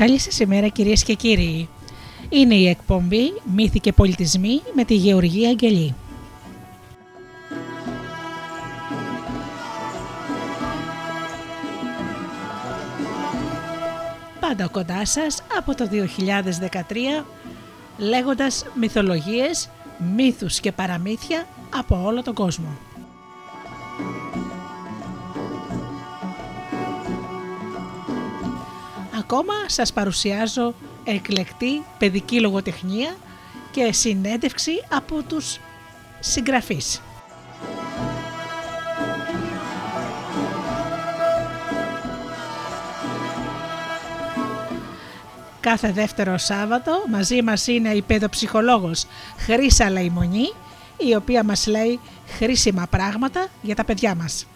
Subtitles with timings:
[0.00, 1.68] Καλή σας ημέρα κυρίες και κύριοι.
[2.28, 5.94] Είναι η εκπομπή «Μύθοι και πολιτισμοί» με τη Γεωργία Αγγελή.
[14.50, 17.24] Πάντα κοντά σας από το 2013
[17.98, 19.68] λέγοντας μυθολογίες,
[20.14, 22.78] μύθους και παραμύθια από όλο τον κόσμο.
[29.18, 30.74] ακόμα σας παρουσιάζω
[31.04, 33.16] εκλεκτή παιδική λογοτεχνία
[33.70, 35.58] και συνέντευξη από τους
[36.20, 37.00] συγγραφείς.
[45.70, 50.52] Κάθε δεύτερο Σάββατο μαζί μας είναι η παιδοψυχολόγος Χρύσα Λαϊμονή
[50.96, 54.46] η οποία μας λέει χρήσιμα πράγματα για τα παιδιά μας.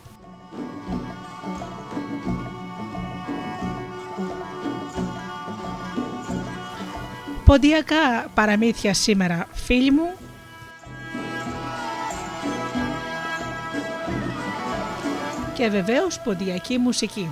[7.44, 10.12] Ποντιακά παραμύθια σήμερα φίλοι μου.
[15.54, 17.30] Και βεβαίως ποντιακή μουσική.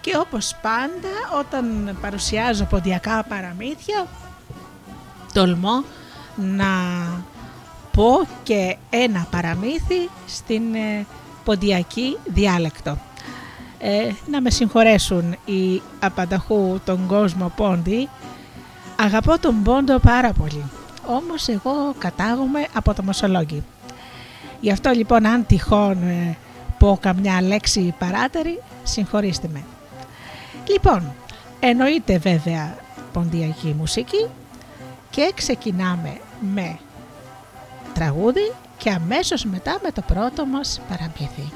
[0.00, 4.06] Και όπως πάντα όταν παρουσιάζω ποντιακά παραμύθια
[5.32, 5.84] τολμώ
[6.36, 6.66] να
[7.92, 11.06] πω και ένα παραμύθι στην ε,
[11.44, 12.98] ποντιακή διάλεκτο.
[13.78, 18.08] Ε, να με συγχωρέσουν οι απανταχού τον κόσμο πόντι
[19.02, 20.64] Αγαπώ τον Πόντο πάρα πολύ,
[21.06, 23.62] όμως εγώ κατάγομαι από το Μοσολόγγι.
[24.60, 26.36] Γι' αυτό λοιπόν αν τυχόν ε,
[26.78, 29.62] πω καμιά λέξη παράτερη, συγχωρήστε με.
[30.68, 31.14] Λοιπόν,
[31.60, 32.76] εννοείται βέβαια
[33.12, 34.26] ποντιακή μουσική
[35.10, 36.78] και ξεκινάμε με
[37.94, 41.52] τραγούδι και αμέσως μετά με το πρώτο μας παραμύθι.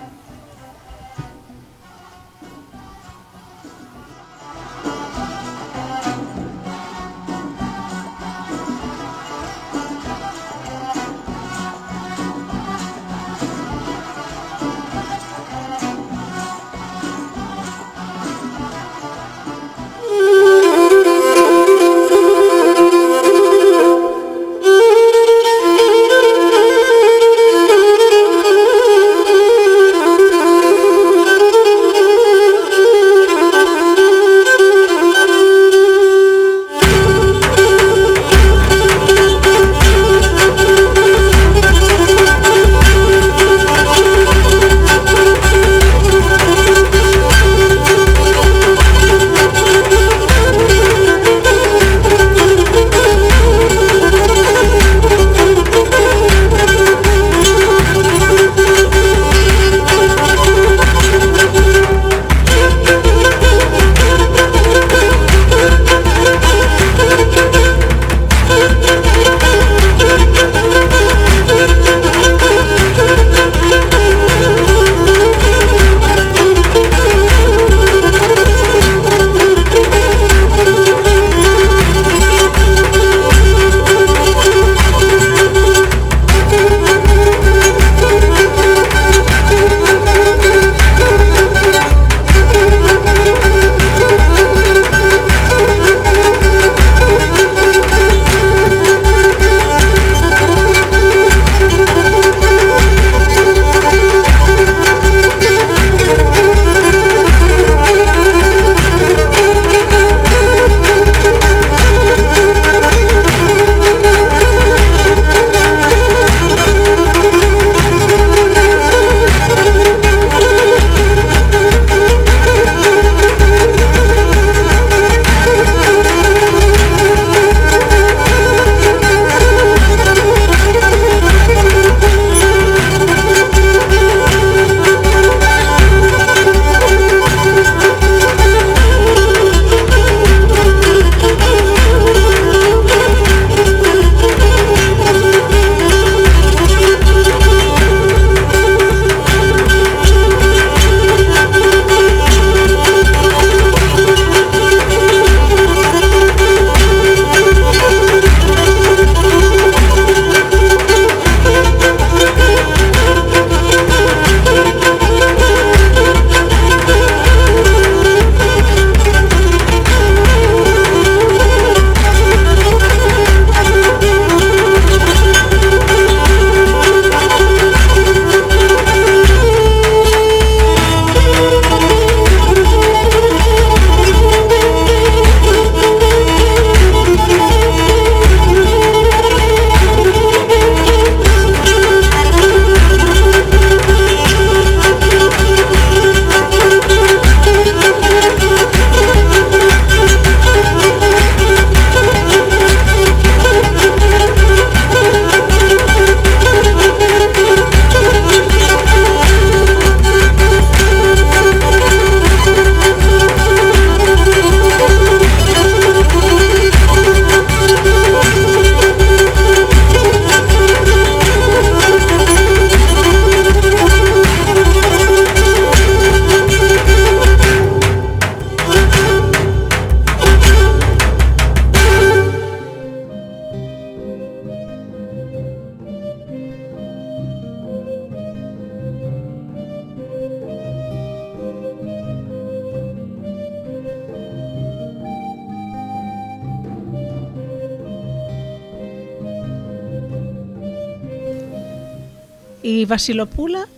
[252.95, 253.69] Βασιλοπούλα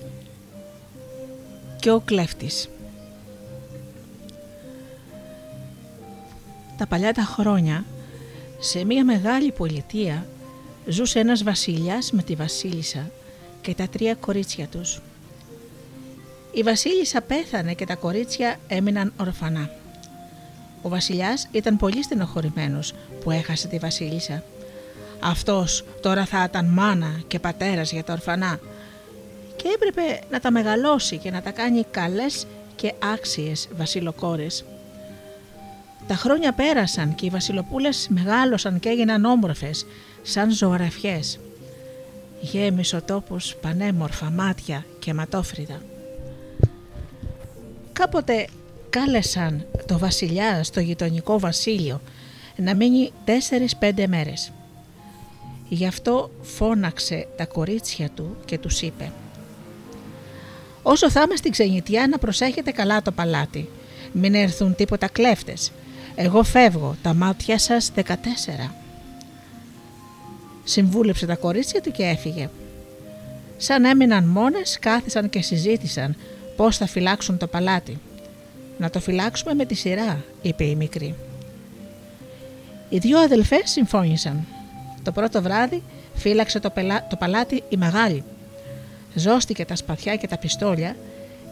[1.81, 2.69] και ο κλέφτης.
[6.79, 7.85] Τα παλιά τα χρόνια,
[8.59, 10.27] σε μια μεγάλη πολιτεία,
[10.87, 13.11] ζούσε ένας βασιλιάς με τη βασίλισσα
[13.61, 15.01] και τα τρία κορίτσια τους.
[16.53, 19.71] Η βασίλισσα πέθανε και τα κορίτσια έμειναν ορφανά.
[20.83, 24.43] Ο βασιλιάς ήταν πολύ στενοχωρημένος που έχασε τη βασίλισσα.
[25.21, 28.75] Αυτός τώρα θα ήταν μάνα και πατέρας για τα ορφανά και
[29.77, 32.47] έπρεπε να τα μεγαλώσει και να τα κάνει καλές
[32.77, 34.65] και άξιες βασιλοκόρες.
[36.07, 39.87] Τα χρόνια πέρασαν και οι βασιλοπούλες μεγάλωσαν και έγιναν όμορφες,
[40.23, 41.39] σαν ζωγραφιές.
[42.41, 45.83] Γέμισε ο τόπος πανέμορφα μάτια και ματόφριδα.
[47.93, 48.47] Κάποτε
[48.91, 52.01] κάλεσαν το βασιλιά στο γειτονικό βασίλειο
[52.57, 54.53] να μείνει τέσσερις-πέντε μέρες.
[55.69, 59.13] Γι' αυτό φώναξε τα κορίτσια του και τους είπε
[60.89, 63.69] «Όσο θα είμαι στην ξενιτιά να προσέχετε καλά το παλάτι.
[64.13, 65.73] Μην έρθουν τίποτα κλέφτες.
[66.15, 68.03] Εγώ φεύγω, τα μάτια σας 14».
[70.65, 72.49] Συμβούλεψε τα κορίτσια του και έφυγε.
[73.57, 76.17] Σαν έμειναν μόνες κάθισαν και συζήτησαν
[76.57, 77.99] πώς θα φυλάξουν το παλάτι.
[78.79, 81.15] «Να το φυλάξουμε με τη σειρά», είπε η μικρή.
[82.89, 84.47] Οι δύο αδελφές συμφώνησαν.
[85.03, 85.83] Το πρώτο βράδυ
[86.15, 86.73] φύλαξε το,
[87.09, 88.25] το παλάτι η μεγάλη.
[89.17, 90.97] Ζώστηκε τα σπαθιά και τα πιστόλια,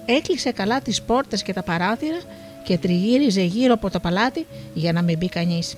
[0.07, 2.21] έκλεισε καλά τις πόρτες και τα παράθυρα
[2.65, 5.77] και τριγύριζε γύρω από το παλάτι για να μην μπει κανείς.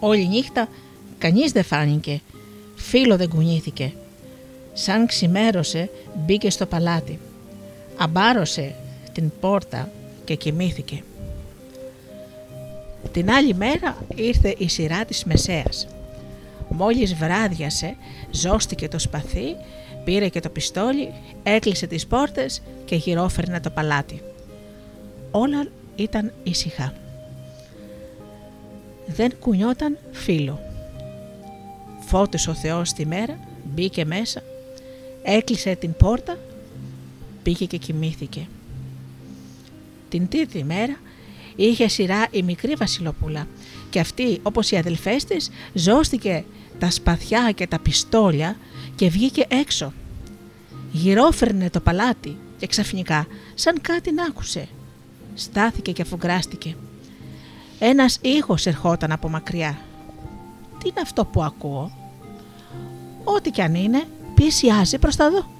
[0.00, 0.68] Όλη νύχτα
[1.18, 2.20] κανείς δεν φάνηκε,
[2.74, 3.92] φίλο δεν κουνήθηκε.
[4.72, 7.18] Σαν ξημέρωσε μπήκε στο παλάτι.
[7.96, 8.74] Αμπάρωσε
[9.12, 9.90] την πόρτα
[10.24, 11.02] και κοιμήθηκε.
[13.12, 15.86] Την άλλη μέρα ήρθε η σειρά της Μεσαίας.
[16.72, 17.96] Μόλις βράδιασε,
[18.30, 19.56] ζώστηκε το σπαθί,
[20.04, 21.12] πήρε και το πιστόλι,
[21.42, 24.22] έκλεισε τις πόρτες και γυρόφερνε το παλάτι.
[25.30, 26.94] Όλα ήταν ήσυχα.
[29.06, 30.60] Δεν κουνιόταν φίλο.
[32.06, 34.42] Φώτισε ο Θεός τη μέρα, μπήκε μέσα,
[35.22, 36.38] έκλεισε την πόρτα,
[37.42, 38.46] πήγε και κοιμήθηκε.
[40.08, 40.96] Την τρίτη μέρα
[41.56, 43.46] είχε σειρά η μικρή βασιλοπούλα
[43.90, 46.44] και αυτή όπως οι αδελφές της ζώστηκε
[46.80, 48.56] τα σπαθιά και τα πιστόλια
[48.94, 49.92] και βγήκε έξω.
[50.92, 54.68] Γυρόφερνε το παλάτι και ξαφνικά σαν κάτι να άκουσε.
[55.34, 56.76] Στάθηκε και αφουγκράστηκε.
[57.78, 59.78] Ένας ήχος ερχόταν από μακριά.
[60.78, 61.90] Τι είναι αυτό που ακούω;
[63.24, 65.59] Ό,τι κι αν είναι, πλησιάζει προς τα δω.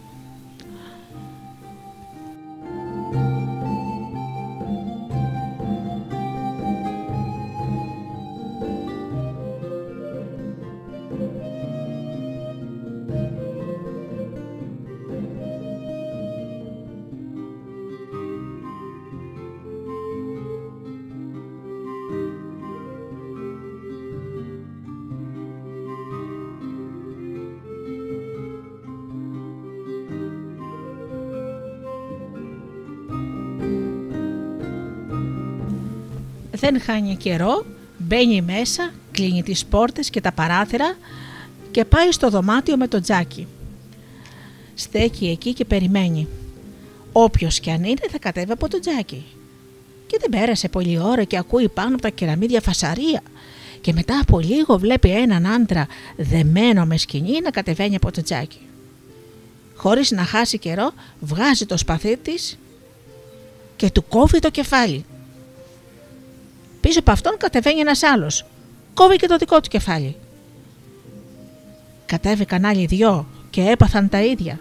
[36.61, 37.67] Δεν χάνει καιρό,
[37.99, 40.97] μπαίνει μέσα, κλείνει τις πόρτες και τα παράθυρα
[41.71, 43.47] και πάει στο δωμάτιο με το τζάκι.
[44.75, 46.29] Στέκει εκεί και περιμένει.
[47.13, 49.25] Όποιος κι αν είναι θα κατέβει από το τζάκι.
[50.07, 53.23] Και δεν πέρασε πολλή ώρα και ακούει πάνω από τα κεραμίδια φασαρία
[53.81, 55.87] και μετά από λίγο βλέπει έναν άντρα
[56.17, 58.61] δεμένο με σκηνή να κατεβαίνει από το τζάκι.
[59.75, 62.59] Χωρίς να χάσει καιρό βγάζει το σπαθί της
[63.77, 65.05] και του κόβει το κεφάλι.
[66.91, 68.45] Πίσω από αυτόν κατεβαίνει ένας άλλος.
[68.95, 70.17] Κόβει και το δικό του κεφάλι.
[72.07, 74.61] Κατέβηκαν άλλοι δυο και έπαθαν τα ίδια.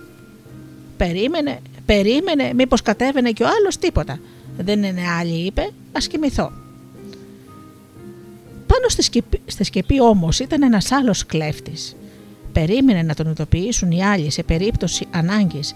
[0.98, 4.20] Περίμενε, περίμενε, μήπως κατέβαινε και ο άλλος τίποτα.
[4.58, 6.52] Δεν είναι άλλοι, είπε, ας κοιμηθώ.
[8.68, 11.96] Πάνω στη σκεπή, στη σκεπή όμως ήταν ένας άλλος κλέφτης.
[12.54, 15.76] Περίμενε να τον ειδοποιήσουν οι άλλοι σε περίπτωση ανάγκης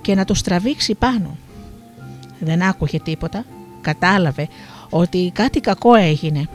[0.00, 1.36] και να του τραβήξει πάνω.
[2.38, 3.44] Δεν άκουγε τίποτα,
[3.80, 4.48] κατάλαβε
[4.90, 6.48] ότι κάτι κακό έγινε.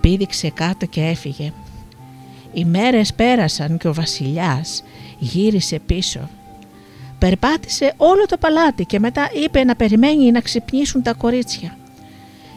[0.00, 1.52] Πήδηξε κάτω και έφυγε.
[2.52, 4.84] Οι μέρες πέρασαν και ο βασιλιάς
[5.18, 6.28] γύρισε πίσω.
[7.18, 11.76] Περπάτησε όλο το παλάτι και μετά είπε να περιμένει να ξυπνήσουν τα κορίτσια.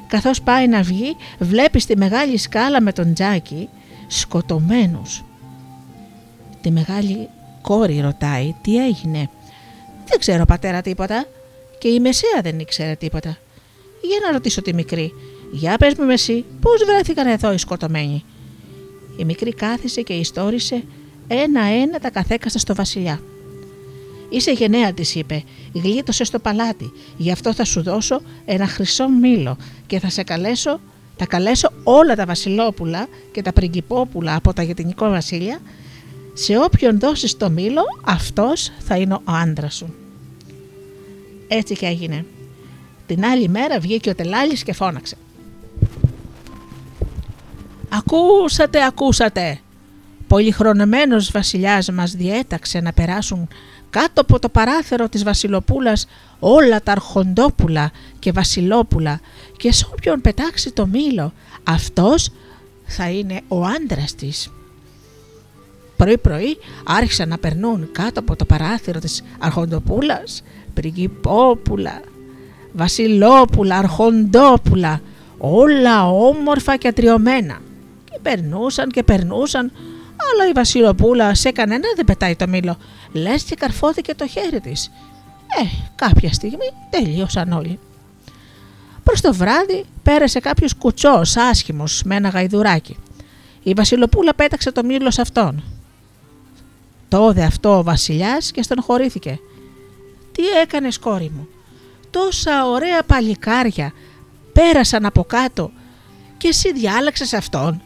[0.07, 3.69] Καθώς πάει να βγει βλέπει στη μεγάλη σκάλα με τον Τζάκι
[4.07, 5.23] σκοτωμένους.
[6.61, 7.29] Τη μεγάλη
[7.61, 9.29] κόρη ρωτάει τι έγινε;
[10.05, 11.25] Δεν ξέρω πατέρα τίποτα
[11.77, 13.37] και η μεσαία δεν ήξερε τίποτα.
[14.07, 15.13] Για να ρωτήσω τη μικρή.
[15.51, 18.23] Για πες μου εσύ, πώς βρέθηκαν εδώ οι σκοτωμένοι;
[19.17, 20.83] Η μικρή κάθισε και ιστόρισε
[21.27, 23.21] ένα-ένα τα καθέκαστα στο βασιλιά.
[24.29, 25.43] Είσαι γενναία, της είπε,
[25.73, 29.57] γλίτωσε στο παλάτι, γι' αυτό θα σου δώσω ένα χρυσό μήλο
[29.87, 30.79] και θα σε καλέσω,
[31.15, 35.59] θα καλέσω όλα τα βασιλόπουλα και τα πριγκυπόπουλα από τα γετινικό βασίλεια.
[36.33, 39.93] Σε όποιον δώσεις το μήλο, αυτός θα είναι ο άντρας σου.
[41.47, 42.25] Έτσι και έγινε.
[43.07, 45.17] Την άλλη μέρα βγήκε ο Τελάλης και φώναξε.
[47.89, 49.59] «Ακούσατε, ακούσατε!
[50.27, 53.47] Πολυχρονεμένος βασιλιάς μας διέταξε να περάσουν
[53.89, 56.07] κάτω από το παράθυρο της βασιλοπούλας
[56.39, 59.19] όλα τα αρχοντόπουλα και βασιλόπουλα
[59.57, 61.33] και σε όποιον πετάξει το μήλο
[61.63, 62.31] αυτός
[62.85, 64.49] θα είναι ο άντρας της.
[65.97, 70.43] Πρωί πρωί άρχισαν να περνούν κάτω από το παράθυρο της αρχοντοπούλας
[70.73, 72.01] πριγκυπόπουλα,
[72.75, 75.01] βασιλόπουλα, αρχοντόπουλα,
[75.37, 77.61] όλα όμορφα και ατριωμένα.
[78.11, 79.71] Και περνούσαν και περνούσαν,
[80.31, 82.77] αλλά η βασιλοπούλα σε κανένα δεν πετάει το μήλο,
[83.11, 84.91] λες και καρφώθηκε το χέρι της.
[85.61, 85.65] Ε,
[85.95, 87.79] κάποια στιγμή τελείωσαν όλοι.
[89.03, 92.97] Προς το βράδυ πέρασε κάποιος κουτσός άσχημος με ένα γαϊδουράκι.
[93.63, 95.63] Η βασιλοπούλα πέταξε το μήλο σε αυτόν.
[97.07, 99.39] Τόδε αυτό ο βασιλιάς και στενοχωρήθηκε.
[100.31, 101.47] Τι έκανες κόρη μου;
[102.15, 103.93] Τόσα ωραία παλικάρια
[104.53, 105.71] πέρασαν από κάτω
[106.37, 107.81] και εσύ διάλεξες αυτόν.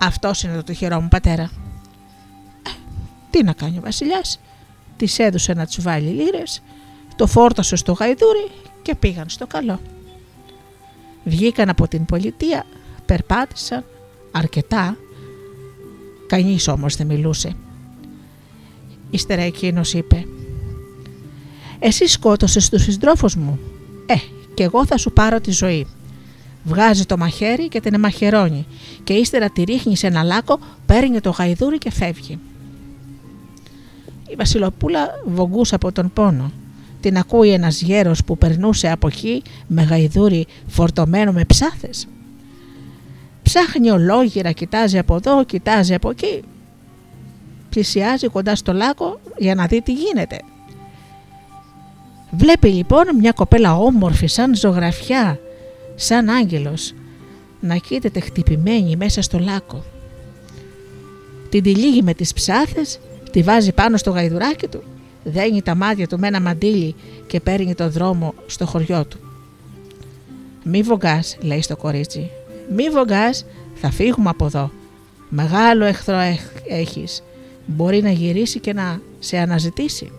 [0.00, 1.42] Αυτός είναι το τυχερό μου πατέρα.
[1.42, 2.70] Ε,
[3.30, 4.40] τι να κάνει ο βασιλιάς;
[4.96, 6.62] Της έδωσε να του βάλει λύρες,
[7.16, 8.50] το φόρτωσε στο γαϊδούρι
[8.82, 9.80] και πήγαν στο καλό.
[11.24, 12.64] Βγήκαν από την πολιτεία,
[13.06, 13.84] περπάτησαν
[14.30, 14.96] αρκετά,
[16.26, 17.56] κανείς όμως δεν μιλούσε.
[19.10, 20.26] Ύστερα εκείνος είπε
[21.80, 23.58] εσύ σκότωσες τους συντρόφους μου.
[24.06, 24.14] Ε,
[24.54, 25.86] και εγώ θα σου πάρω τη ζωή.
[26.64, 28.66] Βγάζει το μαχαίρι και την εμαχαιρώνει
[29.04, 32.38] και ύστερα τη ρίχνει σε ένα λάκκο, παίρνει το γαϊδούρι και φεύγει.
[34.28, 36.52] Η Βασιλοπούλα βογκούσε από τον πόνο.
[37.00, 42.06] Την ακούει ένας γέρος που περνούσε από εκεί με γαϊδούρι φορτωμένο με ψάθες.
[43.42, 46.42] Ψάχνει ολόγυρα, κοιτάζει από εδώ, κοιτάζει από εκεί.
[47.70, 50.40] Πλησιάζει κοντά στο λάκκο για να δει τι γίνεται.
[52.30, 55.40] Βλέπει λοιπόν μια κοπέλα όμορφη σαν ζωγραφιά,
[55.94, 56.94] σαν άγγελος,
[57.60, 59.84] να κοίταται χτυπημένη μέσα στο λάκκο.
[61.48, 64.82] Την τυλίγει με τις ψάθες, τη βάζει πάνω στο γαϊδουράκι του,
[65.24, 66.94] δένει τα μάτια του με ένα μαντίλι
[67.26, 69.18] και παίρνει το δρόμο στο χωριό του.
[70.64, 72.30] «Μη βογκάς», λέει στο κορίτσι.
[72.74, 73.44] «Μη βογκάς,
[73.74, 74.70] θα φύγουμε από εδώ.
[75.28, 76.18] Μεγάλο εχθρό
[76.68, 77.22] έχεις.
[77.66, 80.12] Μπορεί να γυρίσει και να σε αναζητήσει»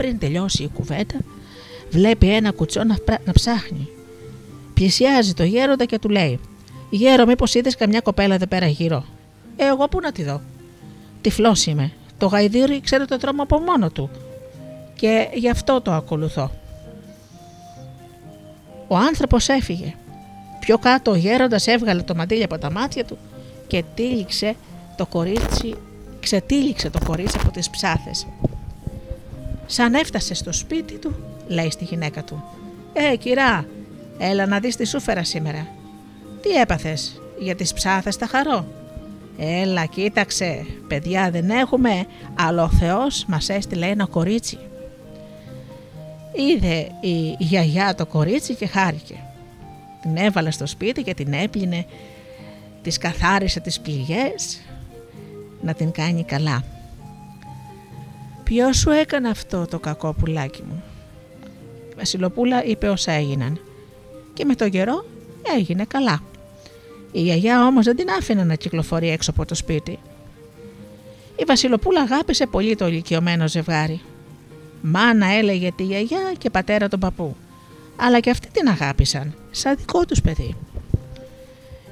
[0.00, 1.14] πριν τελειώσει η κουβέντα,
[1.90, 3.88] βλέπει ένα κουτσό να, να ψάχνει.
[4.74, 6.40] Πλησιάζει το γέροντα και του λέει:
[6.90, 9.04] Γέρο, μήπως είδες καμιά κοπέλα εδώ πέρα γύρω;
[9.56, 10.40] Ε, εγώ πού να τη δω;
[11.20, 11.92] Τυφλός είμαι.
[12.18, 14.10] Το γαϊδίρι ξέρει το δρόμο από μόνο του.
[14.94, 16.50] Και γι' αυτό το ακολουθώ.
[18.88, 19.94] Ο άνθρωπος έφυγε.
[20.60, 23.18] Πιο κάτω ο γέροντας έβγαλε το μαντίλι από τα μάτια του
[23.66, 24.54] και τύλιξε
[24.96, 25.74] το κορίτσι,
[26.20, 28.26] ξετύλιξε το κορίτσι από τις ψάθες.
[29.72, 31.14] Σαν έφτασε στο σπίτι του,
[31.46, 32.44] λέει στη γυναίκα του.
[32.92, 33.66] Ε, κυρά,
[34.18, 35.66] έλα να δεις τι σου φέρα σήμερα.
[36.42, 38.66] Τι έπαθες, για τις ψάθες τα χαρώ;
[39.38, 44.58] Έλα, κοίταξε, παιδιά δεν έχουμε, αλλά ο Θεός μας έστειλε ένα κορίτσι.
[46.32, 49.14] Είδε η γιαγιά το κορίτσι και χάρηκε.
[50.02, 51.86] Την έβαλε στο σπίτι και την έπλυνε,
[52.82, 54.60] της καθάρισε τις πληγές,
[55.62, 56.64] να την κάνει καλά.
[58.50, 60.82] Ποιος σου έκανε αυτό το κακό πουλάκι μου;
[61.90, 63.60] Η Βασιλοπούλα είπε όσα έγιναν.
[64.34, 65.04] Και με τον καιρό
[65.58, 66.22] έγινε καλά.
[67.12, 69.98] Η γιαγιά όμως δεν την άφηνε να κυκλοφορεί έξω από το σπίτι.
[71.36, 74.00] Η Βασιλοπούλα αγάπησε πολύ το ηλικιωμένο ζευγάρι.
[74.82, 77.36] Μάνα έλεγε τη γιαγιά και πατέρα τον παππού.
[77.96, 80.56] Αλλά και αυτοί την αγάπησαν, σαν δικό τους παιδί.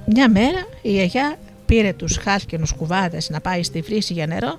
[0.06, 4.58] Μια μέρα η γιαγιά πήρε τους χάλκινους κουβάδες να πάει στη βρύση για νερό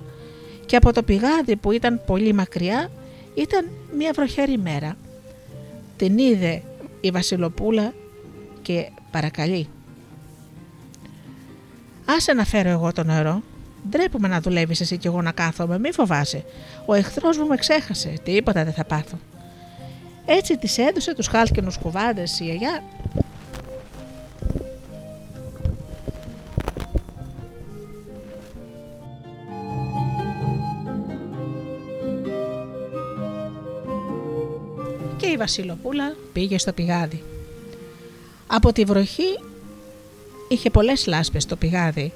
[0.70, 2.90] και από το πηγάδι που ήταν πολύ μακριά
[3.34, 4.96] ήταν μια βροχερή μέρα.
[5.96, 6.62] Την είδε
[7.00, 7.92] η Βασιλοπούλα
[8.62, 9.68] και παρακαλεί.
[12.04, 13.42] Άσε να φέρω εγώ το νερό.
[13.88, 16.44] Ντρέπομαι να δουλεύεις εσύ κι εγώ να κάθομαι, μη φοβάσαι.
[16.86, 19.18] Ο εχθρός μου με ξέχασε, τίποτα δεν θα πάθω.
[20.26, 22.82] Έτσι της έδωσε τους χάλκινους κουβάδε η γιαγιά
[35.40, 37.22] Βασιλοπούλα πήγε στο πηγάδι.
[38.46, 39.38] Από τη βροχή
[40.48, 42.12] είχε πολλές λάσπες το πηγάδι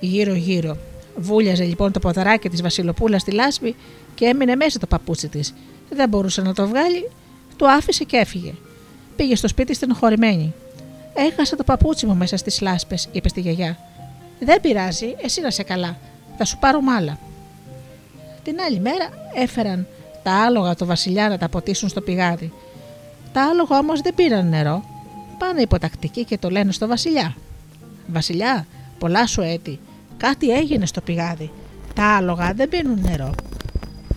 [0.00, 0.76] γύρω γύρω
[1.16, 3.76] Βούλιαζε λοιπόν το ποδαράκι της Βασιλοπούλας στη λάσπη
[4.14, 5.54] και έμεινε μέσα το παπούτσι της.
[5.90, 7.10] Δεν μπορούσε να το βγάλει,
[7.56, 8.54] το άφησε και έφυγε.
[9.16, 10.54] Πήγε στο σπίτι στενοχωρημένη.
[11.14, 13.78] Έχασα το παπούτσι μου μέσα στις λάσπες, είπε στη γιαγιά.
[14.40, 15.96] Δεν πειράζει, εσύ να σε καλά.
[16.38, 17.18] Θα σου πάρω άλλα.
[18.42, 19.86] Την άλλη μέρα έφεραν
[20.22, 22.52] τα άλογα το βασιλιά να τα ποτίσουν στο πηγάδι.
[23.32, 24.84] Τα άλογα όμως δεν πήραν νερό.
[25.38, 27.34] Πάνε υποτακτικοί και το λένε στο βασιλιά.
[28.06, 28.66] Βασιλιά,
[28.98, 29.78] πολλά σου έτη.
[30.16, 31.50] Κάτι έγινε στο πηγάδι.
[31.94, 33.34] Τα άλογα δεν πίνουν νερό.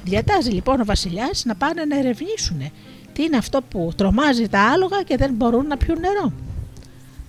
[0.03, 2.71] Διατάζει λοιπόν ο βασιλιάς να πάνε να ερευνήσουν
[3.13, 6.33] τι είναι αυτό που τρομάζει τα άλογα και δεν μπορούν να πιούν νερό.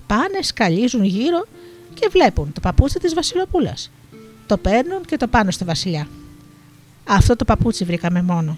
[0.06, 1.46] Πάνε, σκαλίζουν γύρω
[1.94, 3.90] και βλέπουν το παπούτσι της βασιλοπούλας.
[4.46, 6.06] Το παίρνουν και το πάνε στο βασιλιά.
[7.08, 8.56] Αυτό το παπούτσι βρήκαμε μόνο.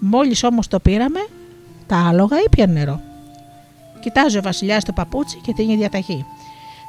[0.00, 1.26] Μόλις όμως το πήραμε,
[1.86, 3.00] τα άλογα ήπιαν νερό.
[4.00, 6.24] Κοιτάζει ο βασιλιάς το παπούτσι και την διαταγή.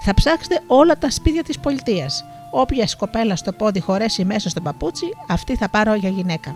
[0.01, 2.23] Θα ψάξετε όλα τα σπίτια της πολιτείας.
[2.51, 6.55] Όποια σκοπέλα στο πόδι χωρέσει μέσα στο παπούτσι, αυτή θα πάρω για γυναίκα.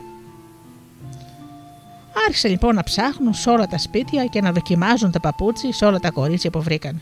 [2.28, 6.00] Άρχισε λοιπόν να ψάχνουν σε όλα τα σπίτια και να δοκιμάζουν το παπούτσι σε όλα
[6.00, 7.02] τα κορίτσια που βρήκαν.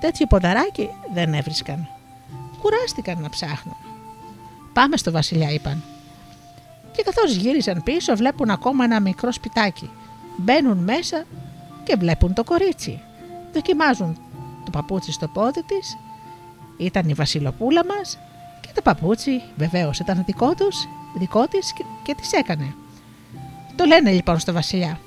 [0.00, 1.88] Τέτοιο ποδαράκι δεν έβρισκαν.
[2.62, 3.76] Κουράστηκαν να ψάχνουν.
[4.72, 5.82] Πάμε στο βασιλιά, είπαν.
[6.98, 9.90] Και καθώς γύρισαν πίσω, βλέπουν ακόμα ένα μικρό σπιτάκι.
[10.36, 11.24] Μπαίνουν μέσα
[11.84, 13.00] και βλέπουν το κορίτσι.
[13.52, 14.18] Δοκιμάζουν
[14.64, 15.96] το παπούτσι στο πόδι της.
[16.76, 18.18] Ήταν η βασιλοπούλα μας
[18.60, 22.74] και το παπούτσι βεβαίως ήταν δικό, τους, δικό της και, και της έκανε.
[23.76, 25.00] Το λένε λοιπόν στο βασιλιά.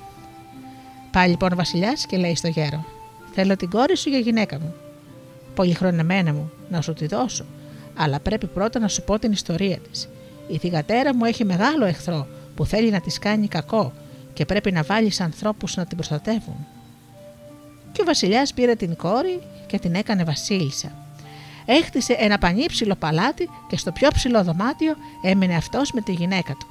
[1.10, 2.84] Πάει λοιπόν ο βασιλιάς και λέει στο γέρο:
[3.32, 4.74] Θέλω την κόρη σου για γυναίκα μου.
[5.54, 7.44] Πολυχρονεμένα μου, να σου τη δώσω,
[7.96, 10.08] αλλά πρέπει πρώτα να σου πω την ιστορία της.
[10.52, 13.92] Η θηγατέρα μου έχει μεγάλο εχθρό που θέλει να της κάνει κακό
[14.32, 16.66] και πρέπει να βάλει ανθρώπους να την προστατεύουν.
[17.92, 20.92] Και ο βασιλιάς πήρε την κόρη και την έκανε βασίλισσα.
[21.64, 26.66] Έχτισε ένα πανίψιλο παλάτι και στο πιο ψηλό δωμάτιο έμεινε αυτός με τη γυναίκα του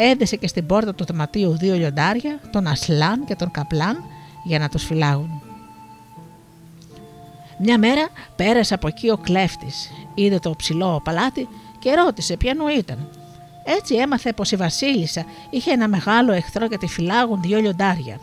[0.00, 4.04] έδεσε και στην πόρτα του δωματίου δύο λιοντάρια, τον Ασλάν και τον Καπλάν,
[4.44, 5.42] για να τους φυλάγουν.
[7.58, 11.48] Μια μέρα πέρασε από εκεί ο κλέφτης, είδε το ψηλό παλάτι
[11.80, 13.08] και ρώτησε ποιανού ήταν.
[13.64, 18.20] Έτσι έμαθε πως η βασίλισσα είχε ένα μεγάλο εχθρό και τη φυλάγουν δύο λιοντάρια.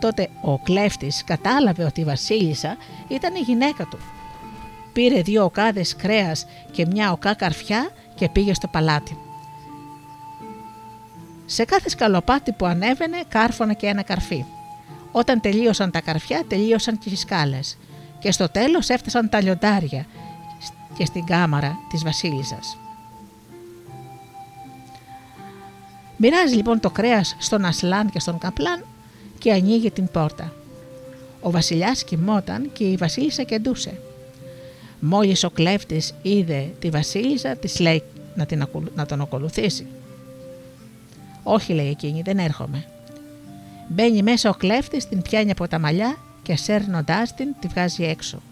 [0.00, 2.76] Τότε ο κλέφτης κατάλαβε ότι η βασίλισσα
[3.08, 3.98] ήταν η γυναίκα του.
[4.92, 9.16] Πήρε δύο οκάδες κρέας και μια οκά καρφιά και πήγε στο παλάτι.
[11.46, 14.44] Σε κάθε σκαλοπάτι που ανέβαινε κάρφωνε και ένα καρφί.
[15.12, 17.78] Όταν τελείωσαν τα καρφιά τελείωσαν και οι σκάλες
[18.18, 20.06] και στο τέλος έφτασαν τα λιοντάρια
[21.00, 22.76] και στην κάμαρα της βασίλισσας.
[26.16, 28.84] Μοιράζει λοιπόν το κρέας στον Ασλάν και στον Καπλάν
[29.38, 30.52] και ανοίγει την πόρτα.
[31.40, 34.00] Ο βασιλιάς κοιμόταν και η βασίλισσα κεντούσε.
[35.00, 38.02] Μόλις ο κλέφτης είδε τη βασίλισσα της λέει
[38.34, 39.86] να, την, να τον ακολουθήσει.
[41.42, 42.86] Όχι, λέει εκείνη, δεν έρχομαι.
[43.88, 48.42] Μπαίνει μέσα ο κλέφτης, την πιάνει από τα μαλλιά και σέρνοντάς την τη βγάζει έξω.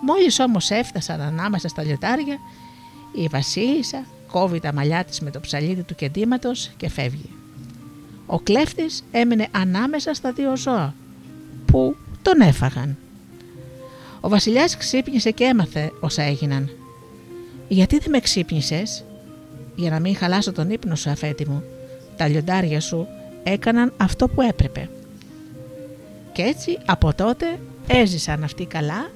[0.00, 2.38] Μόλις όμως έφτασαν ανάμεσα στα λιωτάρια,
[3.12, 7.30] η Βασίλισσα κόβει τα μαλλιά της με το ψαλίδι του κεντήματος και φεύγει.
[8.26, 10.94] Ο κλέφτης έμεινε ανάμεσα στα δύο ζώα
[11.64, 12.96] που τον έφαγαν.
[14.20, 16.70] Ο βασιλιάς ξύπνησε και έμαθε όσα έγιναν.
[17.68, 19.04] «Γιατί δεν με ξύπνησες»
[19.76, 21.62] «Για να μην χαλάσω τον ύπνο σου αφέτη μου»,
[22.16, 23.06] τα λιοντάρια σου
[23.42, 24.88] έκαναν αυτό που έπρεπε.
[26.32, 29.10] Και έτσι από τότε έζησαν αυτοί καλά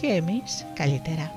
[0.00, 1.32] και εμείς καλύτερα.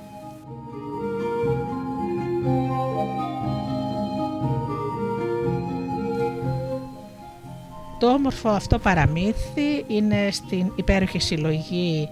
[7.99, 12.09] Το όμορφο αυτό παραμύθι είναι στην υπέροχη συλλογή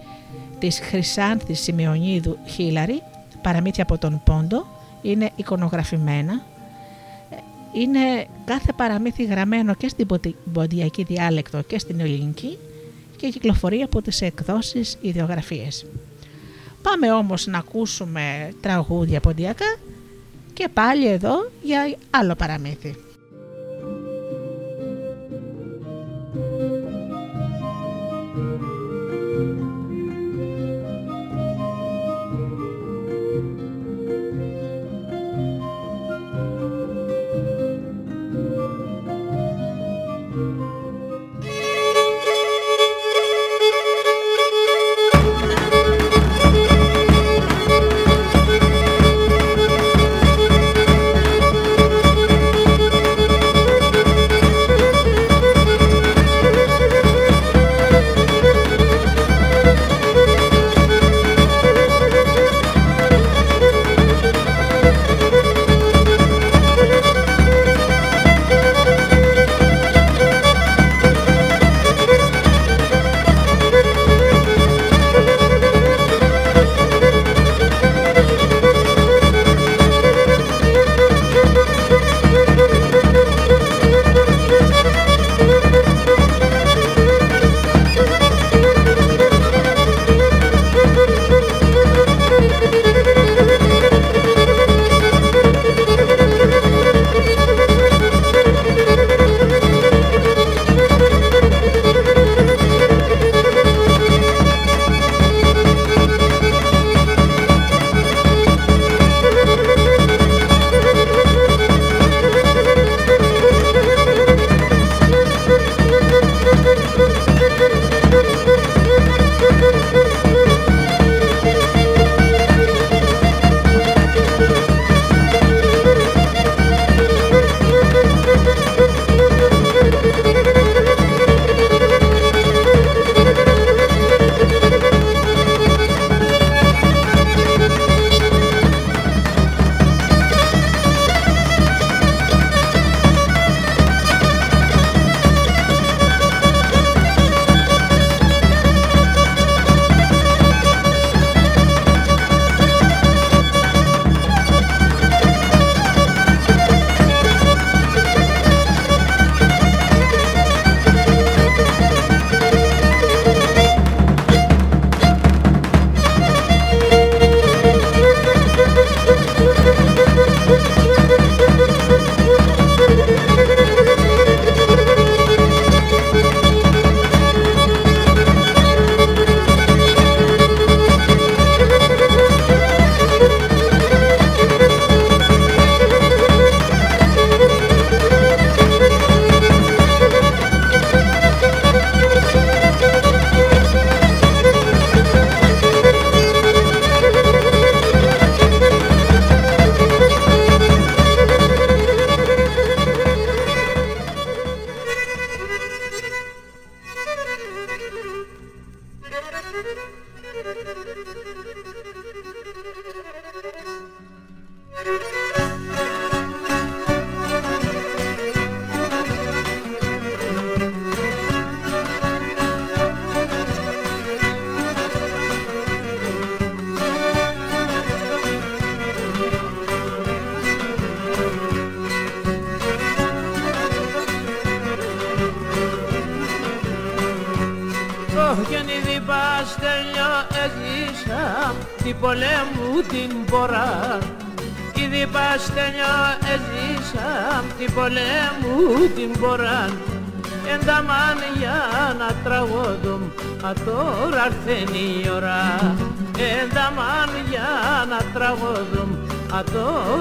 [0.60, 3.02] της Χρυσάνθης Σημειονίδου Χίλαρη,
[3.42, 4.66] παραμύθια από τον Πόντο,
[5.02, 6.42] είναι εικονογραφημένα
[7.74, 10.08] είναι κάθε παραμύθι γραμμένο και στην
[10.54, 12.58] ποντιακή διάλεκτο και στην ελληνική
[13.16, 15.86] και κυκλοφορεί από τις εκδόσεις ιδιογραφίες.
[16.82, 19.78] Πάμε όμως να ακούσουμε τραγούδια ποντιακά
[20.54, 22.96] και πάλι εδώ για άλλο παραμύθι.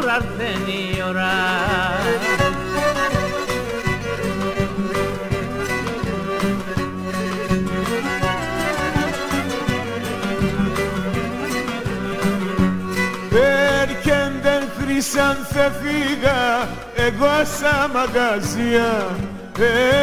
[0.01, 1.31] Τώρα έρθει η ώρα.
[15.13, 19.17] Σαν θε φύγα εγώ σαν μαγαζία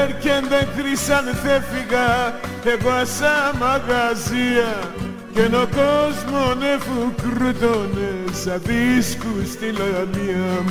[0.01, 0.45] Έρκεν
[0.77, 4.94] χρήσαν θε φύγα εγώ σαν μαγαζία
[5.35, 10.63] και ο κόσμο νεφουκρούτονε σαν δίσκου στη λαλία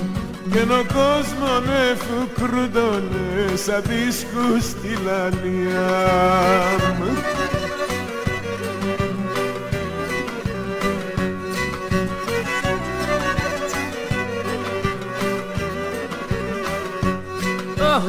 [0.53, 5.89] και ο κόσμο νεφουκρούτονε σαν δίσκου στη λαλία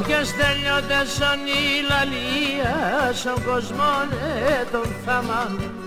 [0.08, 5.85] και στέλνιονται σαν η λαλία σαν κοσμόνε τον θαμάν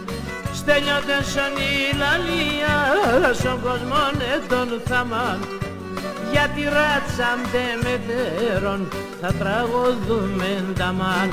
[0.69, 2.77] στέλνιονται σαν η λαλία
[3.41, 5.39] σαν κοσμόνε τον θαμάν
[6.33, 8.89] γιατί ράτσαντε μετέρων
[9.21, 11.31] θα τραγωδούμε νταμάν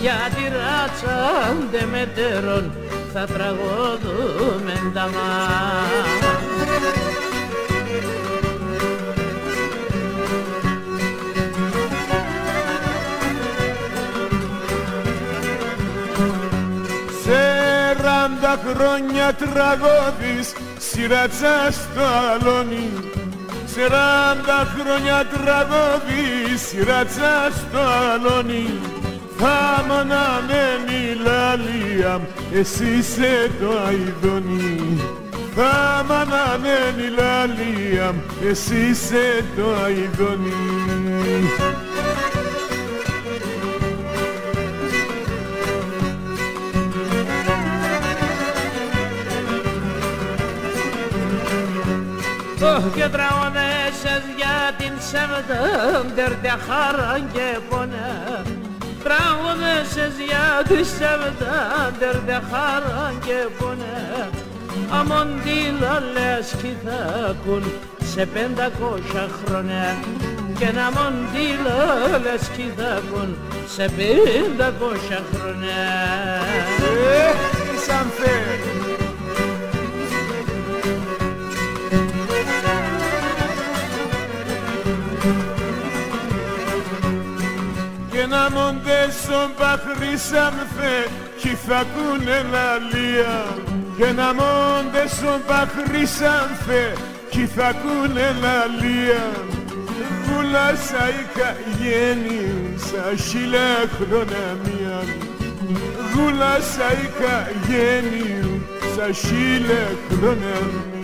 [0.00, 2.72] γιατί ράτσαντε μετέρων
[3.12, 6.35] θα τραγωδούμε νταμάν
[18.56, 22.90] Σαράντα χρόνια τραγώδης σειρατσα στο αλόνι
[23.66, 28.80] Σαράντα χρόνια τραγώδης σειρατσα στο αλόνι
[29.38, 30.12] θα μ'
[31.24, 32.20] λαλία
[32.52, 35.00] εσύ σε το αηδόνι
[35.54, 36.12] θα μ'
[37.18, 38.14] λαλία
[38.48, 40.52] εσύ σε το αηδόνι
[52.94, 56.32] και τραγωδέσες για την σεβδέντερ
[56.66, 58.42] χαρά και πονέ
[59.02, 64.28] τραγωδέσες για την σεβδέντερ χαρά και πονέ
[64.90, 67.64] αμοντήλα λες κι θα ακούν
[68.12, 69.96] σε πεντακόσια χρόνια.
[70.58, 71.78] Και να μοντήλα
[72.22, 73.36] λες κι θα ακούν
[73.74, 75.82] σε πεντακόσια χρόνια.
[77.18, 77.32] Ε,
[77.86, 78.06] σαν
[88.36, 90.96] να μοντέσον παχρήσαν θε
[91.40, 93.36] κι θα ακούνε λαλία.
[93.96, 96.84] Και να μοντέσον παχρήσαν θε
[97.30, 99.24] κι θα ακούνε λαλία.
[100.24, 102.44] Γουλάσα η καγέννη
[102.88, 104.98] σα χίλια χρόνια μία.
[106.12, 108.26] Γουλάσα η καγέννη
[108.96, 110.95] σα χίλια χρόνια μία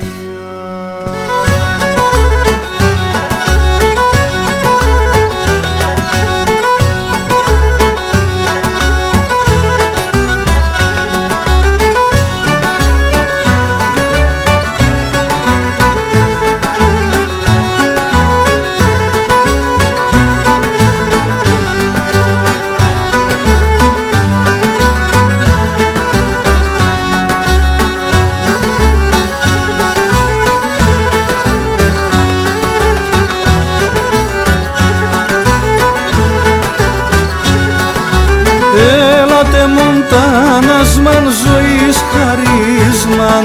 [41.44, 43.44] ζωής χαρίσμαν.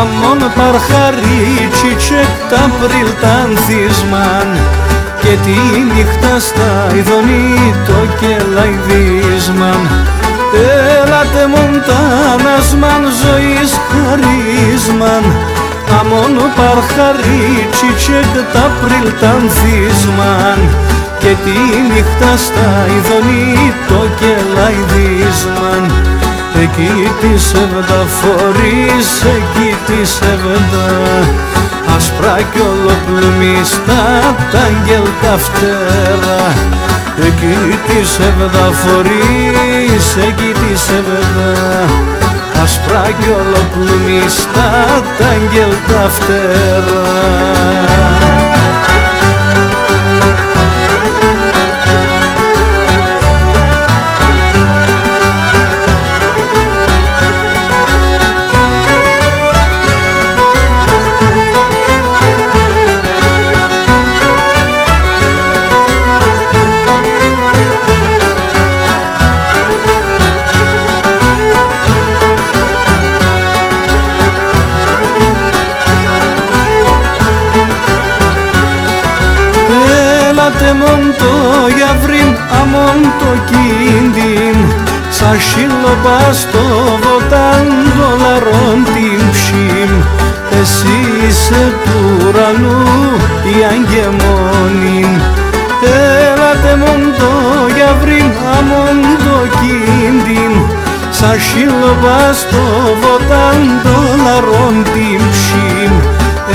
[0.00, 4.48] Αμόν παρχαρίτσι και τα πριλτάνθισμαν
[5.22, 5.58] και τη
[5.92, 9.80] νύχτα στα ειδονή το κελαϊδίσμαν.
[10.98, 15.24] Έλατε μοντάνας μαν ζωής χαρίσμαν.
[15.98, 18.20] Αμόν παρχαρίτσι και
[18.52, 20.58] τα πριλτάνθισμαν
[21.18, 21.56] και τη
[21.88, 25.82] νύχτα στα ειδονή το κελαϊδίσμαν
[26.62, 30.88] Εκεί της σεβδα φορείς, εκεί της σεβδα
[31.96, 34.02] Άσπρα κι ολοπλουμιστά
[34.52, 36.52] τα αγγέλ τα φτερά
[37.26, 41.52] Εκεί της σεβδα φορείς, εκεί της σεβδα
[42.62, 44.70] Άσπρα κι ολοπλουμιστά
[45.18, 47.08] τα αγγέλ τα φτερά
[85.52, 86.58] Σίλο στο
[87.02, 87.66] βοτάν
[87.96, 89.90] δολαρών την ψήμ.
[90.60, 92.86] Εσύ είσαι του ουρανού
[93.44, 95.06] η αγγεμόνη
[96.24, 97.36] Έλατε μοντό
[97.76, 100.52] για βρήν αμόν το κίντιν
[101.10, 101.96] Σαν σίλο
[102.32, 102.62] στο
[103.00, 105.99] βοτάν δολαρών την ψήμ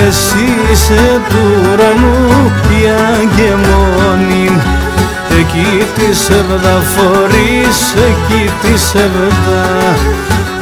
[0.08, 2.84] Εσύ είσαι του ουρανού η
[3.20, 4.62] αγγεμόνη
[5.39, 9.65] Εκεί της σεβδα φορείς, εκεί της σεβδα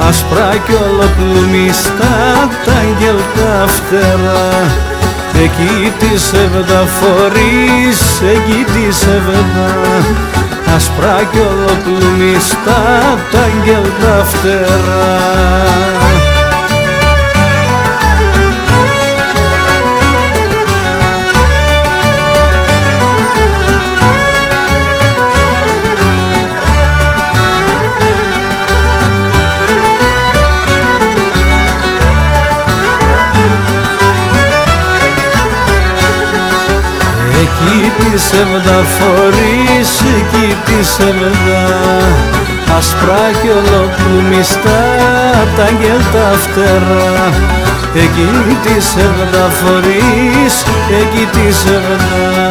[0.07, 4.71] Ασπρά κι ολοπλουμιστά τα αγγελ τα φτερά.
[5.43, 9.73] Εκεί της σεβδα φορείς, εκεί της σεβδα
[10.75, 12.81] Ασπρά κι ολοπλουμιστά
[13.31, 16.32] τα αγγελ τα φτερά
[38.13, 41.63] τη σεβδα φορείς εκεί τη σεβδα
[42.77, 44.81] Ασπρά κι ολοκλουμιστά
[45.55, 47.33] τα αγγέλ τα φτερά.
[47.93, 48.27] Εκεί
[48.63, 50.55] τη σεβδα φορείς
[50.99, 52.49] εκεί τη σεβδα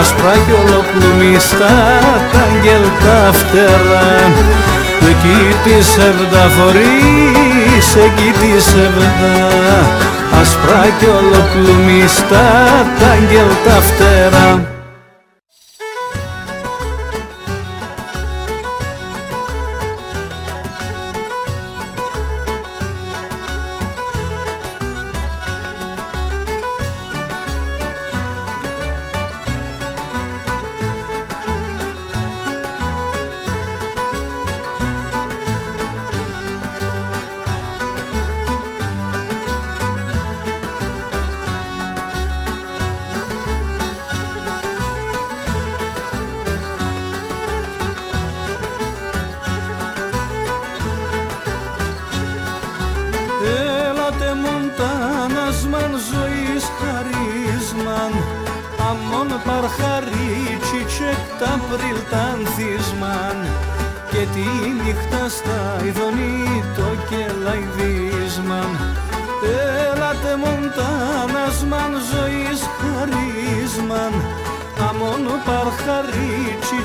[0.00, 1.74] Ασπρά κι ολοκλουμιστά
[2.32, 4.08] τα αγγέλ τα φτερά.
[5.10, 12.46] Εκεί τη σεβδα φορείς εκεί τη σεβδα άσπρα κι ολοκλουμιστά
[12.98, 14.77] τα αγγέλ τα φτερά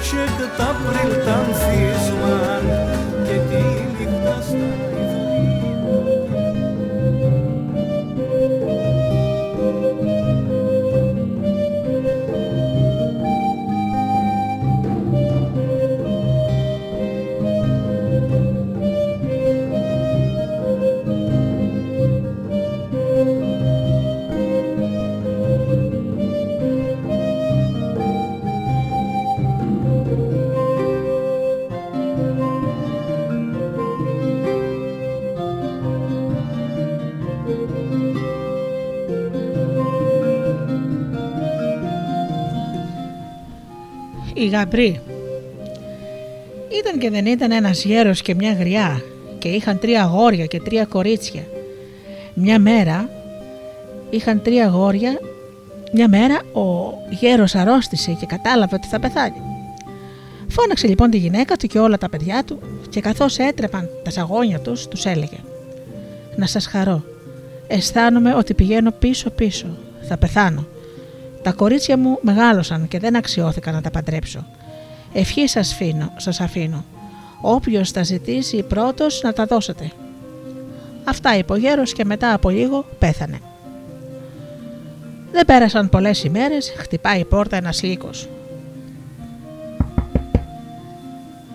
[0.03, 1.92] ce cât april tanfie
[44.53, 45.01] γαμπρή.
[46.79, 49.01] Ήταν και δεν ήταν ένας γέρος και μια γριά
[49.39, 51.43] και είχαν τρία αγόρια και τρία κορίτσια.
[52.33, 53.09] Μια μέρα
[54.09, 55.19] είχαν τρία αγόρια,
[55.93, 59.41] μια μέρα ο γέρος αρρώστησε και κατάλαβε ότι θα πεθάνει.
[60.47, 64.59] Φώναξε λοιπόν τη γυναίκα του και όλα τα παιδιά του και καθώς έτρεπαν τα σαγόνια
[64.59, 65.37] τους, τους έλεγε
[66.35, 67.03] «Να σας χαρώ,
[67.67, 69.67] αισθάνομαι ότι πηγαίνω πίσω πίσω,
[70.01, 70.65] θα πεθάνω.
[71.43, 74.45] Τα κορίτσια μου μεγάλωσαν και δεν αξιώθηκα να τα παντρέψω.
[75.13, 76.85] Ευχή σας, αφήνω, σας αφήνω.
[77.41, 79.91] Όποιος τα ζητήσει πρώτος να τα δώσετε.
[81.03, 83.39] Αυτά είπε ο γέρος και μετά από λίγο πέθανε.
[85.31, 88.29] Δεν πέρασαν πολλές ημέρες, χτυπάει η πόρτα ένας λύκος.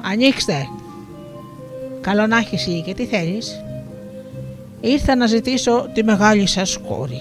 [0.03, 0.67] «Ανοίξτε!»
[2.01, 3.65] «Καλό να έχεις λύκε, τι θέλεις»
[4.81, 7.21] «Ήρθα να ζητήσω τη μεγάλη σας κόρη».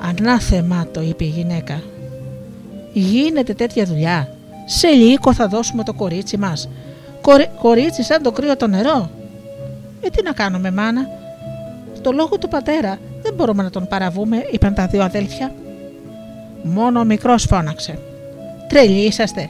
[0.00, 1.82] «Ανάθεμα» το είπε η γυναίκα.
[2.92, 4.28] «Γίνεται τέτοια δουλειά.
[4.64, 6.68] Σε λύκο θα δώσουμε το κορίτσι μας.
[7.60, 9.10] κορίτσι σαν το κρύο το νερό.
[10.00, 11.08] Ε, τι να κάνουμε, μάνα.
[12.02, 15.54] Το λόγο του πατέρα δεν μπορούμε να τον παραβούμε, είπαν τα δύο αδέλφια.
[16.62, 17.98] Μόνο ο μικρός φώναξε.
[18.68, 19.48] Τρελοί είσαστε.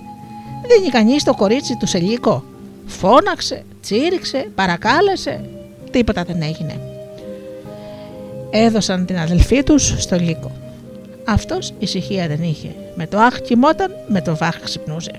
[0.68, 2.44] Δεν είναι κανείς το κορίτσι του Σελίκο.
[2.86, 5.44] Φώναξε, τσίριξε, παρακάλεσε.
[5.90, 6.87] Τίποτα δεν έγινε.
[8.50, 10.50] Έδωσαν την αδελφή τους στο λύκο.
[11.24, 12.68] Αυτός ησυχία δεν είχε.
[12.94, 15.12] Με το αχ κοιμόταν, με το βάχ ξυπνούσε.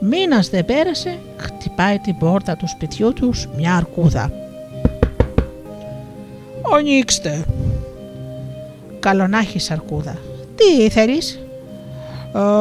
[0.00, 4.32] Μήνας δεν πέρασε, χτυπάει την πόρτα του σπιτιού τους μια αρκούδα.
[6.76, 7.44] Ανοίξτε.
[9.00, 10.16] Καλονάχης αρκούδα.
[10.54, 11.40] Τι θέλεις;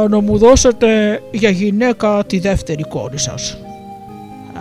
[0.09, 3.57] να μου δώσετε για γυναίκα τη δεύτερη κόρη σας.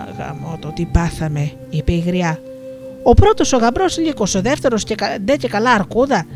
[0.09, 2.39] Αγαμώ το τι πάθαμε, είπε η γριά.
[3.03, 6.27] Ο πρώτος ο γαμπρός λύκος, ο δεύτερος και, ντε και καλά αρκούδα.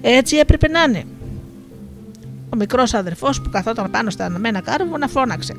[0.00, 1.04] Έτσι έπρεπε να είναι.
[2.52, 5.54] Ο μικρός αδερφός που καθόταν πάνω στα αναμένα κάρβουνα φώναξε.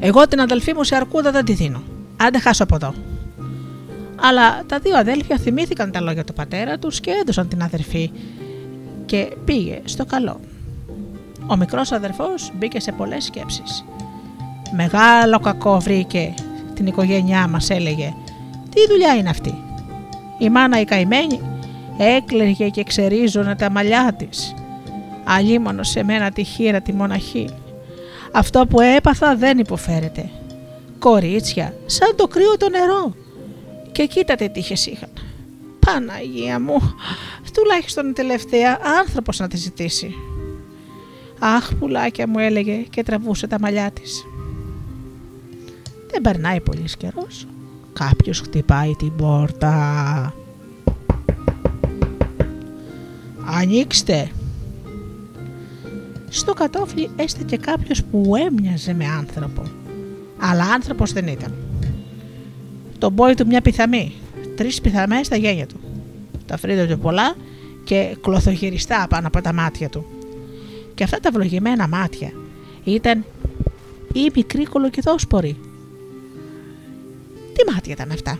[0.00, 1.82] Εγώ την αδελφή μου σε αρκούδα δεν τη δίνω.
[2.16, 2.94] Άντε χάσω από εδώ.
[4.20, 8.10] Αλλά τα δύο αδέλφια θυμήθηκαν τα λόγια του πατέρα τους και έδωσαν την αδερφή
[9.06, 10.40] και πήγε στο καλό.
[11.46, 13.84] Ο μικρός αδερφός μπήκε σε πολλές σκέψεις.
[14.76, 16.34] Μεγάλο κακό βρήκε
[16.76, 18.14] την οικογένειά μας έλεγε.
[18.70, 19.54] Τι δουλειά είναι αυτή;
[20.38, 21.40] Η μάνα η καημένη
[21.98, 24.54] έκλαιγε και ξερίζωνε τα μαλλιά της.
[25.24, 27.48] Αλίμονο σε μένα τη χείρα τη μοναχή.
[28.32, 30.30] Αυτό που έπαθα δεν υποφέρεται.
[30.98, 33.14] Κορίτσια, σαν το κρύο το νερό.
[33.92, 35.08] Και κοίτατε τι είχες είχαν.
[35.86, 36.94] Παναγία μου,
[37.52, 40.14] τουλάχιστον τελευταία άνθρωπος να τη ζητήσει.
[41.38, 44.24] Αχ, πουλάκια μου έλεγε και τραβούσε τα μαλλιά της.
[46.10, 47.46] Δεν περνάει πολύς καιρός.
[47.92, 50.34] Κάποιος χτυπάει την πόρτα.
[53.44, 54.30] Ανοίξτε.
[56.28, 59.62] Στο κατόφλι έστεκε κάποιος που έμοιαζε με άνθρωπο.
[60.38, 61.54] Αλλά άνθρωπος δεν ήταν.
[62.98, 64.12] Το μπόι του μια πιθαμή.
[64.56, 65.80] Τρεις πιθαμές στα γένια του.
[66.46, 67.34] Τα φρύδια του πολλά
[67.84, 70.06] και κλωθογυριστά πάνω από τα μάτια του.
[70.94, 72.32] Και αυτά τα βλογημένα μάτια
[72.84, 73.24] ήταν
[74.12, 75.56] ή μικρή κολοκυθόσπορη.
[77.56, 78.38] Τι μάτια ήταν αυτά;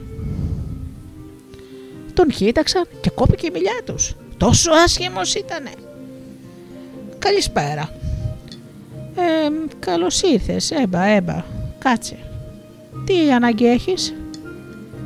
[2.14, 4.14] Τον κοίταξαν και κόπηκε η μιλιά τους.
[4.36, 5.70] Τόσο άσχημος ήτανε.
[7.18, 7.90] Καλησπέρα.
[9.16, 11.44] Ε, καλώς ήρθες, έμπα, έμπα.
[11.78, 12.16] Κάτσε.
[13.04, 14.14] Τι ανάγκη έχεις;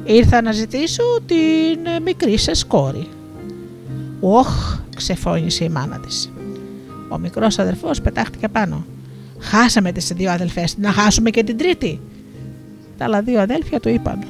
[0.04, 3.08] Ήρθα να ζητήσω την μικρή σας κόρη.
[4.20, 6.32] Όχ, ξεφώνησε η μάνα της.
[7.08, 8.84] Ο μικρός αδερφός πετάχτηκε πάνω.
[9.38, 12.00] Χάσαμε τις δύο αδελφές, να χάσουμε και την τρίτη.
[13.00, 14.24] Τα άλλα δύο αδέλφια του είπαν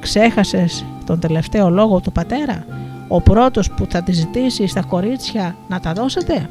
[0.00, 2.66] «Ξέχασες τον τελευταίο λόγο του πατέρα,
[3.08, 6.48] ο πρώτος που θα τη ζητήσει στα κορίτσια να τα δώσετε»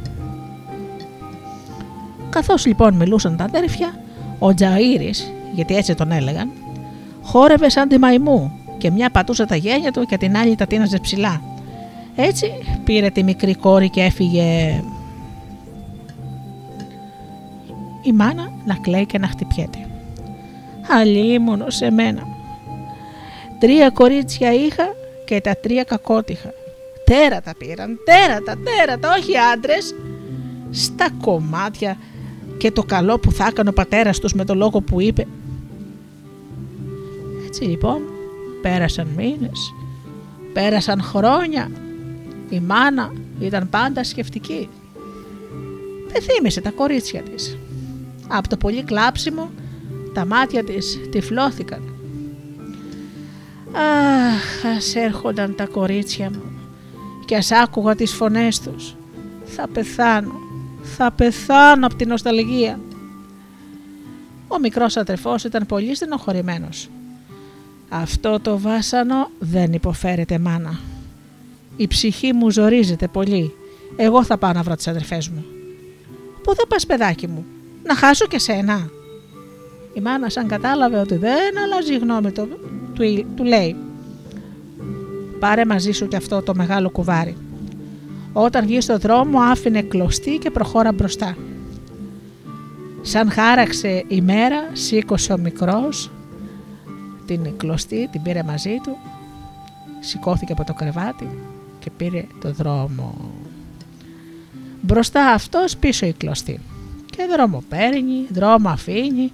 [2.29, 3.93] Καθώς λοιπόν μιλούσαν τα αδέρφια,
[4.39, 6.51] ο Τζαΐρης, γιατί έτσι τον έλεγαν,
[7.21, 10.99] χόρευε σαν τη μαϊμού και μια πατούσε τα γένια του και την άλλη τα τίναζε
[10.99, 11.41] ψηλά.
[12.15, 12.51] Έτσι
[12.83, 14.81] πήρε τη μικρή κόρη και έφυγε
[18.01, 19.87] η μάνα να κλαίει και να χτυπιέται.
[20.89, 22.27] Αλλήμωνο σε μένα.
[23.59, 26.53] Τρία κορίτσια είχα και τα τρία κακότυχα.
[27.03, 29.95] Τέρατα πήραν, τέρατα, τέρατα, όχι άντρες.
[30.71, 31.97] Στα κομμάτια
[32.57, 35.27] και το καλό που θα έκανε ο πατέρας τους με το λόγο που είπε.
[37.47, 38.01] Έτσι λοιπόν
[38.61, 39.73] πέρασαν μήνες,
[40.53, 41.71] πέρασαν χρόνια.
[42.49, 44.69] Η μάνα ήταν πάντα σκεφτική.
[46.07, 47.57] Δεν θύμισε τα κορίτσια της.
[48.27, 49.49] Από το πολύ κλάψιμο
[50.13, 51.81] τα μάτια της τυφλώθηκαν.
[53.71, 56.53] Αχ, ας έρχονταν τα κορίτσια μου
[57.25, 58.95] και ας άκουγα τις φωνές τους.
[59.45, 60.33] Θα πεθάνω,
[60.81, 62.79] θα πεθάνω από την νοσταλγία.
[64.47, 66.89] Ο μικρός αδερφός ήταν πολύ στενοχωρημένος.
[67.89, 70.79] Αυτό το βάσανο δεν υποφέρεται μάνα.
[71.75, 73.53] Η ψυχή μου ζορίζεται πολύ.
[73.95, 75.45] Εγώ θα πάω να βρω τις αδερφές μου.
[76.43, 77.45] Πού θα πας παιδάκι μου,
[77.83, 78.89] να χάσω και σένα;
[79.93, 82.47] Η μάνα σαν κατάλαβε ότι δεν αλλάζει γνώμη του,
[82.93, 83.75] του, του λέει
[85.39, 87.37] «Πάρε μαζί σου και αυτό το μεγάλο κουβάρι».
[88.33, 91.35] Όταν βγει στο δρόμο άφηνε κλωστή και προχώρα μπροστά.
[93.01, 96.11] Σαν χάραξε η μέρα, σήκωσε ο μικρός
[97.25, 98.97] την κλωστή, την πήρε μαζί του,
[99.99, 101.27] σηκώθηκε από το κρεβάτι
[101.79, 103.31] και πήρε το δρόμο.
[104.81, 106.59] Μπροστά αυτός πίσω η κλωστή.
[107.05, 109.31] Και δρόμο παίρνει, δρόμο αφήνει,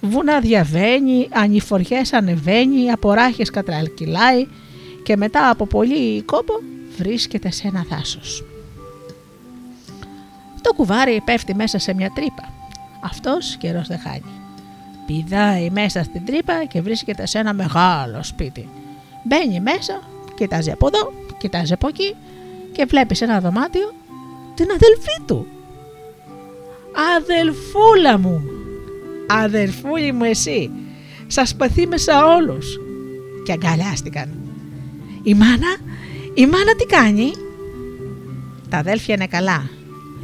[0.00, 4.46] βουνά διαβαίνει, ανηφοριές ανεβαίνει, από ράχες κατραλκυλάει
[5.02, 6.52] και μετά από πολύ κόπο
[6.96, 8.44] βρίσκεται σε ένα δάσος.
[10.62, 12.52] Το κουβάρι πέφτει μέσα σε μια τρύπα.
[13.04, 14.22] Αυτός καιρός δεν χάνει.
[15.06, 18.68] Πηδάει μέσα στην τρύπα και βρίσκεται σε ένα μεγάλο σπίτι.
[19.22, 20.00] Μπαίνει μέσα,
[20.34, 22.14] κοιτάζει από εδώ, κοιτάζει από εκεί
[22.72, 23.92] και βλέπει σε ένα δωμάτιο
[24.54, 25.46] την αδελφή του.
[27.16, 28.42] Αδελφούλα μου,
[29.26, 30.70] αδελφούλη μου εσύ,
[31.26, 32.78] σας παθήμεσα όλους.
[33.44, 34.28] Και αγκαλιάστηκαν.
[35.22, 35.76] Η μάνα,
[36.34, 37.30] η μάνα τι κάνει;
[38.68, 39.70] Τα αδέλφια είναι καλά.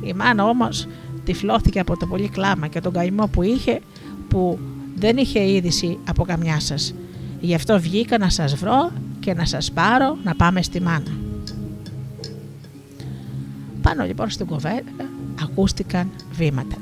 [0.03, 0.89] Η μάνα όμως
[1.25, 3.81] τυφλώθηκε από το πολύ κλάμα και τον καημό που είχε
[4.29, 4.59] που
[4.95, 6.95] δεν είχε είδηση από καμιά σας.
[7.41, 11.17] Γι' αυτό βγήκα να σας βρω και να σας πάρω να πάμε στη μάνα.
[13.83, 15.09] Πάνω λοιπόν στην κοβέντα
[15.43, 16.77] ακούστηκαν βήματα.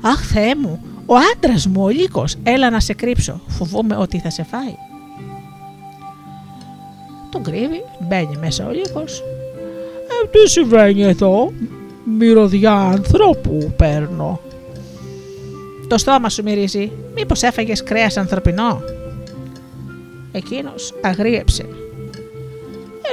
[0.00, 4.30] «Αχ Θεέ μου, ο άντρας μου, ο Λύκος, έλα να σε κρύψω, φοβούμαι ότι θα
[4.30, 4.74] σε φάει».
[7.30, 9.22] Τον κρύβει, μπαίνει μέσα ο Λύκος.
[10.22, 11.52] «Ε, τι συμβαίνει εδώ,
[12.18, 14.40] μυρωδιά ανθρώπου παίρνω».
[15.88, 18.82] Το στόμα σου μυρίζει, μήπως έφαγες κρέας ανθρωπινό;
[20.32, 21.64] Εκείνος αγρίεψε.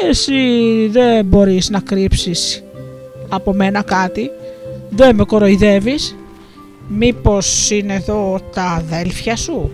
[0.09, 2.63] Εσύ δεν μπορείς να κρύψεις
[3.29, 4.31] από μένα κάτι,
[4.89, 6.15] δεν με κοροϊδεύεις.
[6.88, 9.71] Μήπως είναι εδώ τα αδέλφια σου;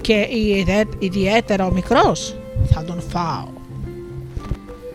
[0.00, 0.28] Και
[0.98, 2.36] ιδιαίτερα ο μικρός,
[2.72, 3.48] θα τον φάω.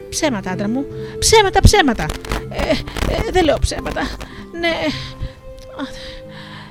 [0.09, 0.85] Ψέματα άντρα μου,
[1.19, 2.05] ψέματα, ψέματα.
[2.49, 2.69] Ε,
[3.13, 4.01] ε, δεν λέω ψέματα.
[4.59, 4.75] Ναι,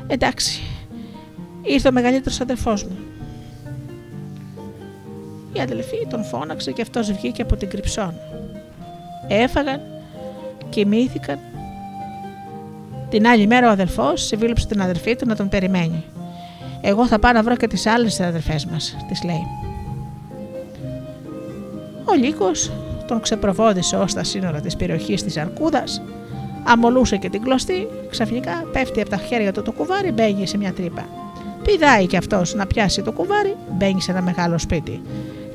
[0.07, 0.63] εντάξει,
[1.63, 2.99] ήρθε ο μεγαλύτερος αδερφός μου.
[5.53, 8.15] Η αδελφή τον φώναξε και αυτός βγήκε από την κρυψώνα.
[9.29, 9.81] Έφαγαν,
[10.69, 11.39] κοιμήθηκαν.
[13.09, 16.05] Την άλλη μέρα ο αδελφός συμβίλεψε την αδελφή του να τον περιμένει.
[16.81, 19.47] Εγώ θα πάω να βρω και τις άλλες αδελφές μας, της λέει.
[22.05, 22.71] Ο Λύκος
[23.07, 26.03] τον ξεπροβόδισε ως τα σύνορα της περιοχής της Αρκούδας,
[26.65, 30.73] αμολούσε και την κλωστή, ξαφνικά πέφτει από τα χέρια του το κουβάρι, μπαίνει σε μια
[30.73, 31.07] τρύπα.
[31.63, 35.03] Πηδάει κι αυτός να πιάσει το κουβάρι, μπαίνει σε ένα μεγάλο σπίτι.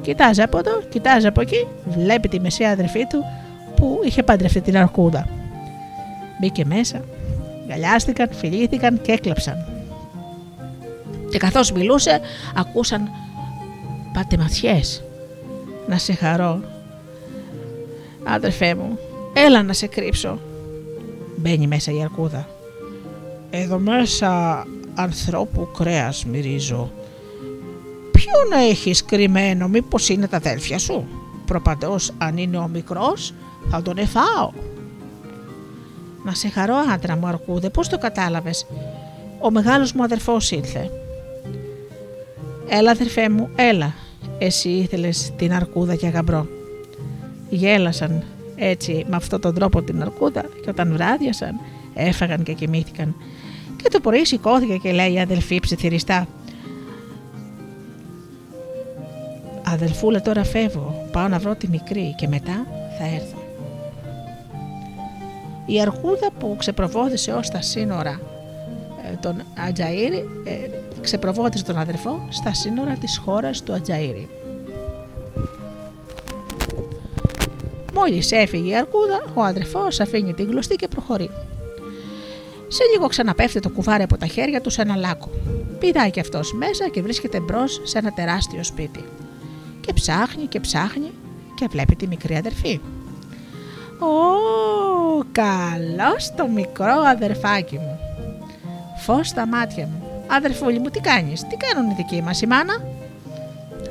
[0.01, 3.23] Κοιτάζει από εδώ, κοιτάζει από εκεί, βλέπει τη μεσαία αδερφή του
[3.75, 5.27] που είχε παντρευτεί την αρκούδα.
[6.39, 7.01] Μπήκε μέσα,
[7.72, 9.55] γαλιάστηκαν, φιλήθηκαν και έκλαψαν.
[11.30, 12.19] Και καθώς μιλούσε,
[12.55, 13.09] ακούσαν
[14.13, 15.03] πατεματιές.
[15.88, 16.61] Να σε χαρώ.
[18.24, 18.99] Άδερφέ μου,
[19.34, 20.39] έλα να σε κρύψω.
[21.36, 22.47] Μπαίνει μέσα η αρκούδα.
[23.49, 24.63] Εδώ μέσα
[24.95, 26.91] ανθρώπου κρέας μυρίζω
[28.11, 31.07] Ποιον έχεις κρυμμένο, μήπως είναι τα αδέλφια σου;
[31.45, 33.34] Προπαντός αν είναι ο μικρός
[33.69, 34.51] θα τον εφάω.
[36.24, 38.65] Να σε χαρώ άντρα μου αρκούδε, πώς το κατάλαβες;
[39.39, 40.91] Ο μεγάλος μου αδερφός ήλθε.
[42.69, 43.93] Έλα αδερφέ μου, έλα.
[44.38, 46.47] Εσύ ήθελες την αρκούδα και γαμπρό.
[47.49, 48.24] Γέλασαν
[48.55, 51.59] έτσι με αυτόν τον τρόπο την αρκούδα και όταν βράδιασαν
[51.93, 53.15] έφαγαν και κοιμήθηκαν.
[53.76, 56.28] Και το πρωί σηκώθηκε και λέει η αδελφή ψιθυριστά
[59.74, 62.65] Αδελφούλα τώρα φεύγω, πάω να βρω τη μικρή και μετά
[62.97, 63.40] θα έρθω.
[65.72, 68.22] Η αρχούδα που ξεπροβόδισε ως τα σύνορα
[69.11, 70.69] ε, τον Ατζαΐρη ε,
[71.01, 74.28] ξεπροβόδισε τον αδερφό στα σύνορα της χώρας του Ατζαΐρη.
[77.93, 81.30] Μόλις έφυγε η αρκούδα, ο αδερφός αφήνει την γλωστή και προχωρεί.
[82.67, 85.30] Σε λίγο ξαναπέφτει το κουβάρι από τα χέρια του σε ένα λάκκο.
[85.80, 89.03] Πηδάει και αυτός μέσα και βρίσκεται μπρος σε ένα τεράστιο σπίτι
[89.82, 91.11] και ψάχνει και ψάχνει
[91.55, 92.80] και βλέπει τη μικρή αδερφή.
[94.01, 97.99] «Ω, καλός το μικρό αδερφάκι μου.
[98.97, 100.03] Φως στα μάτια μου.
[100.27, 102.73] Αδερφούλη μου, τι κάνεις, τι κάνουν οι δικοί μας, η μάνα»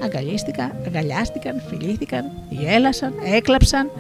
[0.05, 3.91] αγκαλίστηκαν, αγκαλιάστηκαν, φιλήθηκαν, γέλασαν, έκλαψαν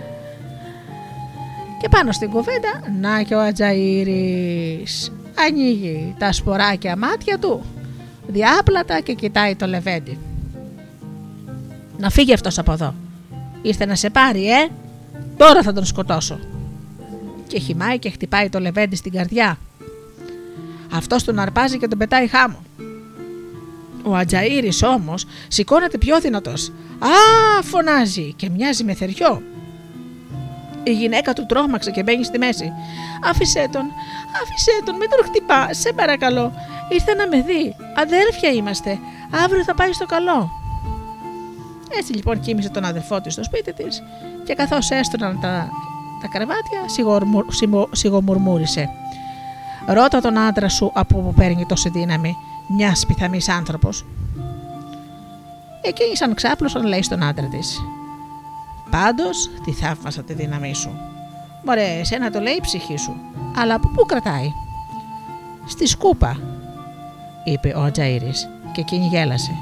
[1.80, 5.12] και πάνω στην κουβέντα να και ο Ατζαΐρης
[5.48, 7.62] ανοίγει τα σποράκια μάτια του
[8.26, 10.18] διάπλατα και κοιτάει το λεβέντι.
[11.98, 12.94] Να φύγει αυτός από εδώ.
[13.62, 14.68] Ήρθε να σε πάρει, ε!
[15.36, 16.38] Τώρα θα τον σκοτώσω.
[17.46, 19.58] Και χυμάει και χτυπάει το λεβέντι στην καρδιά.
[20.92, 22.62] Αυτός τον αρπάζει και τον πετάει χάμω.
[24.02, 26.72] Ο Ατζαήρης όμως σηκώνεται πιο δυνατός.
[26.98, 29.42] Α, φωνάζει και μοιάζει με θεριό.
[30.82, 32.72] Η γυναίκα του τρόμαξε και μπαίνει στη μέση.
[33.24, 33.82] Άφησέ τον,
[34.42, 36.52] Άφησε τον, μην τον χτυπά, σε παρακαλώ.
[36.88, 37.76] Ήρθε να με δει.
[37.96, 38.98] Αδέρφια είμαστε.
[39.44, 40.59] Αύριο θα πάει στο καλό.
[41.98, 44.02] Έτσι λοιπόν κοίμησε τον αδερφό της στο σπίτι της
[44.44, 45.70] και καθώς έστωναν τα,
[46.20, 46.80] τα κρεβάτια,
[47.90, 48.88] σιγομουρμούρισε.
[49.86, 52.36] Ρώτα τον άντρα σου από που παίρνει τόση δύναμη,
[52.68, 54.04] μιας πιθανής άνθρωπος.
[55.82, 57.80] Εκείνη σαν ξάπλωσαν λέει στον άντρα της.
[58.90, 60.90] Πάντως τη θαύμασα τη δύναμή σου.
[61.64, 63.16] Μωρέ, εσένα το λέει η ψυχή σου.
[63.56, 64.52] Αλλά από πού κρατάει;
[65.66, 66.40] Στη σκούπα,
[67.44, 68.32] είπε ο Ατζαήρη
[68.72, 69.52] και εκείνη γέλασε.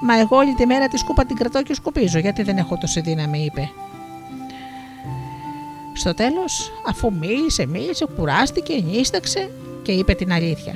[0.00, 3.00] Μα εγώ όλη τη μέρα τη σκούπα την κρατώ και σκουπίζω, γιατί δεν έχω τόση
[3.00, 3.70] δύναμη, είπε.
[5.92, 9.50] Στο τέλος, αφού μίλησε, μίλησε, κουράστηκε, νίσταξε
[9.82, 10.74] και είπε την αλήθεια.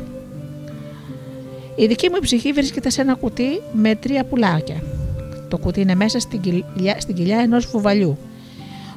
[1.77, 4.83] Η δική μου ψυχή βρίσκεται σε ένα κουτί με τρία πουλάκια.
[5.49, 8.19] Το κουτί είναι μέσα στην κοιλιά, στην κοιλιά ενός βουβαλιού.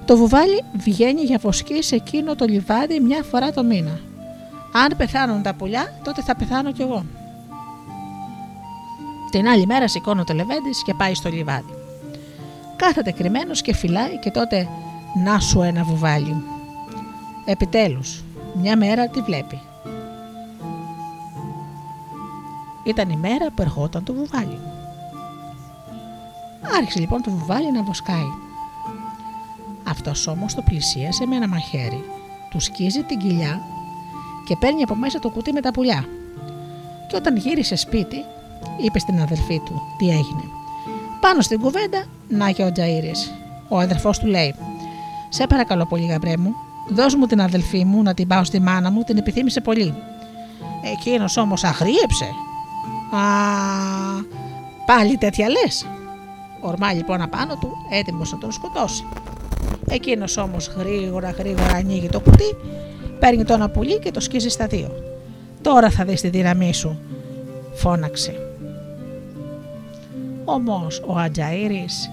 [0.05, 3.99] Το βουβάλι βγαίνει για βοσκή σε εκείνο το λιβάδι μια φορά το μήνα.
[4.71, 7.05] Αν πεθάνουν τα πουλιά, τότε θα πεθάνω κι εγώ.
[9.36, 11.73] Την άλλη μέρα σηκώνω το λεβέντη και πάει στο λιβάδι.
[12.75, 14.67] Κάθεται κρυμμένος και φυλάει και τότε
[15.23, 16.43] να σου ένα βουβάλι.
[17.45, 18.23] Επιτέλους,
[18.53, 19.61] μια μέρα τη βλέπει.
[22.83, 24.59] Ήταν η μέρα που ερχόταν το βουβάλι.
[26.77, 28.31] Άρχισε λοιπόν το βουβάλι να βοσκάει.
[29.83, 32.03] Αυτός όμως το πλησίασε με ένα μαχαίρι,
[32.49, 33.61] του σκίζει την κοιλιά
[34.45, 36.05] και παίρνει από μέσα το κουτί με τα πουλιά.
[37.07, 38.17] Και όταν γύρισε σπίτι,
[38.78, 40.43] είπε στην αδελφή του τι έγινε.
[41.20, 43.32] Πάνω στην κουβέντα, να και ο Τζαΐρης.
[43.70, 44.55] Ο αδερφός του λέει
[45.30, 46.53] «Σε παρακαλώ πολύ γαμπρέ μου,
[46.89, 49.93] δώσ' μου την αδελφή μου να την πάω στη μάνα μου, την επιθύμησε πολύ».
[50.93, 52.26] Εκείνος όμως αγρίεψε.
[53.11, 53.20] «Α,
[54.86, 55.86] πάλι τέτοια λες».
[56.61, 59.05] Ορμά λοιπόν απάνω του, έτοιμος να τον σκοτώσει.
[59.88, 62.55] Εκείνος όμως γρήγορα γρήγορα ανοίγει το κουτί,
[63.20, 64.91] παίρνει το ένα πουλί και το σκίζει στα δύο.
[65.61, 66.99] Τώρα θα δεις τη δύναμή σου,
[67.74, 68.44] φώναξε.
[70.45, 72.09] Όμως ο Ατζαΐρης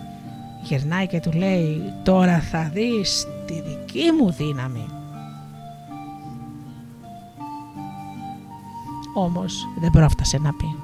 [0.63, 4.89] γυρνάει και του λέει τώρα θα δεις τη δική μου δύναμη.
[9.15, 10.77] Όμως δεν πρόφτασε να πει.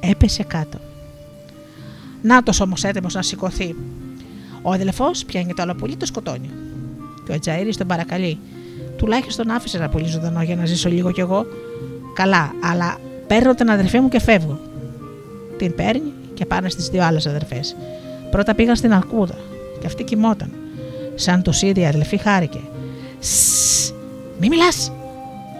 [0.00, 0.78] Έπεσε κάτω.
[2.22, 3.74] Νάτος όμως έτοιμος να σηκωθεί.
[4.62, 6.50] Ο αδελφός πιάνει το άλλο πουλί το σκοτώνει.
[7.24, 8.38] Και ο Ατζαΐρης τον παρακαλεί.
[8.96, 11.46] Τουλάχιστον άφησες να πολύ ζωντανό για να ζήσω λίγο κι εγώ.
[12.14, 12.96] Καλά, αλλά
[13.26, 14.58] παίρνω την αδερφή μου και φεύγω
[15.62, 17.76] την παίρνει και πάνε στις δύο άλλες αδερφές.
[18.30, 19.34] Πρώτα πήγαν στην Αρκούδα
[19.80, 20.52] και αυτή κοιμόταν.
[21.14, 22.60] Σαν το σίδι η αδελφή χάρηκε.
[23.18, 23.92] Σσ,
[24.38, 24.92] μη μιλάς,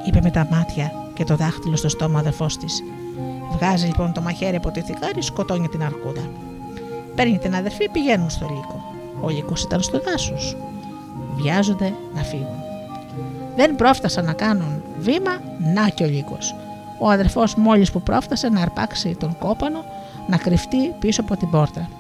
[0.07, 2.82] είπε με τα μάτια και το δάχτυλο στο στόμα ο αδερφός της.
[3.53, 6.30] Βγάζει λοιπόν το μαχαίρι από τη θηκάρη, σκοτώνει την Αρκούδα.
[7.14, 8.84] Παίρνει την αδερφή, πηγαίνουν στο λύκο.
[9.20, 10.57] Ο λύκος ήταν στο δάσος.
[11.36, 12.61] Βιάζονται να φύγουν.
[13.57, 15.40] Δεν πρόφτασαν να κάνουν βήμα,
[15.74, 16.55] να και ο λύκος
[17.03, 19.84] ο αδερφός μόλις που πρόφτασε να αρπάξει τον κόπανο
[20.29, 21.91] να κρυφτεί πίσω από την πόρτα.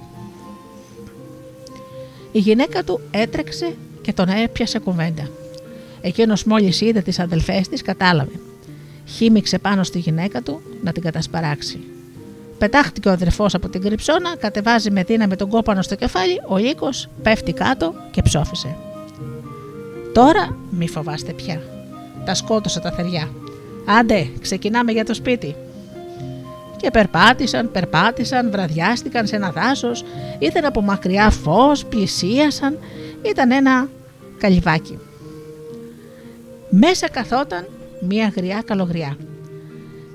[2.32, 5.28] Η γυναίκα του έτρεξε και τον έπιασε κουβέντα.
[6.00, 8.40] Εκείνος μόλις είδε τις αδελφές της κατάλαβε.
[9.06, 11.80] Χύμηξε πάνω στη γυναίκα του να την κατασπαράξει.
[12.58, 17.08] Πετάχτηκε ο αδερφός από την κρυψώνα, κατεβάζει με δύναμη τον κόπανο στο κεφάλι, ο λύκος
[17.22, 18.76] πέφτει κάτω και ψόφισε.
[20.12, 21.62] Τώρα μη φοβάστε πια.
[22.24, 23.30] Τα σκότωσε τα θεριά.
[23.86, 25.56] Άντε, ξεκινάμε για το σπίτι.
[26.82, 30.04] Και περπάτησαν, περπάτησαν, βραδιάστηκαν σε ένα δάσος,
[30.38, 32.78] ήταν από μακριά φως, πλησίασαν,
[33.22, 33.88] ήταν ένα
[34.38, 34.98] καλυβάκι.
[36.70, 37.68] Μέσα καθόταν
[38.00, 39.16] μία γριά καλογριά.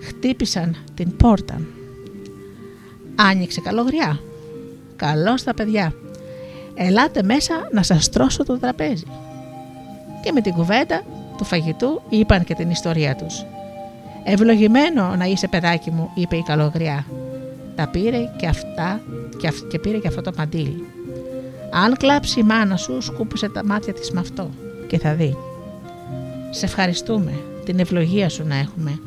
[0.02, 1.62] Χτύπησαν την πόρτα.
[3.16, 4.20] Άνοιξε καλογριά.
[4.96, 5.94] Καλώς τα παιδιά.
[6.76, 9.06] Ελάτε μέσα να σας τρώσω το τραπέζι.
[10.24, 11.04] Και με την κουβέντα
[11.38, 13.46] του φαγητού είπαν και την ιστορία τους.
[14.30, 17.06] Ευλογημένο να είσαι παιδάκι μου, είπε η καλογριά.
[17.76, 19.02] Τα πήρε και αυτά
[19.38, 20.84] και, και πήρε και αυτό το μαντίλι.
[21.72, 24.50] Αν κλάψει η μάνα σου, σκούπισε τα μάτια της με αυτό
[24.88, 25.38] και θα δει.
[26.50, 27.32] Σε ευχαριστούμε,
[27.66, 29.00] την ευλογία σου να έχουμε.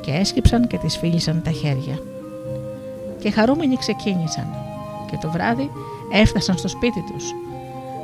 [0.00, 1.98] Και έσκυψαν και τις φίλησαν τα χέρια.
[3.18, 4.46] Και χαρούμενοι ξεκίνησαν
[5.10, 5.70] και το βράδυ
[6.12, 7.24] έφτασαν στο σπίτι τους.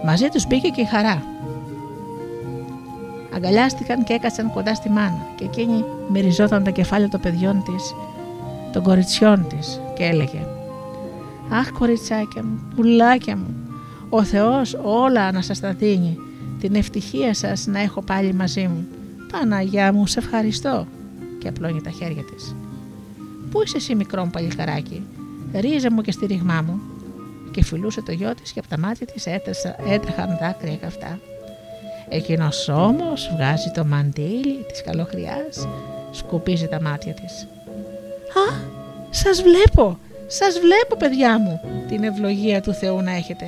[0.04, 1.22] Μαζί τους μπήκε και η χαρά
[3.34, 7.94] αγκαλιάστηκαν και έκατσαν κοντά στη μάνα και εκείνη μυριζόταν τα κεφάλια των παιδιών της,
[8.72, 10.46] των κοριτσιών της και έλεγε
[11.50, 13.54] «Αχ κοριτσάκια μου, πουλάκια μου,
[14.08, 16.18] ο Θεός όλα να σας τα δίνει,
[16.60, 18.86] την ευτυχία σας να έχω πάλι μαζί μου.
[19.32, 20.86] Παναγιά μου, σε ευχαριστώ»
[21.38, 22.54] και απλώνει τα χέρια της.
[23.50, 25.02] «Πού είσαι εσύ μικρό μου παλικαράκι,
[25.54, 26.80] ρίζα μου και στη ρηγμά μου»
[27.50, 29.26] και φιλούσε το γιο της και από τα μάτια της
[29.86, 31.18] έτρεχαν δάκρυα καυτά.
[32.08, 35.68] Εκείνος όμως βγάζει το μαντίλι της καλοχρειάς,
[36.10, 37.46] σκουπίζει τα μάτια της.
[38.34, 38.54] «Α,
[39.10, 43.44] σας βλέπω, σας βλέπω παιδιά μου, την ευλογία του Θεού να έχετε».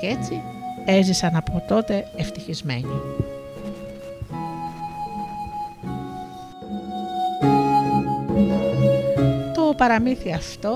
[0.00, 0.42] Και έτσι
[0.84, 3.00] έζησαν από τότε ευτυχισμένοι.
[9.54, 10.72] Το παραμύθι αυτό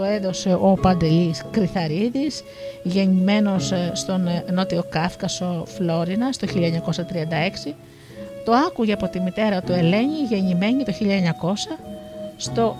[0.00, 2.42] το έδωσε ο Παντελής Κρυθαρίδης
[2.82, 6.46] γεννημένος ε, στον ε, Νότιο Κάφκασο Φλόρινα το
[7.68, 7.72] 1936
[8.44, 11.04] το άκουγε από τη μητέρα του Ελένη γεννημένη το 1900
[12.36, 12.76] στο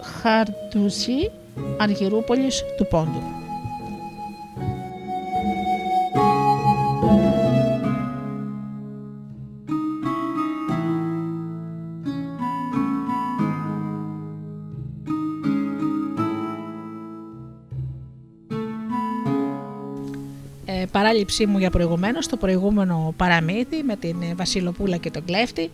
[0.00, 1.30] Χαρτουσί
[1.78, 3.47] Αργυρούπολης του Πόντου.
[21.18, 25.70] Παράληψή μου για προηγουμένως, το προηγούμενο παραμύθι με την ε, Βασιλοπούλα και τον κλέφτη.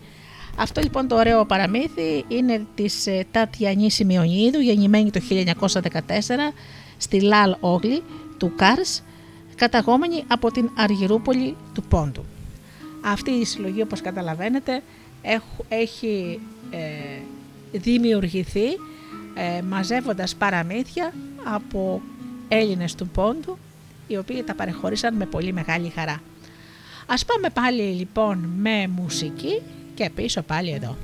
[0.57, 5.19] Αυτό λοιπόν το ωραίο παραμύθι είναι της ε, Τατιανής Σημειονίδου, γεννημένη το
[5.69, 5.89] 1914
[6.97, 8.01] στη Λάλ Όγλη
[8.37, 9.03] του Κάρς,
[9.55, 12.25] καταγόμενη από την Αργυρούπολη του Πόντου.
[13.01, 14.81] Αυτή η συλλογή όπως καταλαβαίνετε
[15.67, 16.39] έχει
[16.71, 18.65] ε, δημιουργηθεί
[19.35, 22.01] ε, μαζεύοντας παραμύθια από
[22.47, 23.57] Έλληνες του Πόντου
[24.07, 26.21] οι οποίοι τα παρεχωρήσαν με πολύ μεγάλη χαρά.
[27.07, 29.61] Ας πάμε πάλι λοιπόν με μουσική
[29.93, 30.97] και πίσω πάλι εδώ.